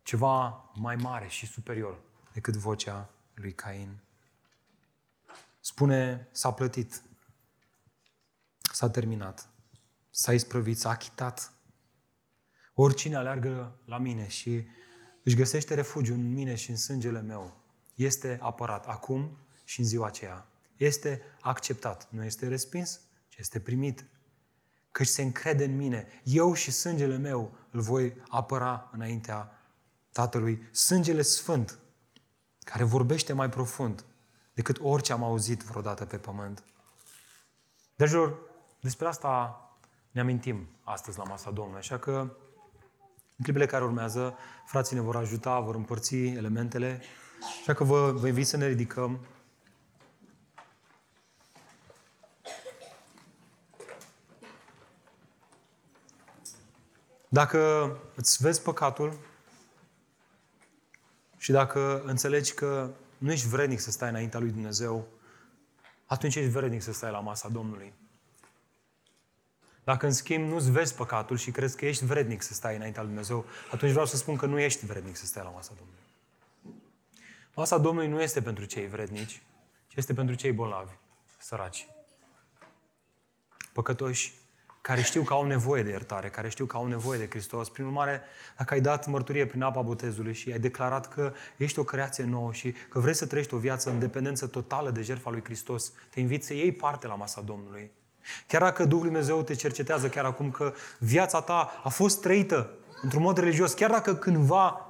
ceva 0.03 0.71
mai 0.75 0.95
mare 0.95 1.27
și 1.27 1.45
superior 1.45 1.99
decât 2.33 2.55
vocea 2.55 3.09
lui 3.33 3.53
Cain. 3.53 3.99
Spune, 5.59 6.27
s-a 6.31 6.53
plătit, 6.53 7.01
s-a 8.71 8.89
terminat, 8.89 9.49
s-a 10.09 10.33
isprăvit, 10.33 10.77
s-a 10.77 10.89
achitat. 10.89 11.51
Oricine 12.73 13.15
aleargă 13.15 13.79
la 13.85 13.97
mine 13.97 14.27
și 14.27 14.67
își 15.23 15.35
găsește 15.35 15.73
refugiu 15.73 16.13
în 16.13 16.33
mine 16.33 16.55
și 16.55 16.69
în 16.69 16.77
sângele 16.77 17.21
meu, 17.21 17.63
este 17.95 18.37
apărat 18.41 18.87
acum 18.87 19.37
și 19.67 19.79
în 19.79 19.85
ziua 19.85 20.07
aceea. 20.07 20.47
Este 20.77 21.21
acceptat, 21.41 22.07
nu 22.11 22.23
este 22.23 22.47
respins, 22.47 22.99
ci 23.27 23.35
este 23.37 23.59
primit. 23.59 24.05
Căci 24.91 25.07
se 25.07 25.21
încrede 25.21 25.63
în 25.63 25.75
mine. 25.75 26.07
Eu 26.23 26.53
și 26.53 26.71
sângele 26.71 27.17
meu 27.17 27.57
îl 27.71 27.81
voi 27.81 28.13
apăra 28.27 28.89
înaintea 28.93 29.51
Tatălui. 30.11 30.67
Sângele 30.71 31.21
sfânt, 31.21 31.79
care 32.59 32.83
vorbește 32.83 33.33
mai 33.33 33.49
profund 33.49 34.05
decât 34.53 34.77
orice 34.81 35.13
am 35.13 35.23
auzit 35.23 35.61
vreodată 35.61 36.05
pe 36.05 36.17
pământ. 36.17 36.63
Dragilor, 37.95 38.39
despre 38.79 39.07
asta 39.07 39.61
ne 40.11 40.21
amintim 40.21 40.67
astăzi 40.83 41.17
la 41.17 41.23
masa 41.23 41.51
Domnului, 41.51 41.79
așa 41.79 41.99
că 41.99 42.11
în 43.35 43.43
clipele 43.43 43.65
care 43.65 43.83
urmează, 43.83 44.37
frații 44.65 44.95
ne 44.95 45.01
vor 45.01 45.15
ajuta, 45.15 45.59
vor 45.59 45.75
împărți 45.75 46.15
elementele, 46.15 47.01
așa 47.59 47.73
că 47.73 47.83
vă, 47.83 48.11
vă 48.11 48.27
invit 48.27 48.47
să 48.47 48.57
ne 48.57 48.67
ridicăm. 48.67 49.25
Dacă 57.29 57.91
îți 58.15 58.43
vezi 58.43 58.61
păcatul 58.61 59.17
și 61.37 61.51
dacă 61.51 62.01
înțelegi 62.05 62.53
că 62.53 62.91
nu 63.17 63.31
ești 63.31 63.47
vrednic 63.47 63.79
să 63.79 63.91
stai 63.91 64.09
înaintea 64.09 64.39
lui 64.39 64.49
Dumnezeu, 64.49 65.07
atunci 66.05 66.35
ești 66.35 66.49
vrednic 66.49 66.81
să 66.81 66.93
stai 66.93 67.11
la 67.11 67.19
masa 67.19 67.49
Domnului. 67.49 67.93
Dacă, 69.83 70.05
în 70.05 70.11
schimb, 70.11 70.49
nu-ți 70.49 70.71
vezi 70.71 70.95
păcatul 70.95 71.37
și 71.37 71.51
crezi 71.51 71.77
că 71.77 71.85
ești 71.85 72.05
vrednic 72.05 72.41
să 72.41 72.53
stai 72.53 72.75
înaintea 72.75 73.01
lui 73.01 73.11
Dumnezeu, 73.11 73.45
atunci 73.71 73.91
vreau 73.91 74.05
să 74.05 74.17
spun 74.17 74.35
că 74.35 74.45
nu 74.45 74.59
ești 74.59 74.85
vrednic 74.85 75.15
să 75.15 75.25
stai 75.25 75.43
la 75.43 75.49
masa 75.49 75.73
Domnului. 75.77 76.03
Masa 77.55 77.77
Domnului 77.77 78.09
nu 78.09 78.21
este 78.21 78.41
pentru 78.41 78.65
cei 78.65 78.87
vrednici, 78.87 79.41
ci 79.87 79.95
este 79.95 80.13
pentru 80.13 80.35
cei 80.35 80.51
bolnavi, 80.51 80.91
săraci, 81.37 81.87
păcătoși, 83.73 84.33
care 84.87 85.01
știu 85.01 85.21
că 85.21 85.33
au 85.33 85.45
nevoie 85.45 85.83
de 85.83 85.89
iertare, 85.89 86.29
care 86.29 86.49
știu 86.49 86.65
că 86.65 86.77
au 86.77 86.87
nevoie 86.87 87.19
de 87.19 87.27
Hristos. 87.29 87.69
Prin 87.69 87.85
urmare, 87.85 88.21
dacă 88.57 88.73
ai 88.73 88.81
dat 88.81 89.07
mărturie 89.07 89.45
prin 89.45 89.61
apa 89.61 89.81
botezului 89.81 90.33
și 90.33 90.51
ai 90.51 90.59
declarat 90.59 91.13
că 91.13 91.33
ești 91.57 91.79
o 91.79 91.83
creație 91.83 92.23
nouă 92.23 92.53
și 92.53 92.71
că 92.89 92.99
vrei 92.99 93.13
să 93.13 93.25
trăiești 93.25 93.53
o 93.53 93.57
viață 93.57 93.89
în 93.89 93.99
dependență 93.99 94.47
totală 94.47 94.89
de 94.89 95.01
jertfa 95.01 95.29
lui 95.29 95.43
Hristos, 95.43 95.91
te 96.09 96.19
invit 96.19 96.43
să 96.43 96.53
iei 96.53 96.71
parte 96.71 97.07
la 97.07 97.15
masa 97.15 97.41
Domnului. 97.41 97.91
Chiar 98.47 98.61
dacă 98.61 98.85
Duhul 98.85 99.05
Dumnezeu 99.05 99.41
te 99.41 99.53
cercetează 99.53 100.09
chiar 100.09 100.25
acum 100.25 100.51
că 100.51 100.73
viața 100.99 101.41
ta 101.41 101.81
a 101.83 101.89
fost 101.89 102.21
trăită 102.21 102.69
într-un 103.01 103.21
mod 103.21 103.37
religios, 103.37 103.73
chiar 103.73 103.89
dacă 103.89 104.15
cândva 104.15 104.85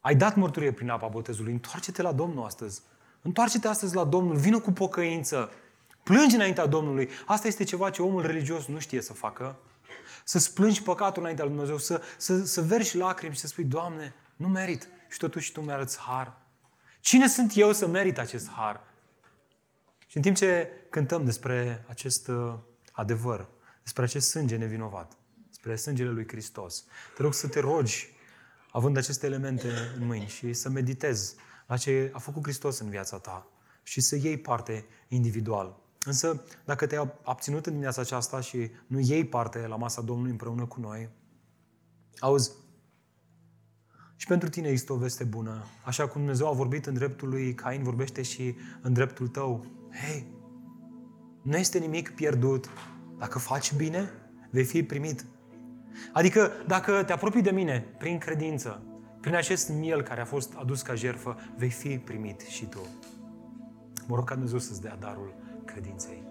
ai 0.00 0.14
dat 0.14 0.36
mărturie 0.36 0.72
prin 0.72 0.90
apa 0.90 1.06
botezului, 1.06 1.52
întoarce-te 1.52 2.02
la 2.02 2.12
Domnul 2.12 2.44
astăzi. 2.44 2.82
Întoarce-te 3.22 3.68
astăzi 3.68 3.94
la 3.94 4.04
Domnul, 4.04 4.36
vină 4.36 4.58
cu 4.58 4.72
pocăință. 4.72 5.50
Plângi 6.08 6.34
înaintea 6.34 6.66
Domnului. 6.66 7.08
Asta 7.26 7.46
este 7.46 7.64
ceva 7.64 7.90
ce 7.90 8.02
omul 8.02 8.22
religios 8.22 8.66
nu 8.66 8.78
știe 8.78 9.00
să 9.00 9.12
facă. 9.12 9.58
Să-ți 10.24 10.54
plângi 10.54 10.82
păcatul 10.82 11.22
înaintea 11.22 11.44
lui 11.44 11.54
Dumnezeu, 11.54 11.78
să, 11.78 12.02
să, 12.16 12.44
să 12.44 12.62
vergi 12.62 12.96
lacrimi 12.96 13.34
și 13.34 13.40
să 13.40 13.46
spui, 13.46 13.64
Doamne, 13.64 14.14
nu 14.36 14.48
merit. 14.48 14.88
Și 15.08 15.18
totuși 15.18 15.52
Tu 15.52 15.60
mi-arăți 15.60 15.98
har. 15.98 16.36
Cine 17.00 17.28
sunt 17.28 17.52
eu 17.54 17.72
să 17.72 17.86
merit 17.86 18.18
acest 18.18 18.50
har? 18.50 18.80
Și 20.06 20.16
în 20.16 20.22
timp 20.22 20.36
ce 20.36 20.70
cântăm 20.90 21.24
despre 21.24 21.84
acest 21.88 22.28
uh, 22.28 22.54
adevăr, 22.92 23.48
despre 23.82 24.02
acest 24.02 24.28
sânge 24.28 24.56
nevinovat, 24.56 25.12
despre 25.48 25.76
sângele 25.76 26.10
lui 26.10 26.28
Hristos, 26.28 26.84
te 27.16 27.22
rog 27.22 27.34
să 27.34 27.48
te 27.48 27.60
rogi, 27.60 28.08
având 28.70 28.96
aceste 28.96 29.26
elemente 29.26 29.68
în 29.98 30.06
mâini 30.06 30.26
și 30.26 30.52
să 30.52 30.68
meditezi 30.68 31.34
la 31.66 31.76
ce 31.76 32.10
a 32.12 32.18
făcut 32.18 32.42
Hristos 32.42 32.78
în 32.78 32.90
viața 32.90 33.18
ta 33.18 33.46
și 33.82 34.00
să 34.00 34.16
iei 34.16 34.38
parte 34.38 34.84
individual. 35.08 35.86
Însă, 36.04 36.44
dacă 36.64 36.86
te-ai 36.86 37.12
abținut 37.22 37.66
în 37.66 37.72
dimineața 37.72 38.00
aceasta 38.00 38.40
și 38.40 38.70
nu 38.86 38.98
iei 38.98 39.24
parte 39.24 39.66
la 39.66 39.76
masa 39.76 40.02
Domnului 40.02 40.30
împreună 40.30 40.66
cu 40.66 40.80
noi, 40.80 41.08
auzi, 42.18 42.52
și 44.16 44.26
pentru 44.26 44.48
tine 44.48 44.68
există 44.68 44.92
o 44.92 44.96
veste 44.96 45.24
bună. 45.24 45.64
Așa 45.84 46.06
cum 46.06 46.20
Dumnezeu 46.20 46.48
a 46.48 46.52
vorbit 46.52 46.86
în 46.86 46.94
dreptul 46.94 47.28
lui 47.28 47.54
Cain, 47.54 47.82
vorbește 47.82 48.22
și 48.22 48.56
în 48.80 48.92
dreptul 48.92 49.28
tău. 49.28 49.66
Hei, 49.92 50.26
nu 51.42 51.56
este 51.56 51.78
nimic 51.78 52.14
pierdut. 52.14 52.68
Dacă 53.18 53.38
faci 53.38 53.74
bine, 53.74 54.10
vei 54.50 54.64
fi 54.64 54.82
primit. 54.82 55.24
Adică, 56.12 56.50
dacă 56.66 57.02
te 57.02 57.12
apropii 57.12 57.42
de 57.42 57.50
mine 57.50 57.94
prin 57.98 58.18
credință, 58.18 58.82
prin 59.20 59.34
acest 59.34 59.68
miel 59.68 60.02
care 60.02 60.20
a 60.20 60.24
fost 60.24 60.54
adus 60.54 60.82
ca 60.82 60.94
jertfă, 60.94 61.36
vei 61.56 61.70
fi 61.70 61.98
primit 61.98 62.40
și 62.40 62.66
tu. 62.66 62.80
Mă 64.06 64.14
rog 64.16 64.24
ca 64.28 64.34
Dumnezeu 64.34 64.58
să-ți 64.58 64.80
dea 64.80 64.96
darul 64.96 65.34
credinței. 65.72 66.22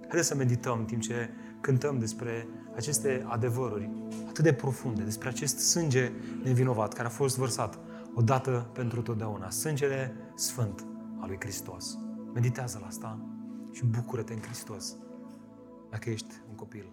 Haideți 0.00 0.26
să 0.26 0.34
medităm 0.34 0.78
în 0.78 0.84
timp 0.84 1.00
ce 1.00 1.30
cântăm 1.60 1.98
despre 1.98 2.48
aceste 2.76 3.24
adevăruri 3.26 3.90
atât 4.28 4.44
de 4.44 4.52
profunde, 4.52 5.02
despre 5.02 5.28
acest 5.28 5.58
sânge 5.58 6.12
nevinovat 6.42 6.92
care 6.92 7.06
a 7.06 7.10
fost 7.10 7.36
vărsat 7.36 7.78
odată 8.14 8.70
pentru 8.72 9.02
totdeauna. 9.02 9.50
Sângele 9.50 10.14
sfânt 10.34 10.84
al 11.20 11.28
lui 11.28 11.36
Hristos. 11.40 11.98
Meditează 12.34 12.78
la 12.80 12.86
asta 12.86 13.18
și 13.72 13.84
bucură-te 13.84 14.32
în 14.32 14.40
Hristos 14.40 14.96
dacă 15.90 16.10
ești 16.10 16.34
un 16.48 16.54
copil 16.54 16.92